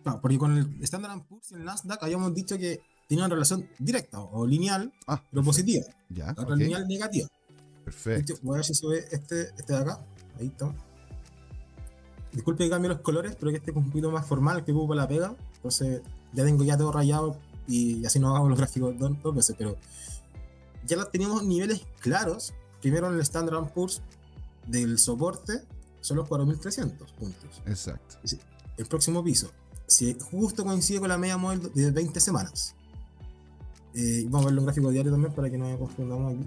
claro, 0.05 0.21
porque 0.21 0.39
con 0.39 0.57
el 0.57 0.83
Standard 0.85 1.23
Poor's 1.27 1.51
y 1.51 1.55
el 1.55 1.65
Nasdaq 1.65 2.05
habíamos 2.05 2.33
dicho 2.35 2.57
que 2.57 2.81
tenía 3.13 3.27
una 3.27 3.35
relación 3.35 3.69
directa 3.79 4.21
o 4.21 4.47
lineal, 4.47 4.91
Ah, 5.07 5.23
pero 5.31 5.43
positiva. 5.45 5.85
ya, 6.09 6.27
La 6.27 6.33
otra 6.33 6.45
ok, 6.55 6.57
lineal 6.57 6.89
negativa. 6.89 7.29
perfecto. 7.85 8.35
Voy 8.43 8.55
a 8.55 8.57
ver 8.57 8.65
si 8.65 8.75
se 8.75 8.87
ve 8.87 9.05
este, 9.11 9.43
este 9.57 9.73
de 9.75 9.79
acá. 9.79 10.01
Ahí 10.41 10.47
está. 10.47 10.75
Disculpe 12.33 12.65
que 12.65 12.71
cambie 12.71 12.89
los 12.89 13.01
colores, 13.01 13.37
pero 13.39 13.51
que 13.51 13.59
este 13.59 13.71
es 13.71 13.77
un 13.77 13.89
poquito 13.91 14.11
más 14.11 14.27
formal 14.27 14.65
que 14.65 14.73
ocupo 14.73 14.95
la 14.95 15.07
pega. 15.07 15.37
Entonces 15.57 16.01
ya 16.33 16.45
tengo 16.45 16.65
ya 16.65 16.79
todo 16.79 16.91
rayado 16.91 17.37
y 17.69 18.05
así 18.07 18.19
no 18.19 18.35
hago 18.35 18.49
los 18.49 18.57
gráficos 18.59 18.99
dos, 18.99 19.13
dos 19.23 19.35
veces. 19.35 19.55
Pero 19.59 19.77
ya 20.87 20.97
la- 20.97 21.11
teníamos 21.11 21.45
niveles 21.45 21.83
claros. 22.01 22.55
Primero 22.81 23.09
en 23.09 23.15
el 23.15 23.21
Standard 23.21 23.73
Poor's 23.75 24.01
del 24.67 24.99
soporte 24.99 25.63
son 26.01 26.17
los 26.17 26.29
4.300 26.29 27.13
puntos. 27.13 27.61
Exacto. 27.67 28.17
El 28.79 28.87
próximo 28.87 29.23
piso, 29.23 29.51
si 29.87 30.17
justo 30.19 30.65
coincide 30.65 30.99
con 31.01 31.11
la 31.11 31.19
media 31.19 31.37
móvil 31.37 31.71
de 31.75 31.91
20 31.91 32.19
semanas. 32.21 32.75
Eh, 33.95 34.25
vamos 34.25 34.43
a 34.43 34.45
verlo 34.47 34.61
en 34.61 34.67
gráfico 34.67 34.91
diario 34.91 35.13
también 35.13 35.33
para 35.35 35.51
que 35.51 35.59
no 35.59 35.79
confundamos 35.79 36.35
aquí. 36.35 36.47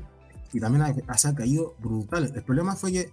Y 0.53 0.59
también 0.59 0.83
ha, 0.83 0.87
ha- 0.87 1.29
ha 1.29 1.35
caído 1.35 1.75
brutal. 1.79 2.31
El 2.33 2.43
problema 2.43 2.75
fue 2.75 2.91
que 2.91 3.11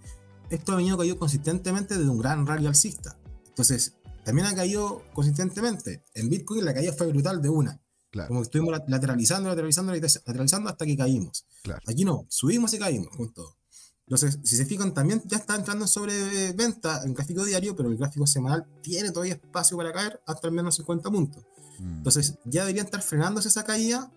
esto 0.49 0.71
ha 0.73 0.75
venido 0.75 0.97
caído 0.97 1.17
consistentemente 1.17 1.97
desde 1.97 2.09
un 2.09 2.17
gran 2.19 2.45
rally 2.45 2.67
alcista. 2.67 3.17
Entonces, 3.47 3.95
también 4.23 4.47
ha 4.47 4.55
caído 4.55 5.03
consistentemente. 5.13 6.03
En 6.13 6.29
Bitcoin 6.29 6.63
la 6.65 6.73
caída 6.73 6.93
fue 6.93 7.07
brutal 7.07 7.41
de 7.41 7.49
una. 7.49 7.79
Claro, 8.11 8.27
Como 8.29 8.41
que 8.41 8.43
estuvimos 8.45 8.73
lat- 8.73 8.87
lateralizando, 8.87 9.49
lateralizando, 9.49 9.91
lateralizando 9.91 10.69
hasta 10.69 10.85
que 10.85 10.95
caímos. 10.95 11.45
claro. 11.63 11.81
Aquí 11.87 12.05
no, 12.05 12.25
subimos 12.29 12.73
y 12.73 12.79
caímos 12.79 13.09
con 13.17 13.33
todo. 13.33 13.57
Entonces, 14.05 14.37
si 14.43 14.55
se 14.57 14.65
fijan, 14.65 14.93
también 14.93 15.21
ya 15.25 15.37
está 15.37 15.55
entrando 15.55 15.85
en 15.85 15.87
sobreventa 15.89 17.03
en 17.03 17.13
gráfico 17.13 17.43
diario, 17.45 17.75
pero 17.75 17.89
el 17.89 17.97
gráfico 17.97 18.27
semanal 18.27 18.65
tiene 18.81 19.11
todavía 19.11 19.33
espacio 19.33 19.77
para 19.77 19.91
caer 19.93 20.21
hasta 20.27 20.47
al 20.47 20.53
menos 20.53 20.75
50 20.75 21.09
puntos. 21.09 21.43
Mm, 21.79 21.97
Entonces, 21.97 22.35
ya 22.45 22.61
deberían 22.61 22.85
estar 22.85 23.01
frenándose 23.01 23.47
esa 23.47 23.63
caída 23.63 24.11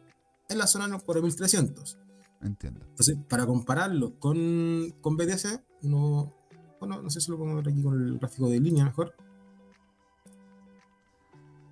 en 0.49 0.59
la 0.59 0.67
zona 0.67 0.87
de 0.87 0.93
los 0.93 1.03
4300. 1.03 1.99
entiendo. 2.43 2.81
Entonces, 2.87 3.17
para 3.29 3.47
compararlo 3.47 4.19
con, 4.19 4.95
con 5.01 5.17
BTC, 5.17 5.63
uno, 5.83 6.33
bueno, 6.81 7.03
no 7.03 7.11
sé 7.11 7.21
si 7.21 7.31
lo 7.31 7.39
ver 7.39 7.69
aquí 7.69 7.83
con 7.83 7.95
el 7.95 8.19
gráfico 8.19 8.49
de 8.49 8.61
línea 8.61 8.85
mejor. 8.85 9.15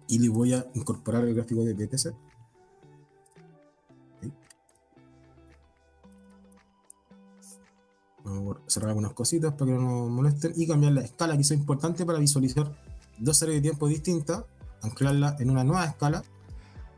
Y 0.09 0.19
le 0.19 0.29
voy 0.29 0.53
a 0.53 0.67
incorporar 0.75 1.25
el 1.25 1.35
gráfico 1.35 1.65
de 1.65 1.75
BTC. 1.75 2.15
Vamos 8.25 8.57
a 8.57 8.71
cerrar 8.71 8.89
algunas 8.89 9.13
cositas 9.13 9.53
para 9.53 9.67
que 9.67 9.73
no 9.73 9.83
nos 9.83 10.11
molesten 10.11 10.53
y 10.57 10.67
cambiar 10.67 10.93
la 10.93 11.03
escala, 11.03 11.35
que 11.37 11.43
es 11.43 11.51
importante 11.51 12.07
para 12.07 12.19
visualizar 12.19 12.75
dos 13.19 13.37
series 13.37 13.57
de 13.59 13.63
tiempo 13.63 13.87
distintas, 13.87 14.45
anclarla 14.83 15.37
en 15.39 15.51
una 15.51 15.63
nueva 15.63 15.85
escala. 15.85 16.23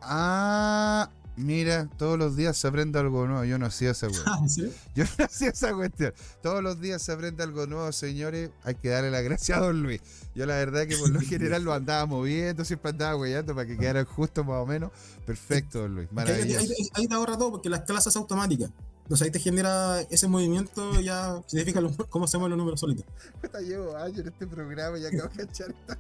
Ah, 0.01 1.11
mira, 1.37 1.89
todos 1.99 2.19
los 2.19 2.37
días 2.37 2.57
se 2.57 2.67
aprende 2.69 2.99
algo 2.99 3.27
nuevo. 3.27 3.45
Yo 3.45 3.59
no 3.59 3.67
hacía 3.67 3.91
esa 3.93 4.09
cuestión. 4.47 4.71
Yo 4.95 5.05
no 5.19 5.25
hacía 5.25 5.49
esa 5.51 5.73
cuestión. 5.75 6.13
Todos 6.43 6.63
los 6.63 6.81
días 6.81 7.03
se 7.03 7.13
aprende 7.13 7.43
algo 7.43 7.67
nuevo, 7.67 7.91
señores. 7.93 8.51
Hay 8.65 8.75
que 8.77 8.89
darle 8.89 9.11
la 9.11 9.21
gracia 9.23 9.57
a 9.57 9.61
don 9.61 9.83
Luis. 9.83 10.01
Yo 10.35 10.47
la 10.47 10.55
verdad 10.57 10.87
que 10.87 10.97
por 10.97 11.11
lo 11.11 11.21
general 11.23 11.63
lo 11.65 11.73
andaba 11.73 12.07
moviendo, 12.07 12.65
siempre 12.65 12.91
andaba 12.91 13.17
huellando 13.17 13.55
para 13.55 13.67
que 13.67 13.77
quedara 13.77 14.05
justo 14.05 14.45
más 14.45 14.57
o 14.63 14.67
menos. 14.67 14.91
Perfecto, 15.25 15.81
don 15.81 15.95
Luis. 15.95 16.09
Que 16.09 16.21
ahí, 16.21 16.27
ahí- 16.29 16.35
Maravilloso. 16.35 16.61
ahí- 16.79 16.89
ahí 16.95 17.07
te 17.09 17.15
ahorra 17.15 17.37
todo 17.39 17.51
porque 17.53 17.69
la 17.69 17.77
escala 17.79 18.01
se 18.01 18.09
hace 18.09 18.19
automática. 18.19 18.71
Entonces 19.07 19.27
ahí 19.27 19.31
te 19.31 19.39
genera 19.39 20.01
ese 20.11 20.27
movimiento, 20.27 21.01
ya 21.01 21.41
fija 21.49 21.81
los- 21.81 21.95
cómo 22.11 22.27
mueven 22.35 22.51
los 22.51 22.59
números 22.59 22.81
solitos. 22.81 23.05
Puta, 23.41 23.61
llevo 23.61 23.97
años 23.97 24.19
en 24.19 24.27
este 24.27 24.49
programa 24.49 24.99
y 24.99 25.07
acabo 25.07 25.29
de 25.33 25.47
cachar 25.47 25.71
esta. 25.71 25.99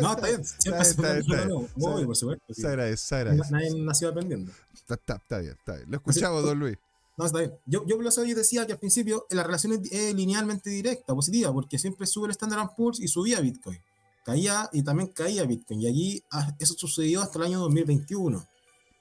No, 0.00 0.12
está 0.14 0.26
bien, 0.26 0.44
siempre 0.44 0.84
se 0.84 0.90
está 0.90 1.14
bien, 1.14 1.68
puede 1.78 2.06
por 2.06 2.16
supuesto. 2.16 2.44
Se 2.54 2.66
agradece, 2.66 3.06
se 3.06 3.14
agradece. 3.14 3.52
Nadie 3.52 3.84
nació 3.84 4.08
aprendiendo. 4.08 4.50
Está, 4.74 4.94
está- 4.94 5.14
está 5.16 5.38
bien, 5.38 5.52
está 5.52 5.76
bien. 5.76 5.90
Lo 5.92 5.96
escuchamos, 5.98 6.42
don 6.42 6.58
Luis. 6.58 6.76
No, 7.16 7.26
está 7.26 7.38
bien. 7.38 7.52
Yo, 7.66 7.86
yo 7.86 7.96
por 7.96 8.06
eso 8.06 8.24
yo 8.24 8.34
decía 8.34 8.66
que 8.66 8.72
al 8.72 8.78
principio 8.80 9.24
la 9.30 9.44
relación 9.44 9.74
es, 9.74 9.92
es 9.92 10.14
linealmente 10.16 10.70
directa, 10.70 11.14
positiva, 11.14 11.52
porque 11.52 11.78
siempre 11.78 12.04
sube 12.06 12.26
el 12.26 12.32
Standard 12.32 12.70
Poor's 12.76 12.98
y 12.98 13.06
subía 13.06 13.40
Bitcoin. 13.40 13.78
Caía 14.24 14.68
y 14.72 14.82
también 14.82 15.08
caía 15.08 15.44
Bitcoin. 15.44 15.82
Y 15.82 15.86
allí 15.86 16.24
ah, 16.32 16.52
eso 16.58 16.74
sucedió 16.76 17.20
hasta 17.22 17.38
el 17.38 17.44
año 17.44 17.60
2021. 17.60 18.44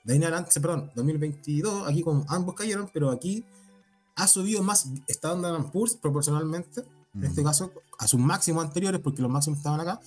De 0.03 0.13
ahí 0.13 0.17
en 0.17 0.23
adelante, 0.23 0.59
perdón, 0.59 0.91
2022, 0.95 1.87
aquí 1.87 2.03
ambos 2.27 2.55
cayeron, 2.55 2.89
pero 2.93 3.11
aquí 3.11 3.45
ha 4.15 4.27
subido 4.27 4.63
más 4.63 4.87
Standard 5.07 5.71
Poor's 5.71 5.95
proporcionalmente, 5.95 6.83
en 7.13 7.23
este 7.25 7.41
Mm. 7.41 7.45
caso 7.45 7.71
a 7.99 8.07
sus 8.07 8.19
máximos 8.19 8.63
anteriores, 8.65 8.99
porque 9.01 9.21
los 9.21 9.29
máximos 9.31 9.57
estaban 9.59 9.79
acá, 9.79 9.99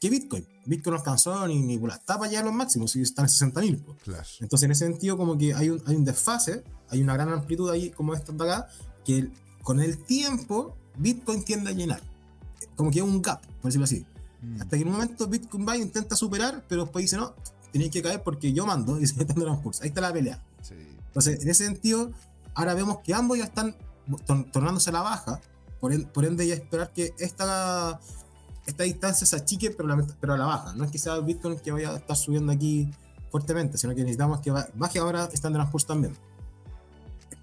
que 0.00 0.10
Bitcoin. 0.10 0.46
Bitcoin 0.66 0.92
no 0.94 0.98
alcanzó 0.98 1.46
ni, 1.48 1.60
ni 1.62 1.78
por 1.78 1.88
las 1.88 2.04
tapas 2.04 2.30
ya 2.30 2.42
los 2.42 2.52
máximos, 2.52 2.90
si 2.90 3.00
están 3.02 3.24
en 3.26 3.28
60 3.30 3.60
mil. 3.60 3.84
Claro. 4.04 4.24
Entonces, 4.40 4.64
en 4.66 4.70
ese 4.72 4.84
sentido, 4.86 5.16
como 5.16 5.38
que 5.38 5.54
hay 5.54 5.70
un, 5.70 5.82
hay 5.86 5.96
un 5.96 6.04
desfase, 6.04 6.64
hay 6.90 7.00
una 7.02 7.14
gran 7.14 7.30
amplitud 7.32 7.70
ahí, 7.70 7.90
como 7.90 8.14
esta 8.14 8.32
de 8.32 8.44
acá, 8.44 8.68
que 9.04 9.18
el- 9.18 9.32
con 9.62 9.80
el 9.80 9.98
tiempo 10.04 10.76
Bitcoin 10.98 11.44
tiende 11.44 11.70
a 11.70 11.72
llenar. 11.72 12.02
Como 12.74 12.90
que 12.90 13.00
hay 13.00 13.06
un 13.08 13.22
gap, 13.22 13.40
por 13.42 13.64
decirlo 13.64 13.84
así. 13.84 14.04
Mm. 14.42 14.60
Hasta 14.60 14.76
que 14.76 14.82
en 14.82 14.88
un 14.88 14.94
momento 14.94 15.26
Bitcoin 15.28 15.66
va 15.66 15.76
e 15.76 15.78
intenta 15.78 16.14
superar, 16.14 16.64
pero 16.68 16.82
después 16.82 17.04
dice, 17.04 17.16
no, 17.16 17.34
tenéis 17.72 17.90
que 17.90 18.02
caer 18.02 18.22
porque 18.22 18.52
yo 18.52 18.66
mando 18.66 18.98
y 19.00 19.06
se 19.06 19.12
están 19.12 19.26
dando 19.28 19.46
los 19.46 19.60
cursos. 19.60 19.82
Ahí 19.82 19.88
está 19.88 20.00
la 20.00 20.12
pelea. 20.12 20.42
Sí. 20.62 20.74
Entonces, 21.06 21.42
en 21.42 21.48
ese 21.48 21.64
sentido, 21.64 22.12
ahora 22.54 22.74
vemos 22.74 22.98
que 23.04 23.14
ambos 23.14 23.38
ya 23.38 23.44
están 23.44 23.74
tor- 24.26 24.50
tornándose 24.52 24.90
a 24.90 24.92
la 24.94 25.02
baja, 25.02 25.40
por, 25.80 25.92
en- 25.92 26.04
por 26.06 26.24
ende 26.24 26.46
ya 26.46 26.54
esperar 26.54 26.92
que 26.92 27.14
esta, 27.18 28.00
esta 28.66 28.82
distancia 28.84 29.26
se 29.26 29.36
achique, 29.36 29.70
pero, 29.70 29.88
la- 29.88 30.06
pero 30.20 30.34
a 30.34 30.36
la 30.38 30.46
baja. 30.46 30.72
No 30.74 30.84
es 30.84 30.90
que 30.90 30.98
sea 30.98 31.18
Bitcoin 31.18 31.58
que 31.58 31.72
vaya 31.72 31.90
a 31.90 31.96
estar 31.96 32.16
subiendo 32.16 32.52
aquí 32.52 32.90
fuertemente, 33.30 33.76
sino 33.78 33.94
que 33.94 34.00
necesitamos 34.02 34.40
que 34.40 34.50
ba- 34.50 34.68
baje 34.74 34.98
ahora 34.98 35.28
Standard 35.32 35.70
Poor's 35.70 35.86
también. 35.86 36.16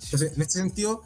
Entonces, 0.03 0.33
en 0.35 0.41
este 0.41 0.53
sentido, 0.59 1.01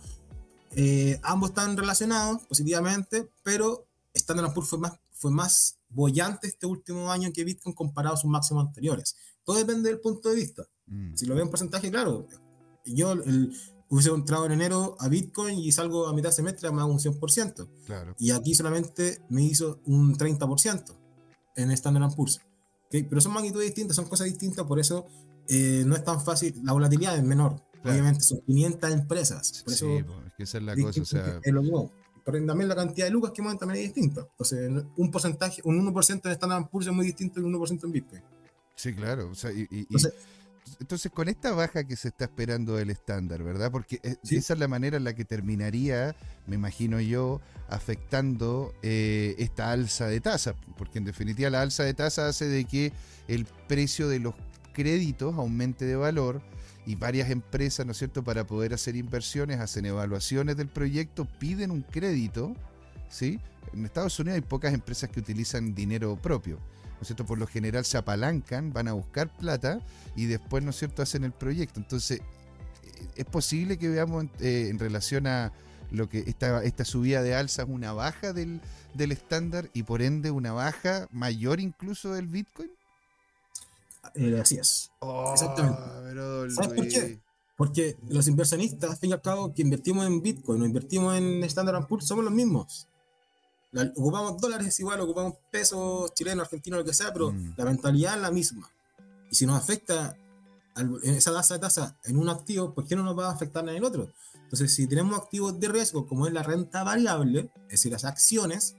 eh, 0.76 1.20
ambos 1.24 1.50
están 1.50 1.78
relacionados 1.78 2.44
positivamente, 2.44 3.30
pero 3.44 3.86
Standard 4.14 4.54
Poor's 4.54 4.70
fue 4.70 4.80
más, 4.80 4.94
fue 5.12 5.32
más 5.32 5.77
bollante 5.90 6.48
este 6.48 6.66
último 6.66 7.12
año 7.12 7.32
que 7.34 7.44
Bitcoin 7.44 7.76
comparado 7.76 8.16
a 8.16 8.18
sus 8.18 8.30
máximos 8.30 8.68
anteriores. 8.68 9.16
Todo 9.44 9.58
depende 9.58 9.90
del 9.90 10.00
punto 10.00 10.30
de 10.30 10.36
vista. 10.36 10.64
Mm. 10.88 11.16
Si 11.16 11.26
lo 11.26 11.36
veo 11.36 11.44
en 11.44 11.50
porcentaje, 11.50 11.90
claro. 11.90 12.28
Yo 12.86 13.14
el, 13.14 13.54
hubiese 13.90 14.10
entrado 14.10 14.46
en 14.46 14.54
enero 14.54 14.96
a 15.00 15.08
Bitcoin 15.08 15.60
y 15.60 15.72
salgo 15.72 16.08
a 16.08 16.14
mitad 16.14 16.30
de 16.30 16.36
semestre 16.36 16.72
me 16.72 16.82
hago 16.82 16.92
un 16.92 17.00
100%. 17.00 17.70
Claro. 17.86 18.16
Y 18.20 18.32
aquí 18.32 18.54
solamente 18.54 19.22
me 19.30 19.44
hizo 19.44 19.80
un 19.86 20.16
30% 20.16 20.96
en 21.56 21.72
Standard 21.72 22.16
Poor's. 22.16 22.40
¿ok? 22.86 23.06
Pero 23.10 23.22
son 23.22 23.34
magnitudes 23.34 23.68
distintas, 23.68 23.96
son 23.96 24.06
cosas 24.06 24.28
distintas, 24.28 24.66
por 24.66 24.80
eso 24.80 25.08
eh, 25.48 25.84
no 25.86 25.96
es 25.96 26.04
tan 26.04 26.22
fácil. 26.22 26.60
La 26.64 26.74
volatilidad 26.74 27.18
es 27.18 27.24
menor. 27.24 27.64
Claro. 27.82 27.92
Obviamente 27.92 28.24
son 28.24 28.42
500 28.42 28.92
empresas. 28.92 29.64
Por 29.64 29.74
Sí, 29.74 29.86
eso 29.86 30.24
es 30.26 30.34
que 30.36 30.44
esa 30.44 30.58
es 30.58 30.64
la 30.64 30.76
cosa. 30.76 31.02
O 31.02 31.06
sea, 31.06 31.40
Pero 32.30 32.46
también 32.46 32.68
la 32.68 32.76
cantidad 32.76 33.08
de 33.08 33.12
lucas 33.12 33.32
que 33.32 33.42
mueven 33.42 33.58
también 33.58 33.80
es 33.86 33.94
distinta. 33.94 34.22
Entonces, 34.30 34.70
un 34.98 35.10
porcentaje, 35.12 35.62
un 35.64 35.80
1% 35.94 36.26
en 36.26 36.32
Standard 36.34 36.68
Poor's 36.70 36.88
es 36.88 36.94
muy 36.94 37.06
distinto 37.06 37.40
un 37.40 37.54
1% 37.54 37.84
en 37.86 37.92
Bitcoin. 37.92 38.22
sí, 38.76 38.94
claro. 38.94 39.30
O 39.32 39.36
sea, 39.36 39.52
y, 39.52 39.62
y- 39.72 39.80
Entonces- 39.80 40.14
entonces, 40.82 41.12
con 41.14 41.30
esta 41.30 41.54
baja 41.54 41.86
que 41.86 41.96
se 41.96 42.10
está 42.10 42.26
esperando 42.26 42.76
del 42.76 42.90
estándar, 42.90 43.42
¿verdad? 43.42 43.72
Porque 43.72 44.02
eh, 44.04 44.18
Sí. 44.22 44.36
esa 44.36 44.54
es 44.54 44.60
la 44.60 44.68
manera 44.68 44.98
en 44.98 45.06
la 45.06 45.16
que 45.16 45.24
terminaría, 45.24 46.14
me 46.46 46.56
imagino 46.56 47.00
yo, 47.00 47.40
afectando 47.70 48.74
eh, 48.84 49.36
esta 49.40 49.72
alza 49.72 50.08
de 50.08 50.20
tasa. 50.20 50.56
Porque 50.78 50.98
en 51.00 51.06
definitiva 51.06 51.50
la 51.50 51.62
alza 51.62 51.84
de 51.84 51.94
tasa 51.94 52.28
hace 52.28 52.46
de 52.46 52.66
que 52.66 52.92
el 53.30 53.46
precio 53.70 54.10
de 54.10 54.20
los 54.20 54.36
créditos 54.74 55.36
aumente 55.36 55.86
de 55.86 55.96
valor 55.96 56.42
y 56.88 56.96
varias 56.96 57.30
empresas, 57.30 57.86
¿no 57.86 57.92
es 57.92 57.98
cierto?, 57.98 58.24
para 58.24 58.48
poder 58.48 58.74
hacer 58.74 58.96
inversiones, 58.96 59.60
hacen 59.60 59.86
evaluaciones 59.86 60.56
del 60.56 60.70
proyecto, 60.70 61.28
piden 61.38 61.70
un 61.70 61.82
crédito, 61.82 62.56
¿sí? 63.10 63.42
En 63.74 63.84
Estados 63.84 64.18
Unidos 64.22 64.36
hay 64.36 64.42
pocas 64.42 64.74
empresas 64.74 65.10
que 65.10 65.20
utilizan 65.20 65.76
dinero 65.76 66.16
propio, 66.16 66.56
¿no 66.56 67.02
es 67.02 67.08
cierto? 67.08 67.26
Por 67.26 67.40
lo 67.40 67.46
general 67.46 67.84
se 67.84 67.98
apalancan, 67.98 68.72
van 68.72 68.88
a 68.88 68.94
buscar 68.94 69.28
plata 69.36 69.82
y 70.16 70.28
después, 70.28 70.64
¿no 70.64 70.70
es 70.70 70.78
cierto?, 70.78 71.02
hacen 71.02 71.26
el 71.26 71.34
proyecto. 71.34 71.82
Entonces, 71.82 72.22
eh, 72.22 73.08
es 73.18 73.26
posible 73.26 73.78
que 73.78 73.90
veamos 73.90 74.28
eh, 74.40 74.70
en 74.70 74.80
relación 74.80 75.28
a 75.28 75.52
lo 75.92 76.08
que 76.08 76.20
esta, 76.20 76.64
esta 76.64 76.86
subida 76.86 77.22
de 77.22 77.36
alza 77.36 77.66
una 77.66 77.92
baja 77.92 78.32
del, 78.32 78.62
del 78.94 79.12
estándar 79.12 79.70
y 79.74 79.84
por 79.84 80.02
ende 80.02 80.32
una 80.32 80.54
baja 80.54 81.10
mayor 81.12 81.60
incluso 81.60 82.14
del 82.14 82.28
Bitcoin. 82.28 82.77
Eh, 84.16 84.40
así 84.42 84.58
es. 84.58 84.92
Oh, 85.00 85.32
Exactamente. 85.34 85.80
pero, 86.04 86.26
don 86.40 86.52
¿Sabes 86.52 86.74
por 86.74 86.88
qué? 86.88 87.20
Porque 87.58 87.98
los 88.10 88.28
inversionistas, 88.28 88.92
al 88.92 88.98
fin 88.98 89.10
y 89.10 89.14
al 89.14 89.22
cabo, 89.22 89.54
que 89.54 89.62
invertimos 89.64 90.06
en 90.06 90.22
Bitcoin 90.22 90.62
o 90.62 90.66
invertimos 90.66 91.16
en 91.18 91.44
Standard 91.46 91.88
Poor's, 91.88 92.06
somos 92.08 92.24
los 92.24 92.34
mismos. 92.34 92.88
La- 93.72 93.92
ocupamos 93.96 94.40
dólares 94.40 94.80
igual, 94.80 95.02
ocupamos 95.02 95.34
pesos 95.52 96.14
chilenos, 96.14 96.44
argentinos, 96.46 96.80
lo 96.80 96.86
que 96.86 96.94
sea, 96.94 97.12
pero 97.12 97.32
Mm. 97.32 97.54
la 97.58 97.66
mentalidad 97.66 98.16
es 98.16 98.22
la 98.22 98.32
misma. 98.32 98.70
Y 99.32 99.36
si 99.36 99.46
nos 99.46 99.58
afecta 99.58 100.16
al- 100.76 101.00
esa 101.04 101.34
tasa 101.34 101.56
de 101.56 101.60
tasa 101.60 101.98
en 102.06 102.18
un 102.18 102.30
activo, 102.30 102.74
¿por 102.74 102.86
qué 102.88 102.96
no 102.96 103.04
nos 103.04 103.18
va 103.18 103.28
a 103.30 103.32
afectar 103.34 103.68
en 103.68 103.76
el 103.76 103.84
otro? 103.84 104.12
Entonces, 104.44 104.74
si 104.74 104.88
tenemos 104.88 105.18
activos 105.18 105.60
de 105.60 105.68
riesgo, 105.68 106.08
como 106.08 106.28
es 106.28 106.34
la 106.34 106.44
renta 106.44 106.84
variable, 106.84 107.50
es 107.66 107.72
decir, 107.72 107.92
las 107.92 108.06
acciones, 108.06 108.76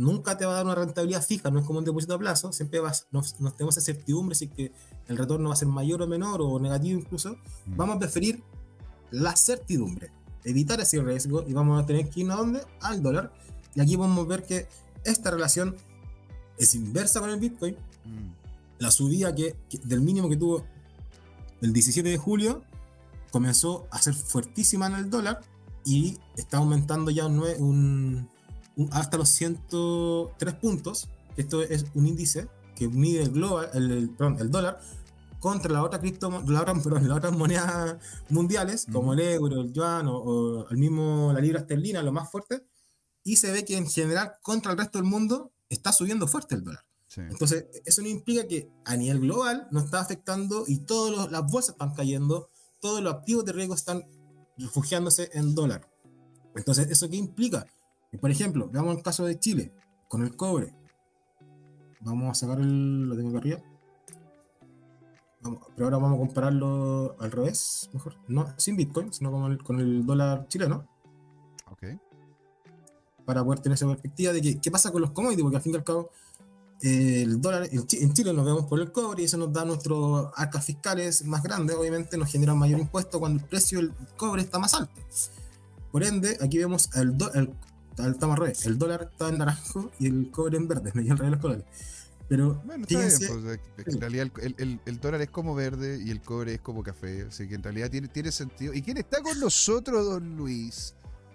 nunca 0.00 0.36
te 0.38 0.46
va 0.46 0.52
a 0.52 0.54
dar 0.56 0.64
una 0.64 0.74
rentabilidad 0.74 1.22
fija, 1.22 1.50
no 1.50 1.60
es 1.60 1.66
como 1.66 1.78
un 1.78 1.84
depósito 1.84 2.14
a 2.14 2.18
plazo, 2.18 2.52
siempre 2.52 2.80
vas, 2.80 3.06
nos, 3.10 3.38
nos 3.40 3.54
tenemos 3.54 3.76
esa 3.76 3.84
certidumbre 3.84 4.34
si 4.34 4.46
es 4.46 4.50
que 4.52 4.72
el 5.08 5.16
retorno 5.18 5.48
va 5.48 5.54
a 5.54 5.56
ser 5.56 5.68
mayor 5.68 6.00
o 6.02 6.06
menor 6.06 6.40
o 6.40 6.58
negativo 6.58 6.98
incluso, 6.98 7.32
Mm. 7.66 7.76
vamos 7.76 7.96
a 7.96 7.98
preferir 7.98 8.42
la 9.10 9.36
certidumbre, 9.36 10.10
evitar 10.44 10.80
ese 10.80 11.02
riesgo 11.02 11.44
y 11.46 11.52
vamos 11.52 11.82
a 11.82 11.86
tener 11.86 12.08
que 12.08 12.20
ir 12.20 12.30
a 12.30 12.36
dónde? 12.36 12.62
Al 12.80 13.02
dólar. 13.02 13.32
Y 13.74 13.80
aquí 13.80 13.96
podemos 13.96 14.26
ver 14.26 14.44
que 14.46 14.68
esta 15.04 15.30
relación 15.30 15.76
es 16.58 16.74
inversa 16.74 17.20
con 17.20 17.28
el 17.30 17.38
Bitcoin. 17.38 17.74
Mm. 18.04 18.30
La 18.78 18.90
subida 18.90 19.34
que, 19.34 19.54
que- 19.68 19.78
del 19.78 20.00
mínimo 20.00 20.28
que 20.30 20.36
tuvo 20.36 20.64
el 21.60 21.72
17 21.74 22.08
de 22.08 22.16
julio 22.16 22.62
comenzó 23.32 23.86
a 23.90 24.00
ser 24.00 24.14
fuertísima 24.14 24.86
en 24.86 24.94
el 24.94 25.10
dólar 25.10 25.40
y 25.84 26.18
está 26.36 26.56
aumentando 26.58 27.10
ya 27.10 27.26
un- 27.26 27.42
un- 27.58 28.28
hasta 28.92 29.16
los 29.16 29.28
103 29.30 30.54
puntos. 30.54 31.08
Esto 31.36 31.62
es 31.62 31.84
un 31.94 32.06
índice 32.06 32.48
que 32.74 32.88
mide 32.88 33.22
el, 33.22 33.30
global, 33.30 33.68
el, 33.74 33.90
el- 33.90 34.10
perdón, 34.10 34.36
el 34.40 34.50
dólar 34.50 34.80
contra 35.38 35.72
la 35.72 35.82
otra 35.82 35.98
cripto, 36.00 36.28
la 36.46 36.60
otra, 36.62 36.74
perdón, 36.74 37.08
las 37.08 37.16
otras 37.18 37.32
monedas 37.36 37.96
mundiales, 38.28 38.86
como 38.92 39.14
el 39.14 39.20
euro, 39.20 39.62
el 39.62 39.72
yuan 39.72 40.06
o, 40.06 40.16
o 40.18 40.68
el 40.68 40.76
mismo 40.76 41.32
la 41.32 41.40
libra 41.40 41.60
esterlina, 41.60 42.02
lo 42.02 42.12
más 42.12 42.30
fuerte, 42.30 42.66
y 43.24 43.36
se 43.36 43.50
ve 43.50 43.64
que 43.64 43.76
en 43.78 43.88
general 43.88 44.34
contra 44.42 44.72
el 44.72 44.78
resto 44.78 44.98
del 44.98 45.06
mundo 45.08 45.52
está 45.70 45.92
subiendo 45.92 46.26
fuerte 46.26 46.54
el 46.56 46.62
dólar. 46.64 46.84
Sí. 47.06 47.22
Entonces, 47.22 47.64
eso 47.86 48.02
no 48.02 48.08
implica 48.08 48.46
que 48.46 48.70
a 48.84 48.96
nivel 48.96 49.20
global 49.20 49.66
nos 49.70 49.84
está 49.84 50.00
afectando 50.00 50.64
y 50.66 50.80
todas 50.80 51.30
las 51.32 51.42
bolsas 51.50 51.70
están 51.74 51.94
cayendo, 51.94 52.50
todos 52.80 53.02
los 53.02 53.12
activos 53.14 53.44
de 53.46 53.52
riesgo 53.52 53.74
están 53.74 54.04
refugiándose 54.58 55.30
en 55.32 55.54
dólar. 55.54 55.88
Entonces, 56.54 56.88
¿eso 56.90 57.08
qué 57.08 57.16
implica? 57.16 57.66
Que, 58.10 58.18
por 58.18 58.30
ejemplo, 58.30 58.68
veamos 58.72 58.96
el 58.96 59.02
caso 59.02 59.24
de 59.24 59.38
Chile 59.38 59.72
con 60.08 60.22
el 60.22 60.36
cobre. 60.36 60.74
Vamos 62.00 62.30
a 62.30 62.34
sacar 62.34 62.60
el. 62.60 63.08
Lo 63.08 63.16
tengo 63.16 63.30
acá 63.30 63.38
arriba. 63.38 63.60
Vamos, 65.42 65.60
pero 65.74 65.86
ahora 65.86 65.96
vamos 65.98 66.16
a 66.16 66.18
compararlo 66.18 67.16
al 67.18 67.30
revés, 67.30 67.88
mejor. 67.94 68.16
No 68.28 68.46
sin 68.58 68.76
Bitcoin, 68.76 69.12
sino 69.12 69.30
con 69.30 69.50
el, 69.52 69.62
con 69.62 69.80
el 69.80 70.04
dólar 70.04 70.46
chileno 70.48 70.86
Ok. 71.70 71.84
para 73.24 73.42
poder 73.42 73.60
tener 73.60 73.74
esa 73.76 73.86
perspectiva 73.86 74.32
de 74.34 74.42
que, 74.42 74.60
qué 74.60 74.70
pasa 74.70 74.90
con 74.92 75.00
los 75.00 75.12
commodities, 75.12 75.42
porque 75.42 75.56
al 75.56 75.62
fin 75.62 75.72
y 75.72 75.76
al 75.76 75.84
cabo 75.84 76.10
eh, 76.82 77.22
el 77.22 77.40
dólar 77.40 77.68
en 77.72 77.86
Chi- 77.86 78.02
en 78.02 78.12
Chile 78.12 78.34
nos 78.34 78.44
vemos 78.44 78.66
por 78.66 78.80
el 78.80 78.92
cobre 78.92 79.22
y 79.22 79.24
eso 79.26 79.38
nos 79.38 79.50
da 79.50 79.64
nuestros 79.64 80.28
arcas 80.36 80.64
fiscales 80.64 81.24
más 81.24 81.42
grandes, 81.42 81.74
obviamente 81.76 82.18
nos 82.18 82.30
genera 82.30 82.54
mayor 82.54 82.78
impuesto 82.80 83.18
cuando 83.18 83.42
el 83.42 83.48
precio 83.48 83.78
del 83.78 83.94
cobre 84.18 84.42
está 84.42 84.58
más 84.58 84.74
alto. 84.74 84.92
Por 85.90 86.04
ende, 86.04 86.36
aquí 86.42 86.58
vemos 86.58 86.90
el, 86.96 87.16
do- 87.16 87.32
el, 87.32 87.54
estamos 88.08 88.34
al 88.36 88.40
revés, 88.42 88.66
el 88.66 88.78
dólar 88.78 89.08
está 89.12 89.28
en 89.28 89.38
naranjo 89.38 89.90
y 89.98 90.06
el 90.06 90.30
cobre 90.30 90.56
en 90.56 90.68
verde, 90.68 90.90
me 90.94 91.02
dio 91.02 91.12
al 91.12 91.18
revés 91.18 91.32
los 91.32 91.40
colores. 91.40 91.64
Pero 92.28 92.62
Bueno, 92.64 92.84
está 92.84 92.98
bien, 93.00 93.10
fíjense, 93.10 93.58
pues, 93.74 93.88
en 93.88 94.00
realidad 94.00 94.30
el, 94.42 94.54
el- 94.58 94.80
el 94.86 95.00
dólar 95.00 95.20
es 95.20 95.30
como 95.30 95.54
verde 95.54 96.00
y 96.00 96.10
el 96.10 96.20
cobre 96.20 96.54
es 96.54 96.60
como 96.60 96.82
café, 96.84 97.22
así 97.28 97.48
que 97.48 97.56
en 97.56 97.62
realidad 97.62 97.90
tiene, 97.90 98.06
tiene 98.08 98.30
sentido. 98.30 98.72
¿Y 98.72 98.82
quién 98.82 98.98
está 98.98 99.20
con 99.20 99.38
nosotros, 99.40 100.06
don 100.06 100.36
Luis? 100.36 100.94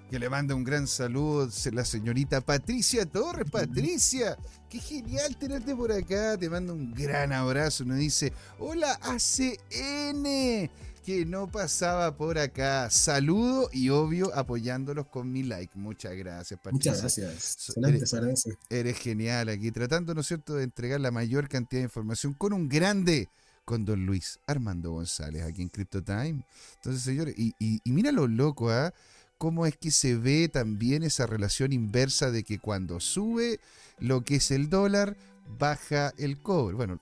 Que 0.10 0.20
le 0.20 0.30
manda 0.30 0.54
un 0.56 0.64
gran 0.64 0.88
saludo, 0.88 1.50
la 1.74 1.84
señorita 1.84 2.40
Patricia 2.40 3.06
Torres. 3.08 3.50
Patricia, 3.52 4.38
qué 4.70 4.80
genial 4.80 5.36
tenerte 5.36 5.76
por 5.76 5.92
acá, 5.92 6.38
te 6.38 6.48
mando 6.50 6.74
un 6.76 6.94
gran 6.94 7.34
abrazo. 7.34 7.84
Nos 7.84 7.98
dice, 7.98 8.32
hola 8.60 8.98
ACN, 9.02 10.70
que 11.06 11.26
no 11.26 11.48
pasaba 11.48 12.18
por 12.18 12.38
acá. 12.40 12.90
Saludo 12.90 13.70
y 13.72 13.90
obvio 13.90 14.34
apoyándolos 14.36 15.08
con 15.08 15.32
mi 15.32 15.44
like. 15.44 15.78
Muchas 15.78 16.16
gracias, 16.16 16.60
Patricia. 16.60 16.92
muchas 16.92 17.02
gracias. 17.02 17.56
So- 17.60 17.74
Excelente, 17.80 18.06
eres-. 18.18 18.58
Eres 18.70 18.98
genial 18.98 19.50
aquí, 19.50 19.72
tratando, 19.72 20.14
¿no 20.16 20.22
es 20.22 20.28
cierto?, 20.28 20.56
de 20.56 20.64
entregar 20.64 21.00
la 21.00 21.12
mayor 21.12 21.48
cantidad 21.48 21.82
de 21.82 21.86
información 21.86 22.34
con 22.34 22.54
un 22.54 22.68
grande 22.68 23.30
con 23.64 23.84
don 23.86 24.06
Luis 24.06 24.40
Armando 24.46 24.92
González 24.92 25.44
aquí 25.44 25.62
en 25.62 25.70
Crypto 25.70 26.04
Time. 26.04 26.44
Entonces, 26.76 27.02
señores, 27.04 27.34
y, 27.38 27.54
y, 27.60 27.82
mira 27.92 28.12
lo 28.12 28.28
loco, 28.28 28.70
¿ah? 28.70 28.94
Cómo 29.38 29.66
es 29.66 29.76
que 29.78 29.92
se 29.92 30.16
ve 30.16 30.50
también 30.50 31.04
esa 31.04 31.26
relación 31.26 31.74
inversa 31.74 32.32
de 32.32 32.44
que 32.44 32.60
cuando 32.60 33.00
sube 33.00 33.60
lo 34.00 34.22
que 34.24 34.36
es 34.36 34.52
el 34.52 34.70
dólar, 34.70 35.18
baja 35.60 36.14
el 36.18 36.42
cobre. 36.42 36.76
Bueno, 36.76 37.02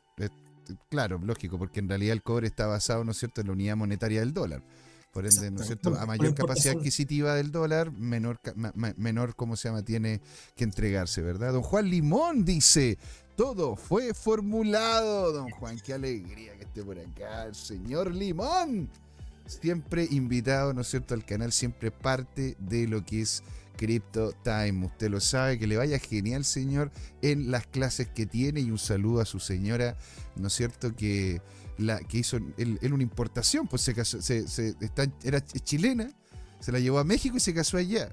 claro, 0.89 1.20
lógico, 1.24 1.57
porque 1.57 1.80
en 1.80 1.89
realidad 1.89 2.14
el 2.14 2.24
cobre 2.24 2.47
está 2.47 2.68
basado, 2.68 3.03
¿no 3.03 3.11
es 3.11 3.18
cierto?, 3.18 3.41
en 3.41 3.47
la 3.47 3.53
unidad 3.53 3.76
monetaria 3.76 4.20
del 4.20 4.34
dólar. 4.34 4.64
Por 5.11 5.28
ende, 5.28 5.51
¿no 5.51 5.61
es 5.61 5.68
cierto? 5.68 5.95
A 5.99 6.07
mayor 6.07 6.34
capacidad 6.34 6.76
adquisitiva 6.76 7.36
del 7.36 7.51
dólar, 7.51 7.91
menor, 7.91 8.39
menor, 8.97 9.36
¿cómo 9.36 9.55
se 9.55 9.70
llama?, 9.70 9.84
tiene 9.84 10.22
que 10.55 10.64
entregarse, 10.64 11.22
¿verdad? 11.22 11.53
Don 11.53 11.61
Juan 11.61 11.88
Limón 11.88 12.45
dice, 12.45 12.97
todo 13.36 13.76
fue 13.76 14.16
formulado. 14.16 15.32
Don 15.32 15.51
Juan, 15.51 15.80
qué 15.86 15.93
alegría 15.93 16.57
que 16.57 16.64
esté 16.64 16.84
por 16.84 16.97
acá 16.97 17.45
el 17.45 17.53
señor 17.53 18.14
Limón. 18.14 18.89
Siempre 19.45 20.07
invitado, 20.09 20.74
¿no 20.74 20.82
es 20.82 20.88
cierto?, 20.88 21.14
al 21.14 21.26
canal, 21.26 21.51
siempre 21.51 21.91
parte 21.91 22.55
de 22.57 22.88
lo 22.88 23.05
que 23.05 23.22
es 23.22 23.43
Crypto 23.84 24.32
Time. 24.44 24.86
Usted 24.86 25.10
lo 25.10 25.20
sabe, 25.20 25.60
que 25.60 25.68
le 25.68 25.76
vaya 25.76 26.00
genial, 26.00 26.46
señor, 26.46 26.90
en 27.22 27.52
las 27.52 27.68
clases 27.68 28.08
que 28.08 28.26
tiene 28.26 28.62
y 28.62 28.72
un 28.72 28.78
saludo 28.78 29.20
a 29.20 29.26
su 29.26 29.42
señora, 29.42 29.98
¿no 30.38 30.48
es 30.48 30.54
cierto?, 30.54 30.96
que 30.96 31.42
la 31.78 32.00
que 32.00 32.20
hizo 32.20 32.38
él, 32.58 32.80
una 32.94 33.04
importación, 33.04 33.68
pues 33.68 33.82
se 33.82 33.94
casó, 33.94 34.22
se, 34.22 34.46
está, 34.80 35.12
era 35.24 35.44
chilena, 35.44 36.10
se 36.62 36.72
la 36.72 36.80
llevó 36.80 37.00
a 37.00 37.04
México 37.04 37.36
y 37.36 37.42
se 37.42 37.54
casó 37.54 37.76
allá. 37.76 38.10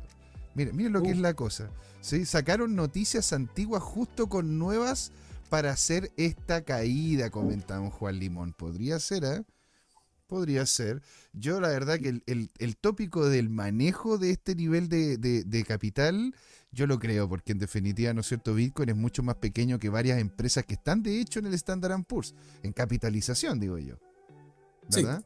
Miren, 0.57 0.75
miren 0.77 0.93
lo 0.93 1.03
que 1.03 1.11
es 1.11 1.19
la 1.19 1.35
cosa. 1.35 1.71
¿sí? 2.01 2.27
Sacaron 2.27 2.75
noticias 2.75 3.33
antiguas 3.33 3.81
justo 3.81 4.29
con 4.29 4.59
nuevas 4.59 5.13
para 5.51 5.71
hacer 5.71 6.11
esta 6.17 6.63
caída, 6.63 7.31
comentamos 7.31 7.95
Juan 7.95 8.19
Limón. 8.19 8.55
Podría 8.55 8.99
ser, 8.99 9.23
¿eh? 9.25 9.43
Podría 10.31 10.65
ser. 10.65 11.03
Yo 11.33 11.61
la 11.61 11.69
verdad 11.69 11.99
que 11.99 12.23
el, 12.25 12.77
tópico 12.77 13.29
del 13.29 13.51
manejo 13.51 14.17
de 14.17 14.31
este 14.31 14.55
nivel 14.55 14.89
de, 14.89 15.19
de, 15.19 15.65
capital, 15.65 16.37
yo 16.71 16.87
lo 16.87 17.01
creo, 17.01 17.29
porque 17.29 17.51
en 17.51 17.59
definitiva, 17.59 18.15
¿no 18.15 18.21
es 18.21 18.29
cierto? 18.29 18.55
Bitcoin 18.55 18.91
es 18.91 18.97
mucho 18.97 19.25
más 19.25 19.35
pequeño 19.35 19.81
que 19.81 19.89
varias 19.89 20.21
empresas 20.21 20.65
que 20.65 20.75
están 20.75 21.03
de 21.03 21.21
hecho 21.21 21.41
en 21.41 21.47
el 21.47 21.55
Standard 21.55 22.05
Poor's, 22.05 22.37
en 22.63 22.73
capitalización, 22.73 23.59
digo 23.59 23.77
yo. 23.79 23.97
¿Verdad? 24.89 25.25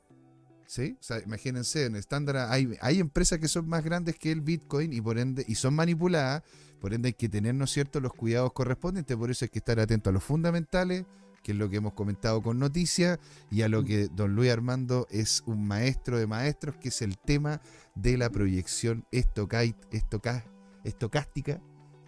Sí. 0.67 0.97
O 0.99 1.03
sea, 1.03 1.21
imagínense, 1.21 1.85
en 1.85 1.97
estándar 1.97 2.49
hay, 2.51 2.79
hay 2.81 2.99
empresas 2.99 3.39
que 3.39 3.49
son 3.49 3.69
más 3.69 3.85
grandes 3.85 4.19
que 4.19 4.33
el 4.33 4.41
Bitcoin 4.41 4.95
y 4.95 5.03
por 5.03 5.19
ende, 5.19 5.45
y 5.47 5.57
son 5.57 5.75
manipuladas, 5.75 6.43
por 6.81 6.95
ende 6.95 7.09
hay 7.09 7.13
que 7.13 7.29
tener, 7.29 7.55
¿no 7.55 7.65
es 7.65 7.71
cierto?, 7.73 8.01
los 8.01 8.15
cuidados 8.15 8.55
correspondientes, 8.55 9.15
por 9.19 9.31
eso 9.31 9.45
hay 9.45 9.51
que 9.51 9.59
estar 9.59 9.79
atento 9.79 10.09
a 10.09 10.15
los 10.15 10.25
fundamentales, 10.25 11.05
que 11.45 11.53
es 11.53 11.59
lo 11.59 11.69
que 11.69 11.77
hemos 11.77 11.93
comentado 11.93 12.43
con 12.43 12.59
noticias, 12.59 13.21
y 13.51 13.63
a 13.63 13.69
lo 13.69 13.85
que 13.85 14.09
don 14.09 14.35
Luis 14.35 14.51
Armando 14.51 15.07
es 15.11 15.43
un 15.47 15.69
maestro 15.69 16.19
de 16.19 16.27
maestros, 16.27 16.77
que 16.77 16.89
es 16.89 17.03
el 17.03 17.19
tema 17.19 17.61
de 17.95 18.17
la 18.17 18.31
proyección 18.31 19.05
estocástica 19.13 20.43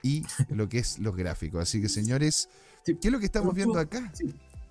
y 0.03 0.25
lo 0.49 0.69
que 0.69 0.79
es 0.79 0.99
los 0.99 1.15
gráficos. 1.15 1.63
Así 1.63 1.83
que, 1.83 1.91
señores, 1.91 2.49
¿qué 2.85 2.97
es 3.01 3.13
lo 3.13 3.21
que 3.21 3.27
estamos 3.27 3.55
viendo 3.55 3.79
acá? 3.79 4.11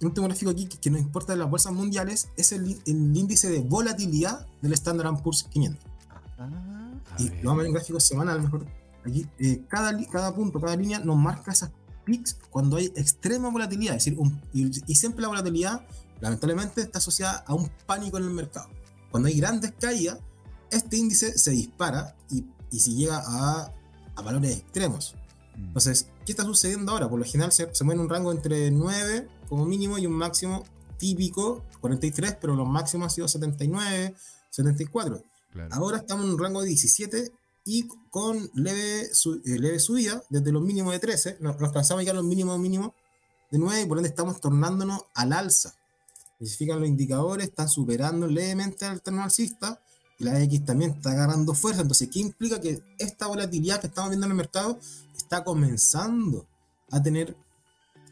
Un 0.02 0.08
último 0.08 0.28
gráfico 0.28 0.52
aquí 0.52 0.68
que, 0.68 0.90
nos 0.90 1.00
importa 1.00 1.34
de 1.34 1.40
las 1.40 1.50
bolsas 1.50 1.72
mundiales 1.72 2.30
es 2.36 2.52
el, 2.52 2.82
índice 2.86 3.50
de 3.50 3.60
volatilidad 3.60 4.48
del 4.64 4.74
Standard 4.74 5.22
Poor's 5.22 5.44
500. 5.44 5.86
Ah, 6.40 6.92
y 7.20 7.30
vamos 7.44 7.54
a 7.54 7.58
ver 7.58 7.68
en 7.68 7.74
gráfico 7.74 8.00
semanal, 8.00 8.42
mejor. 8.42 8.66
Aquí, 9.06 9.28
eh, 9.38 9.62
cada, 9.70 9.96
cada 10.08 10.34
punto, 10.34 10.60
cada 10.60 10.76
línea 10.76 11.00
nos 11.00 11.16
marca 11.16 11.52
esas 11.52 11.70
cuando 12.50 12.78
hay 12.78 12.86
extrema 12.96 13.50
volatilidad. 13.50 13.96
Es 13.96 14.06
decir, 14.06 14.20
y, 14.54 14.96
siempre 14.96 15.22
la 15.22 15.30
volatilidad, 15.30 15.86
lamentablemente, 16.22 16.82
está 16.82 17.00
asociada 17.00 17.44
a 17.48 17.54
un 17.54 17.70
pánico 17.86 18.18
en 18.18 18.24
el 18.24 18.32
mercado. 18.32 18.70
Cuando 19.12 19.28
hay 19.28 19.38
grandes 19.38 19.74
caídas, 19.80 20.20
este 20.72 20.98
índice 20.98 21.38
se 21.38 21.52
dispara 21.52 22.16
y, 22.30 22.46
y 22.72 22.80
se 22.80 22.92
llega 22.92 23.22
a, 23.26 23.72
a, 24.16 24.22
valores 24.22 24.58
extremos. 24.58 25.16
Mm. 25.56 25.66
Entonces, 25.68 26.08
¿qué 26.26 26.32
está 26.32 26.44
sucediendo 26.44 26.92
ahora? 26.92 27.10
Por 27.10 27.20
lo 27.20 27.26
general 27.26 27.52
se, 27.52 27.74
se 27.74 27.84
mueve 27.84 28.00
en 28.00 28.06
un 28.06 28.10
rango 28.10 28.32
entre 28.32 28.72
9 28.72 29.28
como 29.50 29.66
mínimo 29.66 29.98
y 29.98 30.06
un 30.06 30.14
máximo 30.14 30.64
típico, 30.98 31.64
43, 31.82 32.38
pero 32.40 32.56
los 32.56 32.68
máximos 32.68 33.06
han 33.06 33.12
sido 33.12 33.28
79, 33.28 34.16
74. 34.50 35.24
Ahora 35.72 36.00
estamos 36.00 36.26
en 36.26 36.32
un 36.32 36.40
rango 36.40 36.62
de 36.62 36.68
17 36.70 37.32
y 37.66 37.88
con 38.12 38.50
leve, 38.54 39.02
eh, 39.02 39.60
leve 39.60 39.80
subida 39.80 40.24
desde 40.30 40.52
los 40.52 40.62
mínimos 40.62 40.94
de 40.94 41.00
13, 41.00 41.38
nos, 41.42 41.60
nos 41.60 41.74
pasamos 41.74 42.06
ya 42.06 42.12
a 42.12 42.16
los 42.16 42.24
mínimos 42.24 42.58
mínimos 42.60 42.92
de 43.52 43.58
9 43.58 43.82
y 43.82 43.86
por 43.86 43.98
ende 43.98 44.10
estamos 44.10 44.40
tornándonos 44.40 45.02
al 45.16 45.34
alza. 45.34 45.76
Significan 46.38 46.80
los 46.80 46.88
indicadores, 46.88 47.48
están 47.48 47.68
superando 47.68 48.28
levemente 48.28 48.86
al 48.86 49.02
terno 49.02 49.24
alcista 49.24 49.82
y 50.20 50.24
la 50.26 50.40
X 50.44 50.64
también 50.64 50.92
está 50.92 51.12
agarrando 51.12 51.56
fuerza. 51.56 51.82
Entonces, 51.82 52.10
¿qué 52.12 52.20
implica 52.20 52.62
que 52.62 52.84
esta 53.00 53.28
volatilidad 53.28 53.82
que 53.82 53.88
estamos 53.88 54.12
viendo 54.12 54.28
en 54.28 54.32
el 54.32 54.38
mercado 54.38 54.80
está 55.18 55.44
comenzando 55.44 56.46
a 56.92 57.02
tener 57.02 57.36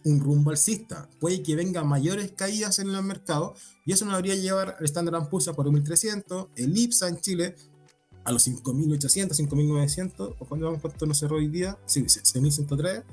un 0.04 0.20
rumbo 0.20 0.50
alcista? 0.50 1.08
Puede 1.20 1.44
que 1.44 1.56
vengan 1.56 1.88
mayores 1.88 2.32
caídas 2.32 2.80
en 2.80 2.90
el 2.90 3.04
mercado 3.04 3.56
y 3.86 3.94
eso 3.94 4.06
nos 4.06 4.16
debería 4.16 4.42
llevar 4.42 4.78
al 4.80 4.86
Standard 4.86 5.30
Poor's 5.30 5.50
por 5.50 5.72
1300, 5.72 6.48
el 6.56 6.78
IPSA 6.78 7.10
en 7.10 7.22
Chile 7.22 7.56
a 8.24 8.32
los 8.32 8.48
5.800, 8.48 9.32
5.900, 9.50 10.36
o 10.40 10.46
cuando 10.46 10.68
vamos 10.68 10.82
cuánto 10.82 11.06
no 11.06 11.14
cerró 11.14 11.38
hoy 11.38 11.48
día, 11.48 11.78
sí, 11.86 12.04
6.103. 12.04 13.04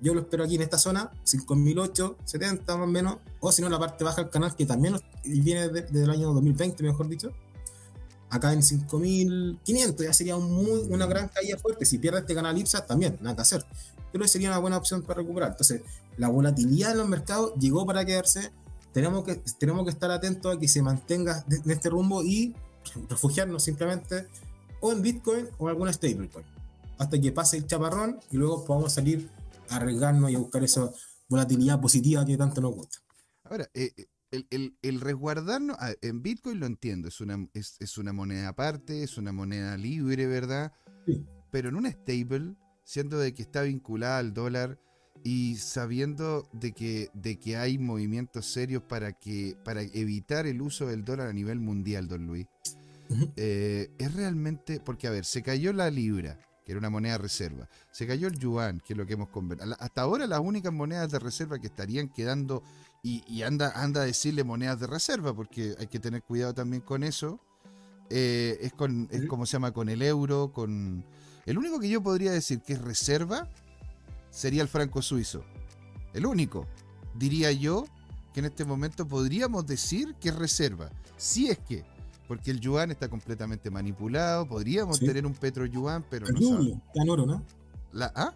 Yo 0.00 0.14
lo 0.14 0.20
espero 0.20 0.44
aquí 0.44 0.56
en 0.56 0.62
esta 0.62 0.78
zona, 0.78 1.12
5.870 1.24 2.66
más 2.66 2.76
o 2.76 2.86
menos, 2.86 3.16
o 3.40 3.52
si 3.52 3.62
no 3.62 3.68
la 3.68 3.78
parte 3.78 4.02
baja 4.04 4.22
del 4.22 4.30
canal 4.30 4.54
que 4.56 4.66
también 4.66 4.96
viene 5.24 5.68
desde 5.68 6.02
el 6.02 6.10
año 6.10 6.32
2020, 6.32 6.82
mejor 6.82 7.08
dicho. 7.08 7.32
Acá 8.28 8.52
en 8.52 8.62
5.500 8.62 10.04
ya 10.04 10.12
sería 10.12 10.36
una 10.36 11.06
gran 11.06 11.28
caída 11.28 11.58
fuerte. 11.58 11.84
Si 11.84 11.98
pierde 11.98 12.20
este 12.20 12.34
canal 12.34 12.56
IPSA, 12.56 12.86
también, 12.86 13.18
nada 13.20 13.36
que 13.36 13.42
hacer. 13.42 13.64
Pero 14.10 14.26
sería 14.26 14.48
una 14.48 14.58
buena 14.58 14.78
opción 14.78 15.02
para 15.02 15.20
recuperar. 15.20 15.50
Entonces, 15.50 15.82
la 16.16 16.28
volatilidad 16.28 16.92
en 16.92 16.98
los 16.98 17.08
mercados 17.08 17.52
llegó 17.60 17.84
para 17.84 18.06
quedarse. 18.06 18.50
Tenemos 18.94 19.24
que, 19.24 19.36
tenemos 19.58 19.84
que 19.84 19.90
estar 19.90 20.10
atentos 20.10 20.56
a 20.56 20.58
que 20.58 20.66
se 20.66 20.80
mantenga 20.80 21.44
en 21.48 21.70
este 21.70 21.90
rumbo 21.90 22.24
y 22.24 22.54
refugiarnos 23.08 23.62
simplemente 23.62 24.26
o 24.80 24.92
en 24.92 25.02
Bitcoin 25.02 25.48
o 25.58 25.64
en 25.64 25.70
alguna 25.70 25.92
stablecoin, 25.92 26.44
hasta 26.98 27.20
que 27.20 27.32
pase 27.32 27.56
el 27.56 27.66
chaparrón 27.66 28.18
y 28.30 28.36
luego 28.36 28.64
podamos 28.64 28.92
salir 28.92 29.28
a 29.68 29.76
arriesgarnos 29.76 30.30
y 30.30 30.34
a 30.34 30.38
buscar 30.38 30.62
esa 30.64 30.90
volatilidad 31.28 31.80
positiva 31.80 32.24
que 32.24 32.36
tanto 32.36 32.60
nos 32.60 32.74
gusta. 32.74 32.98
Ahora, 33.44 33.68
eh, 33.74 33.92
el, 34.30 34.76
el, 34.80 35.00
resguardarnos 35.00 35.76
en 36.00 36.22
Bitcoin 36.22 36.58
lo 36.58 36.66
entiendo, 36.66 37.08
es 37.08 37.20
una, 37.20 37.46
es, 37.52 37.98
una 37.98 38.12
moneda 38.12 38.48
aparte, 38.48 39.02
es 39.02 39.18
una 39.18 39.32
moneda 39.32 39.76
libre, 39.76 40.26
¿verdad? 40.26 40.72
Pero 41.50 41.68
en 41.68 41.76
una 41.76 41.90
stable, 41.90 42.56
siendo 42.82 43.18
de 43.18 43.34
que 43.34 43.42
está 43.42 43.62
vinculada 43.62 44.18
al 44.18 44.32
dólar 44.32 44.78
y 45.24 45.56
sabiendo 45.56 46.48
de 46.52 46.72
que, 46.72 47.10
de 47.14 47.38
que 47.38 47.56
hay 47.56 47.78
movimientos 47.78 48.46
serios 48.46 48.82
para, 48.82 49.12
que, 49.12 49.56
para 49.64 49.82
evitar 49.82 50.46
el 50.46 50.60
uso 50.60 50.86
del 50.86 51.04
dólar 51.04 51.28
a 51.28 51.32
nivel 51.32 51.60
mundial, 51.60 52.08
don 52.08 52.26
Luis, 52.26 52.46
eh, 53.36 53.90
es 53.98 54.14
realmente, 54.14 54.80
porque 54.80 55.06
a 55.06 55.10
ver, 55.10 55.24
se 55.24 55.42
cayó 55.42 55.72
la 55.72 55.90
libra, 55.90 56.38
que 56.64 56.72
era 56.72 56.78
una 56.78 56.90
moneda 56.90 57.18
reserva, 57.18 57.68
se 57.92 58.06
cayó 58.06 58.26
el 58.28 58.38
yuan, 58.38 58.80
que 58.80 58.94
es 58.94 58.96
lo 58.96 59.06
que 59.06 59.14
hemos 59.14 59.28
conversado. 59.28 59.76
Hasta 59.78 60.02
ahora 60.02 60.26
las 60.26 60.40
únicas 60.40 60.72
monedas 60.72 61.10
de 61.10 61.18
reserva 61.18 61.58
que 61.58 61.68
estarían 61.68 62.08
quedando, 62.08 62.62
y, 63.04 63.42
anda, 63.42 63.72
anda 63.74 64.02
a 64.02 64.04
decirle 64.04 64.44
monedas 64.44 64.78
de 64.78 64.86
reserva, 64.86 65.34
porque 65.34 65.74
hay 65.78 65.88
que 65.88 65.98
tener 65.98 66.22
cuidado 66.22 66.54
también 66.54 66.82
con 66.82 67.02
eso, 67.02 67.40
eh, 68.10 68.58
es, 68.60 68.72
con, 68.72 69.08
es 69.10 69.26
como 69.26 69.46
se 69.46 69.52
llama, 69.54 69.72
con 69.72 69.88
el 69.88 70.02
euro, 70.02 70.52
con... 70.52 71.04
El 71.44 71.58
único 71.58 71.80
que 71.80 71.88
yo 71.88 72.00
podría 72.00 72.30
decir 72.30 72.60
que 72.60 72.74
es 72.74 72.80
reserva 72.80 73.48
sería 74.32 74.62
el 74.62 74.68
franco 74.68 75.00
suizo. 75.00 75.44
El 76.12 76.26
único. 76.26 76.66
Diría 77.14 77.52
yo 77.52 77.84
que 78.34 78.40
en 78.40 78.46
este 78.46 78.64
momento 78.64 79.06
podríamos 79.06 79.64
decir 79.66 80.16
que 80.20 80.30
es 80.30 80.34
reserva. 80.34 80.90
Si 81.16 81.48
es 81.48 81.58
que 81.58 81.84
porque 82.32 82.50
el 82.50 82.60
yuan 82.60 82.90
está 82.90 83.10
completamente 83.10 83.70
manipulado. 83.70 84.48
Podríamos 84.48 84.98
tener 84.98 85.26
un 85.26 85.34
petro 85.34 85.66
yuan, 85.66 86.02
pero 86.08 86.26
el 86.26 86.34
rublo 86.34 86.76
está 86.86 87.02
en 87.02 87.10
oro, 87.10 87.26
¿no? 87.26 87.42
La, 87.92 88.10
¿ah? 88.16 88.32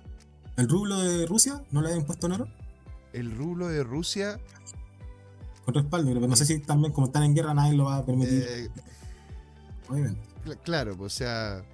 ¿El 0.58 0.68
rublo 0.68 1.00
de 1.00 1.24
Rusia 1.24 1.62
no 1.70 1.80
le 1.80 1.88
habían 1.88 2.04
puesto 2.04 2.26
en 2.26 2.32
oro? 2.32 2.48
El 3.14 3.34
rublo 3.34 3.68
de 3.68 3.82
Rusia. 3.82 4.38
Con 5.64 5.72
respaldo, 5.74 6.12
pero 6.12 6.28
no 6.28 6.36
sé 6.36 6.44
si 6.44 6.58
también, 6.58 6.92
como 6.92 7.06
están 7.06 7.22
en 7.22 7.34
guerra, 7.34 7.54
nadie 7.54 7.72
lo 7.72 7.84
va 7.84 7.96
a 7.96 8.04
permitir. 8.04 8.44
Eh, 8.46 8.68
Obviamente. 9.88 10.20
claro, 10.62 10.94
pues, 10.94 11.14
o 11.14 11.16
sea. 11.16 11.64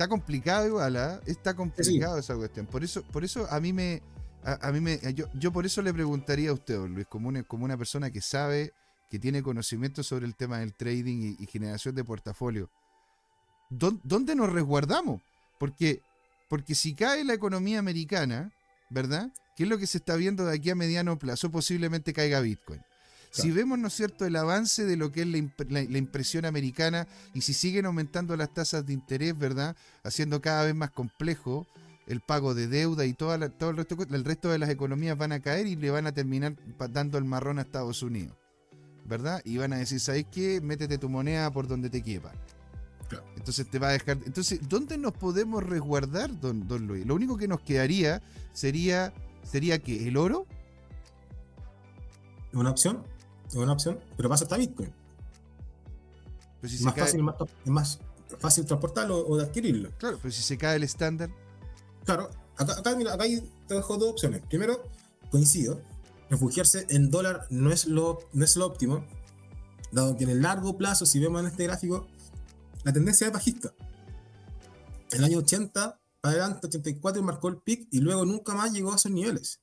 Está 0.00 0.08
complicado 0.08 0.66
igual, 0.66 0.96
¿ah? 0.96 1.20
Está 1.26 1.52
complicado 1.52 2.16
esa 2.16 2.34
cuestión. 2.34 2.64
Por 2.64 2.82
eso, 2.82 3.02
por 3.02 3.22
eso 3.22 3.46
a 3.50 3.60
mí 3.60 3.74
me. 3.74 4.00
A, 4.42 4.72
mí 4.72 4.80
me. 4.80 4.98
Yo, 5.12 5.26
yo 5.34 5.52
por 5.52 5.66
eso 5.66 5.82
le 5.82 5.92
preguntaría 5.92 6.48
a 6.48 6.54
usted, 6.54 6.78
Luis, 6.88 7.06
como 7.06 7.28
una, 7.28 7.42
como 7.42 7.66
una 7.66 7.76
persona 7.76 8.10
que 8.10 8.22
sabe 8.22 8.72
que 9.10 9.18
tiene 9.18 9.42
conocimiento 9.42 10.02
sobre 10.02 10.24
el 10.24 10.36
tema 10.36 10.60
del 10.60 10.72
trading 10.72 11.36
y, 11.38 11.46
generación 11.48 11.94
de 11.94 12.02
portafolio. 12.02 12.70
¿Dónde 13.68 14.34
nos 14.34 14.50
resguardamos? 14.50 15.20
Porque, 15.58 16.00
porque 16.48 16.74
si 16.74 16.94
cae 16.94 17.22
la 17.22 17.34
economía 17.34 17.78
americana, 17.78 18.54
¿verdad? 18.88 19.30
¿Qué 19.54 19.64
es 19.64 19.68
lo 19.68 19.76
que 19.76 19.86
se 19.86 19.98
está 19.98 20.16
viendo 20.16 20.46
de 20.46 20.56
aquí 20.56 20.70
a 20.70 20.74
mediano 20.74 21.18
plazo? 21.18 21.50
Posiblemente 21.50 22.14
caiga 22.14 22.40
Bitcoin. 22.40 22.80
Si 23.30 23.50
vemos, 23.50 23.78
¿no 23.78 23.88
es 23.88 23.94
cierto?, 23.94 24.26
el 24.26 24.34
avance 24.36 24.84
de 24.84 24.96
lo 24.96 25.12
que 25.12 25.22
es 25.22 25.26
la, 25.28 25.38
imp- 25.38 25.68
la- 25.68 25.84
la 25.84 25.98
impresión 25.98 26.44
americana 26.44 27.06
y 27.32 27.42
si 27.42 27.52
siguen 27.54 27.86
aumentando 27.86 28.36
las 28.36 28.52
tasas 28.52 28.84
de 28.86 28.92
interés, 28.92 29.38
¿verdad?, 29.38 29.76
haciendo 30.02 30.40
cada 30.40 30.64
vez 30.64 30.74
más 30.74 30.90
complejo 30.90 31.66
el 32.06 32.20
pago 32.20 32.54
de 32.54 32.66
deuda 32.66 33.06
y 33.06 33.12
toda 33.14 33.38
la- 33.38 33.48
todo 33.50 33.70
el 33.70 33.76
resto, 33.76 33.94
de 33.94 33.98
cosas, 34.04 34.14
el 34.14 34.24
resto 34.24 34.48
de 34.50 34.58
las 34.58 34.68
economías 34.68 35.16
van 35.16 35.30
a 35.30 35.38
caer 35.40 35.66
y 35.68 35.76
le 35.76 35.90
van 35.90 36.08
a 36.08 36.12
terminar 36.12 36.56
dando 36.90 37.18
el 37.18 37.24
marrón 37.24 37.58
a 37.58 37.62
Estados 37.62 38.02
Unidos, 38.02 38.36
¿verdad? 39.04 39.40
Y 39.44 39.58
van 39.58 39.72
a 39.74 39.76
decir, 39.78 40.00
¿sabes 40.00 40.26
qué? 40.30 40.60
Métete 40.60 40.98
tu 40.98 41.08
moneda 41.08 41.52
por 41.52 41.68
donde 41.68 41.88
te 41.88 42.02
quepa. 42.02 42.32
Claro. 43.08 43.24
Entonces 43.36 43.70
te 43.70 43.78
va 43.78 43.88
a 43.88 43.92
dejar. 43.92 44.18
Entonces, 44.26 44.60
¿dónde 44.68 44.98
nos 44.98 45.12
podemos 45.12 45.62
resguardar, 45.62 46.40
don, 46.40 46.66
don 46.66 46.86
Luis? 46.88 47.06
Lo 47.06 47.14
único 47.14 47.36
que 47.36 47.46
nos 47.48 47.60
quedaría 47.60 48.22
sería, 48.52 49.12
sería 49.44 49.78
que 49.78 50.08
el 50.08 50.16
oro. 50.16 50.46
Una 52.52 52.70
opción, 52.70 53.04
es 53.50 53.54
una 53.56 53.72
opción, 53.72 53.98
pero 54.16 54.28
pasa 54.28 54.44
hasta 54.44 54.56
Bitcoin. 54.56 54.92
Pues 56.60 56.72
si 56.72 56.78
Es 56.78 56.84
más 56.84 56.94
cae- 56.94 57.04
fácil, 57.04 57.22
más, 57.22 57.34
es 57.64 57.70
más 57.70 57.98
fácil 58.38 58.64
transportarlo 58.64 59.26
o 59.26 59.36
de 59.36 59.44
adquirirlo. 59.44 59.90
Claro, 59.98 60.18
pero 60.20 60.32
si 60.32 60.42
se 60.42 60.56
cae 60.58 60.76
el 60.76 60.82
estándar. 60.84 61.30
Claro, 62.04 62.30
acá, 62.56 62.78
acá, 62.78 62.94
mira, 62.96 63.14
acá 63.14 63.24
hay- 63.24 63.40
te 63.66 63.74
dejo 63.74 63.96
dos 63.96 64.10
opciones. 64.10 64.42
Primero, 64.48 64.82
coincido, 65.30 65.80
refugiarse 66.28 66.86
en 66.90 67.10
dólar 67.10 67.46
no 67.50 67.72
es 67.72 67.86
lo, 67.86 68.18
no 68.32 68.44
es 68.44 68.56
lo 68.56 68.66
óptimo, 68.66 69.04
dado 69.92 70.16
que 70.16 70.24
en 70.24 70.30
el 70.30 70.42
largo 70.42 70.76
plazo, 70.76 71.06
si 71.06 71.18
vemos 71.18 71.40
en 71.40 71.46
este 71.48 71.64
gráfico, 71.64 72.06
la 72.84 72.92
tendencia 72.92 73.26
es 73.26 73.32
bajista. 73.32 73.72
El 75.10 75.24
año 75.24 75.38
80 75.38 75.98
para 76.20 76.32
adelante, 76.34 76.66
84 76.66 77.22
marcó 77.22 77.48
el 77.48 77.56
pic 77.58 77.88
y 77.90 78.00
luego 78.00 78.24
nunca 78.24 78.54
más 78.54 78.72
llegó 78.72 78.92
a 78.92 78.96
esos 78.96 79.10
niveles. 79.10 79.60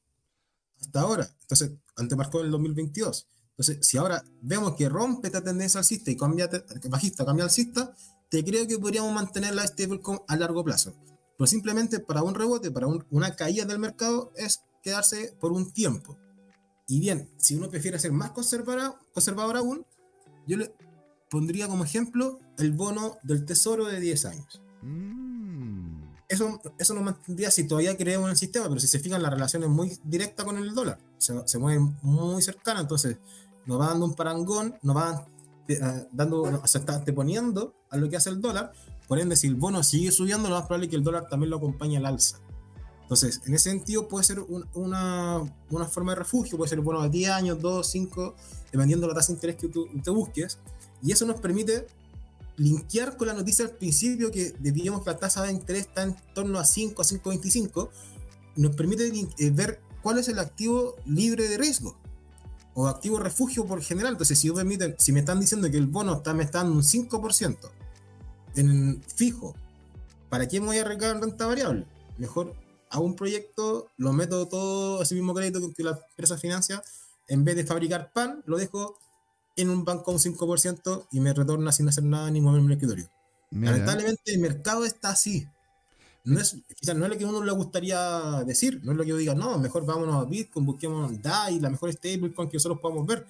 Hasta 0.81 1.01
ahora. 1.01 1.29
Entonces, 1.41 1.71
antes 1.95 2.17
marcó 2.17 2.41
el 2.41 2.51
2022. 2.51 3.27
Entonces, 3.57 3.79
si 3.87 3.97
ahora 3.97 4.23
vemos 4.41 4.75
que 4.75 4.87
rompe 4.87 5.27
esta 5.29 5.43
tendencia 5.43 5.79
alcista 5.79 6.11
y 6.11 6.15
cambia 6.15 6.47
bajista, 6.89 7.25
cambia 7.25 7.45
alcista, 7.45 7.91
te 8.29 8.43
creo 8.43 8.67
que 8.67 8.77
podríamos 8.77 9.11
mantener 9.13 9.55
la 9.55 9.65
stablecoin 9.65 10.19
a 10.27 10.35
largo 10.35 10.63
plazo. 10.63 10.93
Pero 11.37 11.47
simplemente 11.47 11.99
para 11.99 12.21
un 12.21 12.35
rebote, 12.35 12.69
para 12.71 12.87
un- 12.87 13.05
una 13.09 13.35
caída 13.35 13.65
del 13.65 13.79
mercado, 13.79 14.31
es 14.35 14.61
quedarse 14.83 15.35
por 15.39 15.51
un 15.51 15.71
tiempo. 15.71 16.17
Y 16.87 16.99
bien, 16.99 17.29
si 17.37 17.55
uno 17.55 17.69
prefiere 17.69 17.97
ser 17.99 18.11
más 18.11 18.31
conservador, 18.31 18.95
conservador 19.13 19.57
aún, 19.57 19.85
yo 20.47 20.57
le 20.57 20.71
pondría 21.29 21.67
como 21.67 21.83
ejemplo 21.83 22.39
el 22.59 22.71
bono 22.71 23.17
del 23.23 23.43
tesoro 23.45 23.85
de 23.85 23.99
10 23.99 24.25
años. 24.25 24.61
Mm, 24.83 25.97
Eso, 26.29 26.59
eso 26.77 26.93
nos 26.93 27.03
mantendría 27.05 27.49
si 27.51 27.65
todavía 27.67 27.95
creemos 27.95 28.25
en 28.25 28.31
el 28.31 28.37
sistema, 28.37 28.67
pero 28.67 28.81
si 28.81 28.87
se 28.87 28.99
fijan, 28.99 29.21
la 29.23 29.29
relación 29.29 29.63
es 29.63 29.69
muy 29.69 29.97
directa 30.03 30.43
con 30.43 30.57
el 30.57 30.73
dólar. 30.75 30.99
Se, 31.17 31.33
se 31.47 31.57
mueve 31.57 31.79
muy 32.01 32.41
cercana, 32.41 32.81
entonces 32.81 33.17
nos 33.67 33.79
va 33.79 33.87
dando 33.89 34.05
un 34.05 34.15
parangón, 34.15 34.75
nos 34.81 34.95
va 34.97 35.27
eh, 35.67 35.79
dando, 36.11 36.65
se 36.65 36.77
está 36.79 36.95
anteponiendo 36.95 37.75
a 37.89 37.97
lo 37.97 38.09
que 38.09 38.17
hace 38.17 38.29
el 38.29 38.41
dólar. 38.41 38.71
Por 39.07 39.19
ende, 39.19 39.35
si 39.35 39.47
el 39.47 39.55
bono 39.55 39.83
sigue 39.83 40.11
subiendo, 40.11 40.49
lo 40.49 40.55
más 40.55 40.65
probable 40.65 40.85
es 40.87 40.89
que 40.89 40.95
el 40.95 41.03
dólar 41.03 41.27
también 41.29 41.49
lo 41.49 41.57
acompañe 41.57 41.97
al 41.97 42.05
alza. 42.05 42.39
Entonces, 43.03 43.41
en 43.45 43.53
ese 43.53 43.69
sentido, 43.69 44.07
puede 44.09 44.25
ser 44.25 44.39
un- 44.41 44.65
una, 44.73 45.41
una 45.69 45.85
forma 45.85 46.11
de 46.11 46.19
refugio, 46.19 46.57
puede 46.57 46.69
ser 46.69 46.81
bono 46.81 47.01
de 47.03 47.09
10 47.09 47.29
años, 47.31 47.61
2, 47.61 47.87
5, 47.87 48.35
dependiendo 48.71 49.07
de 49.07 49.13
la 49.13 49.19
tasa 49.19 49.27
de 49.27 49.33
interés 49.35 49.55
que 49.55 49.69
tú 49.69 49.87
te 50.03 50.09
busques. 50.09 50.57
Y 51.01 51.11
eso 51.13 51.25
nos 51.25 51.39
permite 51.39 51.87
linkear 52.57 53.15
con 53.17 53.27
la 53.27 53.33
noticia 53.33 53.65
al 53.65 53.71
principio 53.71 54.31
que 54.31 54.53
diríamos 54.59 55.03
que 55.03 55.11
la 55.11 55.17
tasa 55.17 55.43
de 55.43 55.51
interés 55.51 55.83
está 55.83 56.03
en 56.03 56.15
torno 56.33 56.59
a 56.59 56.65
5 56.65 57.01
a 57.01 57.05
5.25, 57.05 57.89
nos 58.57 58.75
permite 58.75 59.07
eh, 59.37 59.51
ver 59.51 59.79
cuál 60.01 60.17
es 60.17 60.27
el 60.27 60.39
activo 60.39 60.95
libre 61.05 61.47
de 61.47 61.57
riesgo 61.57 61.95
o 62.79 62.87
activo 62.87 63.17
refugio 63.17 63.65
por 63.65 63.81
general. 63.81 64.11
Entonces, 64.11 64.37
si, 64.37 64.49
me 64.49 64.55
permiten, 64.57 64.95
si 64.99 65.11
me 65.11 65.21
están 65.21 65.39
diciendo 65.39 65.69
que 65.71 65.77
el 65.77 65.87
bono 65.87 66.17
está, 66.17 66.35
me 66.35 66.43
está 66.43 66.59
dando 66.59 66.75
un 66.75 66.83
5% 66.83 67.57
en 68.55 69.01
fijo, 69.15 69.55
¿para 70.29 70.47
qué 70.47 70.59
me 70.59 70.67
voy 70.67 70.77
a 70.77 70.81
arriesgar 70.81 71.15
en 71.15 71.23
renta 71.23 71.47
variable? 71.47 71.87
Mejor 72.19 72.53
hago 72.91 73.03
un 73.03 73.15
proyecto, 73.15 73.87
lo 73.97 74.13
meto 74.13 74.47
todo 74.47 74.99
a 74.99 75.03
ese 75.03 75.15
mismo 75.15 75.33
crédito 75.33 75.59
que 75.75 75.83
la 75.83 75.99
empresa 76.11 76.37
financia, 76.37 76.83
en 77.27 77.43
vez 77.43 77.55
de 77.55 77.65
fabricar 77.65 78.11
pan, 78.13 78.43
lo 78.45 78.57
dejo 78.57 78.99
en 79.55 79.71
un 79.71 79.83
banco 79.83 80.11
a 80.11 80.13
un 80.13 80.19
5% 80.19 81.07
y 81.11 81.19
me 81.19 81.33
retorna 81.33 81.71
sin 81.71 81.89
hacer 81.89 82.03
nada 82.03 82.29
ni 82.29 82.41
moverme 82.41 82.67
el 82.67 82.73
escritorio. 82.73 83.09
mira, 83.49 83.71
Lamentablemente 83.71 84.31
el 84.31 84.37
mercado 84.37 84.85
está 84.85 85.09
así. 85.09 85.47
No 86.27 86.41
es, 86.41 86.57
quizás 86.77 86.93
no 86.97 87.05
es 87.05 87.11
lo 87.11 87.17
que 87.17 87.23
uno 87.23 87.41
le 87.41 87.53
gustaría 87.53 88.43
decir, 88.45 88.81
no 88.83 88.91
es 88.91 88.97
lo 88.97 89.03
que 89.03 89.09
yo 89.11 89.15
diga, 89.15 89.33
no, 89.33 89.57
mejor 89.57 89.85
vámonos 89.85 90.15
a 90.15 90.25
Bitcoin, 90.25 90.65
busquemos 90.65 91.21
DAI, 91.21 91.61
la 91.61 91.69
mejor 91.69 91.93
stablecoin 91.93 92.49
que 92.49 92.57
nosotros 92.57 92.81
podamos 92.81 93.07
ver. 93.07 93.25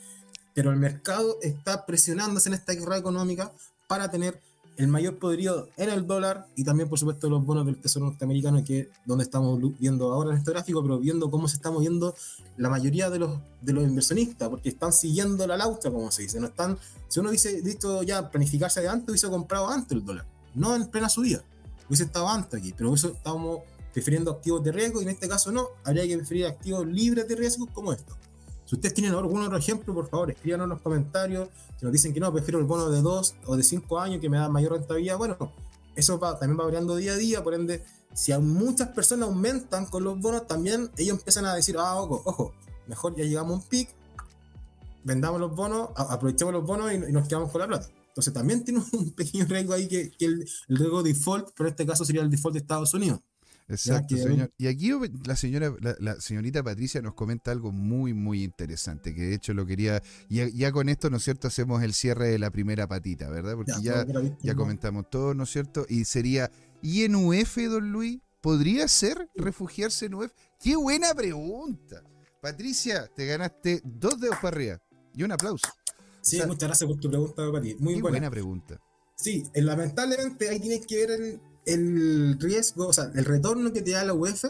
Pero 0.55 0.71
el 0.71 0.77
mercado 0.77 1.37
está 1.43 1.85
presionándose 1.85 2.49
en 2.49 2.55
esta 2.55 2.73
guerra 2.73 2.97
económica 2.97 3.51
para 3.87 4.09
tener 4.09 4.41
el 4.77 4.87
mayor 4.87 5.19
poderío 5.19 5.67
en 5.77 5.89
el 5.89 6.07
dólar 6.07 6.47
y 6.55 6.63
también, 6.63 6.89
por 6.89 6.97
supuesto, 6.97 7.29
los 7.29 7.45
bonos 7.45 7.67
del 7.67 7.77
Tesoro 7.77 8.05
norteamericano, 8.05 8.63
que 8.63 8.79
es 8.79 8.87
donde 9.05 9.25
estamos 9.25 9.59
viendo 9.79 10.11
ahora 10.11 10.31
en 10.31 10.37
este 10.37 10.49
gráfico, 10.49 10.81
pero 10.81 10.97
viendo 10.97 11.29
cómo 11.29 11.47
se 11.47 11.57
está 11.57 11.69
moviendo 11.69 12.15
la 12.57 12.67
mayoría 12.67 13.11
de 13.11 13.19
los, 13.19 13.39
de 13.61 13.73
los 13.73 13.83
inversionistas, 13.83 14.49
porque 14.49 14.69
están 14.69 14.91
siguiendo 14.91 15.45
la 15.45 15.55
lauta, 15.55 15.91
como 15.91 16.09
se 16.09 16.23
dice. 16.23 16.39
No 16.39 16.47
están, 16.47 16.79
si 17.09 17.19
uno 17.19 17.29
dice, 17.29 17.61
listo, 17.63 18.01
ya 18.01 18.31
planificarse 18.31 18.81
de 18.81 18.87
antes, 18.87 19.09
hubiese 19.09 19.29
comprado 19.29 19.67
antes 19.67 19.91
el 19.91 20.03
dólar, 20.03 20.25
no 20.55 20.75
en 20.75 20.87
plena 20.87 21.09
subida, 21.09 21.43
hubiese 21.88 22.03
estado 22.03 22.27
antes 22.27 22.59
aquí, 22.59 22.73
pero 22.75 22.93
eso 22.93 23.09
estamos 23.09 23.61
prefiriendo 23.93 24.31
activos 24.31 24.63
de 24.63 24.71
riesgo 24.71 25.01
y 25.01 25.05
en 25.05 25.09
este 25.09 25.27
caso 25.27 25.51
no, 25.51 25.69
habría 25.83 26.07
que 26.07 26.17
preferir 26.17 26.45
activos 26.45 26.85
libres 26.85 27.27
de 27.27 27.35
riesgo 27.35 27.67
como 27.73 27.93
estos. 27.93 28.15
Si 28.65 28.75
ustedes 28.75 28.93
tienen 28.93 29.13
algún 29.13 29.41
otro 29.41 29.57
ejemplo, 29.57 29.93
por 29.93 30.09
favor, 30.09 30.29
escríbanos 30.29 30.65
en 30.65 30.69
los 30.71 30.81
comentarios. 30.81 31.47
Si 31.77 31.85
nos 31.85 31.93
dicen 31.93 32.13
que 32.13 32.19
no, 32.19 32.33
prefiero 32.33 32.59
el 32.59 32.65
bono 32.65 32.89
de 32.89 33.01
2 33.01 33.35
o 33.45 33.55
de 33.55 33.63
5 33.63 33.99
años 33.99 34.19
que 34.19 34.29
me 34.29 34.38
da 34.38 34.49
mayor 34.49 34.73
rentabilidad, 34.73 35.17
bueno, 35.17 35.38
eso 35.95 36.19
también 36.19 36.59
va 36.59 36.65
variando 36.65 36.95
día 36.97 37.13
a 37.13 37.15
día, 37.15 37.43
por 37.43 37.53
ende, 37.53 37.83
si 38.13 38.33
a 38.33 38.39
muchas 38.39 38.89
personas 38.89 39.29
aumentan 39.29 39.85
con 39.85 40.03
los 40.03 40.19
bonos, 40.19 40.47
también 40.47 40.91
ellos 40.97 41.17
empiezan 41.17 41.45
a 41.45 41.55
decir, 41.55 41.77
ah, 41.79 41.95
ojo, 41.95 42.21
ojo, 42.25 42.53
mejor 42.88 43.15
ya 43.15 43.23
llegamos 43.23 43.51
a 43.51 43.55
un 43.55 43.61
pic, 43.61 43.89
vendamos 45.03 45.39
los 45.39 45.55
bonos, 45.55 45.89
aprovechemos 45.95 46.53
los 46.53 46.65
bonos 46.65 46.91
y 46.91 46.97
nos 46.97 47.27
quedamos 47.27 47.51
con 47.51 47.61
la 47.61 47.67
plata. 47.67 47.88
Entonces 48.18 48.34
también 48.34 48.63
tiene 48.63 48.82
un 48.93 49.11
pequeño 49.15 49.45
riesgo 49.45 49.74
ahí 49.74 49.88
que, 49.88 50.09
que 50.09 50.26
el, 50.26 50.49
el 50.70 50.78
riesgo 50.78 51.03
default, 51.03 51.49
pero 51.55 51.70
en 51.70 51.74
este 51.74 51.86
caso 51.86 52.03
sería 52.03 52.24
el 52.24 52.32
default 52.32 52.53
de 52.53 52.59
Estados 52.61 52.91
Unidos. 52.95 53.22
Exacto, 53.70 54.15
que- 54.15 54.22
señor. 54.24 54.51
Y 54.57 54.65
aquí 54.68 54.89
la 55.26 55.36
señora, 55.36 55.72
la, 55.82 55.95
la 55.99 56.20
señorita 56.20 56.63
Patricia 56.63 56.99
nos 57.03 57.13
comenta 57.13 57.51
algo 57.51 57.72
muy, 57.72 58.13
muy 58.15 58.43
interesante, 58.43 59.13
que 59.13 59.22
de 59.22 59.36
hecho 59.36 59.53
lo 59.53 59.65
quería, 59.68 60.01
ya, 60.30 60.47
ya 60.47 60.72
con 60.72 60.89
esto, 60.89 61.09
¿no 61.11 61.18
es 61.18 61.24
cierto?, 61.24 61.47
hacemos 61.47 61.84
el 61.84 61.93
cierre 61.93 62.30
de 62.30 62.39
la 62.39 62.49
primera 62.49 62.88
patita, 62.88 63.30
¿verdad? 63.30 63.53
Porque 63.55 63.74
ya, 63.82 64.01
era- 64.01 64.22
ya 64.41 64.55
comentamos 64.55 65.09
todo, 65.11 65.34
¿no 65.36 65.43
es 65.43 65.51
cierto? 65.51 65.86
Y 65.89 66.05
sería, 66.05 66.49
¿y 66.82 67.03
en 67.03 67.15
UF, 67.15 67.57
don 67.70 67.91
Luis? 67.91 68.20
¿Podría 68.41 68.88
ser 68.88 69.30
refugiarse 69.36 70.05
en 70.07 70.13
UF? 70.15 70.32
¡Qué 70.59 70.76
buena 70.76 71.13
pregunta! 71.13 72.01
Patricia, 72.41 73.07
te 73.15 73.26
ganaste 73.28 73.82
dos 73.84 74.20
dedos 74.20 74.38
para 74.41 74.55
arriba 74.55 74.82
y 75.13 75.24
un 75.24 75.32
aplauso. 75.34 75.68
Sí, 76.30 76.36
o 76.38 76.39
sea, 76.39 76.47
muchas 76.47 76.67
gracias 76.69 76.89
por 76.89 76.99
tu 76.99 77.09
pregunta, 77.09 77.51
Pati. 77.51 77.75
Muy 77.80 77.95
Qué 77.95 78.01
buena. 78.01 78.13
buena 78.17 78.32
pregunta. 78.32 78.80
Sí, 79.15 79.43
eh, 79.53 79.61
lamentablemente 79.61 80.49
ahí 80.49 80.59
tienes 80.59 80.86
que 80.86 80.95
ver 81.07 81.11
el, 81.11 81.41
el 81.65 82.39
riesgo, 82.39 82.88
o 82.88 82.93
sea, 82.93 83.11
el 83.15 83.25
retorno 83.25 83.71
que 83.73 83.82
te 83.82 83.91
da 83.91 84.03
la 84.03 84.13
UF. 84.13 84.45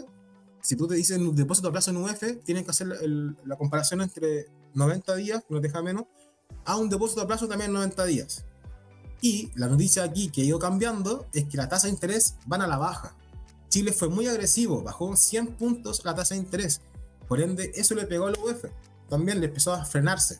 Si 0.60 0.76
tú 0.76 0.86
te 0.88 0.94
dices 0.96 1.16
un 1.18 1.34
depósito 1.36 1.68
a 1.68 1.72
plazo 1.72 1.90
en 1.90 1.98
UF, 1.98 2.22
tienes 2.44 2.64
que 2.64 2.70
hacer 2.70 2.88
el- 3.00 3.36
la 3.46 3.56
comparación 3.56 4.00
entre 4.02 4.46
90 4.74 5.14
días, 5.16 5.42
que 5.46 5.54
no 5.54 5.60
te 5.60 5.68
deja 5.68 5.82
menos, 5.82 6.04
a 6.64 6.76
un 6.76 6.88
depósito 6.90 7.22
a 7.22 7.26
plazo 7.26 7.48
también 7.48 7.72
90 7.72 8.04
días. 8.04 8.44
Y 9.20 9.50
la 9.54 9.66
noticia 9.68 10.04
aquí 10.04 10.28
que 10.30 10.42
ha 10.42 10.44
ido 10.44 10.58
cambiando 10.58 11.26
es 11.32 11.44
que 11.44 11.56
la 11.56 11.68
tasa 11.68 11.86
de 11.86 11.92
interés 11.94 12.36
van 12.46 12.62
a 12.62 12.66
la 12.66 12.76
baja. 12.78 13.16
Chile 13.68 13.92
fue 13.92 14.08
muy 14.08 14.26
agresivo, 14.26 14.82
bajó 14.82 15.14
100 15.16 15.48
puntos 15.56 16.04
la 16.04 16.14
tasa 16.14 16.34
de 16.34 16.40
interés. 16.40 16.80
Por 17.26 17.40
ende, 17.40 17.72
eso 17.74 17.94
le 17.94 18.06
pegó 18.06 18.26
a 18.26 18.30
la 18.32 18.38
UF. 18.38 18.64
También 19.08 19.40
le 19.40 19.46
empezó 19.46 19.72
a 19.72 19.84
frenarse. 19.84 20.38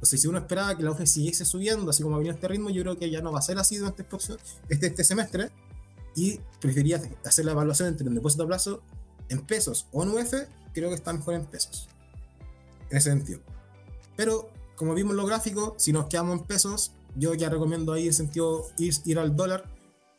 Entonces, 0.00 0.22
si 0.22 0.28
uno 0.28 0.38
esperaba 0.38 0.74
que 0.74 0.82
la 0.82 0.92
UF 0.92 1.04
siguiese 1.04 1.44
subiendo, 1.44 1.90
así 1.90 2.02
como 2.02 2.16
venía 2.16 2.32
este 2.32 2.48
ritmo, 2.48 2.70
yo 2.70 2.80
creo 2.80 2.98
que 2.98 3.10
ya 3.10 3.20
no 3.20 3.32
va 3.32 3.38
a 3.38 3.42
ser 3.42 3.58
así 3.58 3.76
durante 3.76 4.00
el 4.00 4.08
próximo- 4.08 4.38
este, 4.70 4.86
este 4.86 5.04
semestre. 5.04 5.50
Y 6.16 6.40
prefería 6.58 7.00
hacer 7.24 7.44
la 7.44 7.52
evaluación 7.52 7.88
entre 7.88 8.08
el 8.08 8.14
depósito 8.14 8.44
a 8.44 8.46
plazo 8.46 8.82
en 9.28 9.42
pesos 9.42 9.86
o 9.92 10.02
en 10.02 10.08
UF, 10.08 10.32
creo 10.72 10.88
que 10.88 10.94
está 10.94 11.12
mejor 11.12 11.34
en 11.34 11.44
pesos. 11.44 11.86
En 12.88 12.96
ese 12.96 13.10
sentido. 13.10 13.40
Pero, 14.16 14.50
como 14.74 14.94
vimos 14.94 15.10
en 15.10 15.18
los 15.18 15.26
gráficos, 15.26 15.74
si 15.76 15.92
nos 15.92 16.06
quedamos 16.06 16.38
en 16.40 16.46
pesos, 16.46 16.92
yo 17.14 17.34
ya 17.34 17.50
recomiendo 17.50 17.92
ahí 17.92 18.06
en 18.06 18.14
sentido 18.14 18.68
ir, 18.78 18.94
ir 19.04 19.18
al 19.18 19.36
dólar, 19.36 19.64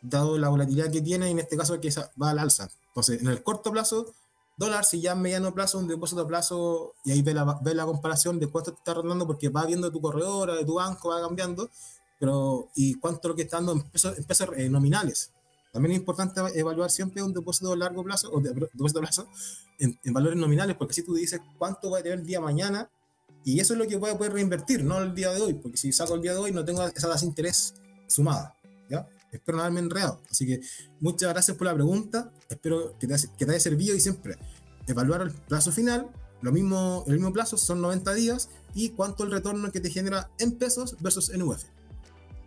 dado 0.03 0.37
la 0.37 0.49
volatilidad 0.49 0.91
que 0.91 1.01
tiene, 1.01 1.27
y 1.27 1.31
en 1.31 1.39
este 1.39 1.57
caso 1.57 1.81
que 1.81 1.89
va 2.21 2.29
al 2.29 2.37
alza. 2.39 2.69
Entonces, 2.89 3.19
en 3.21 3.27
el 3.29 3.41
corto 3.41 3.71
plazo, 3.71 4.13
dólar, 4.57 4.85
si 4.85 5.01
ya 5.01 5.13
en 5.13 5.21
mediano 5.21 5.53
plazo, 5.53 5.79
un 5.79 5.87
depósito 5.87 6.21
a 6.21 6.27
plazo, 6.27 6.93
y 7.03 7.11
ahí 7.11 7.21
ve 7.21 7.33
la, 7.33 7.59
ve 7.61 7.73
la 7.73 7.85
comparación 7.85 8.39
de 8.39 8.47
cuánto 8.47 8.71
te 8.73 8.77
está 8.77 8.93
rondando, 8.93 9.25
porque 9.25 9.49
va 9.49 9.65
viendo 9.65 9.91
tu 9.91 9.99
corredora, 10.01 10.55
de 10.55 10.65
tu 10.65 10.75
banco, 10.75 11.09
va 11.09 11.21
cambiando, 11.21 11.69
pero 12.19 12.69
y 12.75 12.93
cuánto 12.95 13.29
lo 13.29 13.35
que 13.35 13.43
está 13.43 13.57
dando 13.57 13.71
en 13.73 13.81
pesos, 13.83 14.17
en 14.17 14.23
pesos, 14.23 14.49
eh, 14.55 14.69
nominales. 14.69 15.31
También 15.73 15.93
es 15.93 15.99
importante 15.99 16.41
evaluar 16.59 16.91
siempre 16.91 17.23
un 17.23 17.33
depósito 17.33 17.71
a 17.71 17.75
largo 17.77 18.03
plazo, 18.03 18.29
o 18.31 18.39
de- 18.41 18.53
depósito 18.73 18.99
a 18.99 19.01
plazo, 19.03 19.27
en, 19.79 19.97
en 20.03 20.13
valores 20.13 20.37
nominales, 20.37 20.75
porque 20.75 20.93
si 20.93 21.01
tú 21.03 21.15
dices 21.15 21.39
cuánto 21.57 21.89
va 21.89 21.99
a 21.99 22.03
tener 22.03 22.19
el 22.19 22.25
día 22.25 22.39
mañana, 22.41 22.89
Y 23.43 23.59
eso 23.59 23.73
es 23.73 23.79
lo 23.79 23.87
que 23.87 23.95
voy 23.97 24.11
a 24.11 24.17
poder 24.19 24.33
reinvertir, 24.33 24.83
no 24.83 24.99
el 24.99 25.15
día 25.15 25.31
de 25.31 25.41
hoy, 25.41 25.55
porque 25.55 25.75
si 25.75 25.91
saco 25.91 26.13
el 26.13 26.21
día 26.21 26.33
de 26.33 26.37
hoy 26.37 26.51
no 26.51 26.63
tengo 26.63 26.85
esa 26.85 27.07
tasa 27.09 27.21
de 27.21 27.25
interés 27.25 27.73
sumada. 28.05 28.55
¿ya? 28.87 29.07
Espero 29.31 29.57
no 29.57 29.63
haberme 29.63 29.79
enredado. 29.79 30.21
Así 30.29 30.45
que 30.45 30.61
muchas 30.99 31.29
gracias 31.29 31.57
por 31.57 31.67
la 31.67 31.73
pregunta. 31.73 32.31
Espero 32.49 32.97
que 32.99 33.07
te, 33.07 33.15
que 33.37 33.45
te 33.45 33.51
haya 33.51 33.59
servido 33.59 33.95
y 33.95 33.99
siempre 33.99 34.37
evaluar 34.87 35.21
el 35.21 35.31
plazo 35.31 35.71
final. 35.71 36.09
Lo 36.41 36.51
mismo, 36.51 37.03
el 37.07 37.13
mismo 37.13 37.31
plazo 37.31 37.57
son 37.57 37.81
90 37.81 38.13
días 38.13 38.49
y 38.73 38.89
cuánto 38.89 39.23
el 39.23 39.31
retorno 39.31 39.71
que 39.71 39.79
te 39.79 39.89
genera 39.89 40.29
en 40.39 40.53
pesos 40.53 40.97
versus 40.99 41.29
en 41.29 41.43
UF. 41.43 41.63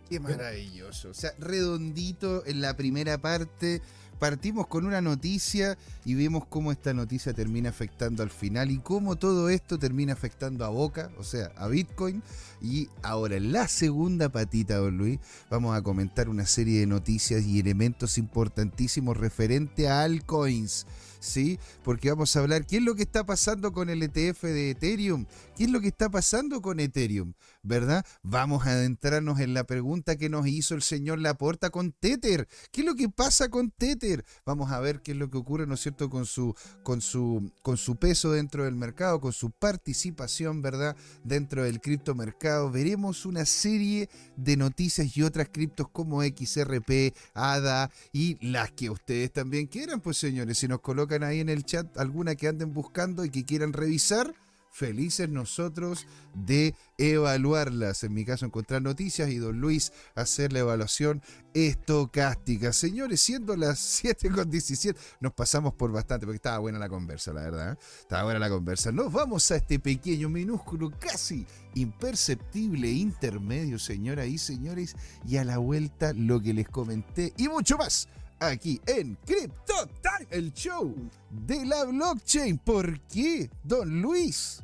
Qué 0.09 0.19
maravilloso. 0.19 1.09
O 1.09 1.13
sea, 1.13 1.33
redondito 1.39 2.45
en 2.45 2.61
la 2.61 2.77
primera 2.77 3.19
parte 3.19 3.81
partimos 4.19 4.67
con 4.67 4.85
una 4.85 5.01
noticia 5.01 5.77
y 6.03 6.15
vemos 6.15 6.45
cómo 6.47 6.71
esta 6.71 6.93
noticia 6.93 7.33
termina 7.33 7.69
afectando 7.69 8.23
al 8.23 8.29
final 8.29 8.71
y 8.71 8.79
cómo 8.79 9.15
todo 9.15 9.49
esto 9.49 9.77
termina 9.77 10.13
afectando 10.13 10.65
a 10.65 10.69
Boca, 10.69 11.09
o 11.17 11.23
sea, 11.23 11.51
a 11.57 11.67
Bitcoin. 11.67 12.21
Y 12.61 12.89
ahora 13.03 13.35
en 13.35 13.51
la 13.51 13.67
segunda 13.67 14.29
patita, 14.29 14.77
don 14.77 14.97
Luis, 14.97 15.19
vamos 15.49 15.77
a 15.77 15.81
comentar 15.81 16.29
una 16.29 16.45
serie 16.45 16.79
de 16.79 16.87
noticias 16.87 17.45
y 17.45 17.59
elementos 17.59 18.17
importantísimos 18.17 19.17
referente 19.17 19.87
a 19.87 20.03
altcoins. 20.03 20.85
¿sí? 21.25 21.59
Porque 21.83 22.09
vamos 22.09 22.35
a 22.35 22.39
hablar 22.39 22.65
qué 22.65 22.77
es 22.77 22.83
lo 22.83 22.95
que 22.95 23.03
está 23.03 23.25
pasando 23.25 23.73
con 23.73 23.89
el 23.89 24.03
ETF 24.03 24.43
de 24.43 24.71
Ethereum, 24.71 25.25
qué 25.57 25.65
es 25.65 25.69
lo 25.69 25.81
que 25.81 25.87
está 25.87 26.09
pasando 26.09 26.61
con 26.61 26.79
Ethereum, 26.79 27.33
¿verdad? 27.65 28.05
Vamos 28.21 28.65
a 28.65 28.71
adentrarnos 28.71 29.39
en 29.39 29.53
la 29.53 29.65
pregunta 29.65 30.15
que 30.15 30.29
nos 30.29 30.47
hizo 30.47 30.75
el 30.75 30.83
señor 30.83 31.19
Laporta 31.19 31.71
con 31.71 31.91
Tether. 31.91 32.47
¿Qué 32.71 32.81
es 32.81 32.87
lo 32.87 32.95
que 32.95 33.09
pasa 33.09 33.49
con 33.49 33.71
Tether? 33.71 34.23
Vamos 34.45 34.71
a 34.71 34.79
ver 34.79 35.01
qué 35.01 35.11
es 35.11 35.17
lo 35.17 35.29
que 35.29 35.37
ocurre, 35.37 35.65
¿no 35.65 35.73
es 35.73 35.81
cierto?, 35.81 36.09
con 36.09 36.25
su, 36.25 36.55
con 36.83 37.01
su, 37.01 37.51
con 37.63 37.77
su 37.77 37.95
peso 37.95 38.31
dentro 38.31 38.63
del 38.63 38.75
mercado, 38.75 39.19
con 39.19 39.33
su 39.33 39.51
participación, 39.51 40.61
¿verdad?, 40.61 40.95
dentro 41.23 41.63
del 41.63 41.81
criptomercado. 41.81 42.71
Veremos 42.71 43.25
una 43.25 43.45
serie 43.45 44.09
de 44.37 44.57
noticias 44.57 45.17
y 45.17 45.23
otras 45.23 45.49
criptos 45.51 45.89
como 45.89 46.21
XRP, 46.21 47.15
ADA 47.33 47.89
y 48.13 48.37
las 48.45 48.71
que 48.71 48.89
ustedes 48.91 49.33
también 49.33 49.65
quieran, 49.67 50.01
pues 50.01 50.17
señores, 50.17 50.59
si 50.59 50.67
nos 50.67 50.81
colocan 50.81 51.23
ahí 51.23 51.39
en 51.39 51.49
el 51.49 51.65
chat 51.65 51.97
alguna 51.97 52.35
que 52.35 52.47
anden 52.47 52.73
buscando 52.73 53.25
y 53.25 53.29
que 53.29 53.43
quieran 53.43 53.73
revisar, 53.73 54.33
felices 54.75 55.29
nosotros 55.29 56.05
de 56.33 56.75
evaluarlas. 56.97 58.03
En 58.03 58.13
mi 58.13 58.25
caso, 58.25 58.45
encontrar 58.45 58.81
noticias 58.81 59.29
y 59.29 59.37
don 59.37 59.61
Luis 59.61 59.93
hacer 60.15 60.51
la 60.51 60.59
evaluación 60.59 61.21
estocástica. 61.53 62.73
Señores, 62.73 63.21
siendo 63.21 63.55
las 63.55 63.79
7 64.01 64.29
con 64.31 64.51
17, 64.51 64.99
nos 65.21 65.33
pasamos 65.33 65.73
por 65.73 65.93
bastante 65.93 66.25
porque 66.25 66.35
estaba 66.35 66.57
buena 66.59 66.77
la 66.77 66.89
conversa, 66.89 67.31
la 67.31 67.43
verdad. 67.43 67.73
¿eh? 67.73 67.77
Estaba 68.01 68.23
buena 68.23 68.39
la 68.39 68.49
conversa. 68.49 68.91
Nos 68.91 69.13
vamos 69.13 69.49
a 69.51 69.55
este 69.55 69.79
pequeño, 69.79 70.27
minúsculo, 70.27 70.91
casi 70.91 71.45
imperceptible 71.75 72.89
intermedio, 72.89 73.79
señoras 73.79 74.27
y 74.27 74.37
señores, 74.37 74.95
y 75.25 75.37
a 75.37 75.45
la 75.45 75.57
vuelta 75.57 76.11
lo 76.13 76.41
que 76.41 76.53
les 76.53 76.67
comenté 76.67 77.33
y 77.37 77.47
mucho 77.47 77.77
más 77.77 78.09
aquí 78.39 78.79
en 78.85 79.17
Crypto 79.25 79.73
Time, 80.01 80.27
el 80.29 80.53
show 80.53 80.93
de 81.29 81.65
la 81.65 81.85
blockchain. 81.85 82.57
¿Por 82.57 82.99
qué, 83.01 83.49
don 83.63 84.01
Luis? 84.01 84.61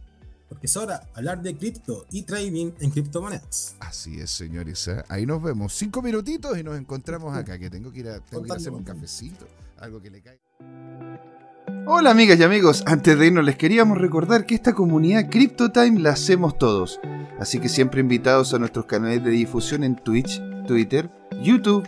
Porque 0.50 0.68
es 0.68 0.76
hora 0.76 1.00
de 1.00 1.06
hablar 1.14 1.42
de 1.42 1.56
cripto 1.56 2.06
y 2.12 2.24
trading 2.24 2.72
en 2.80 2.92
criptomonedas. 2.92 3.76
Así 3.80 4.20
es, 4.20 4.32
señores. 4.32 4.86
¿eh? 4.90 5.02
Ahí 5.08 5.26
nos 5.26 5.42
vemos. 5.42 5.74
Cinco 5.74 6.02
minutitos 6.02 6.58
y 6.58 6.64
nos 6.64 6.78
encontramos 6.78 7.36
acá, 7.36 7.58
que 7.58 7.70
tengo 7.70 7.92
que 7.92 8.00
ir 8.02 8.10
a, 8.10 8.20
tengo 8.20 8.44
que 8.44 8.48
ir 8.48 8.54
a 8.54 8.56
hacer 8.58 8.74
un 8.74 8.84
cafecito, 8.84 9.48
algo 9.78 10.02
que 10.02 10.10
le 10.10 10.22
caiga. 10.22 10.42
Hola 11.88 12.12
amigas 12.12 12.38
y 12.40 12.44
amigos, 12.44 12.84
antes 12.86 13.18
de 13.18 13.28
irnos 13.28 13.44
les 13.44 13.56
queríamos 13.56 13.98
recordar 13.98 14.46
que 14.46 14.54
esta 14.54 14.74
comunidad 14.74 15.30
CryptoTime 15.30 16.00
la 16.00 16.12
hacemos 16.12 16.58
todos, 16.58 17.00
así 17.40 17.60
que 17.60 17.70
siempre 17.70 18.02
invitados 18.02 18.54
a 18.54 18.60
nuestros 18.60 18.86
canales 18.86 19.24
de 19.24 19.32
difusión 19.32 19.84
en 19.84 19.96
Twitch, 19.96 20.42
Twitter, 20.68 21.10
YouTube, 21.42 21.88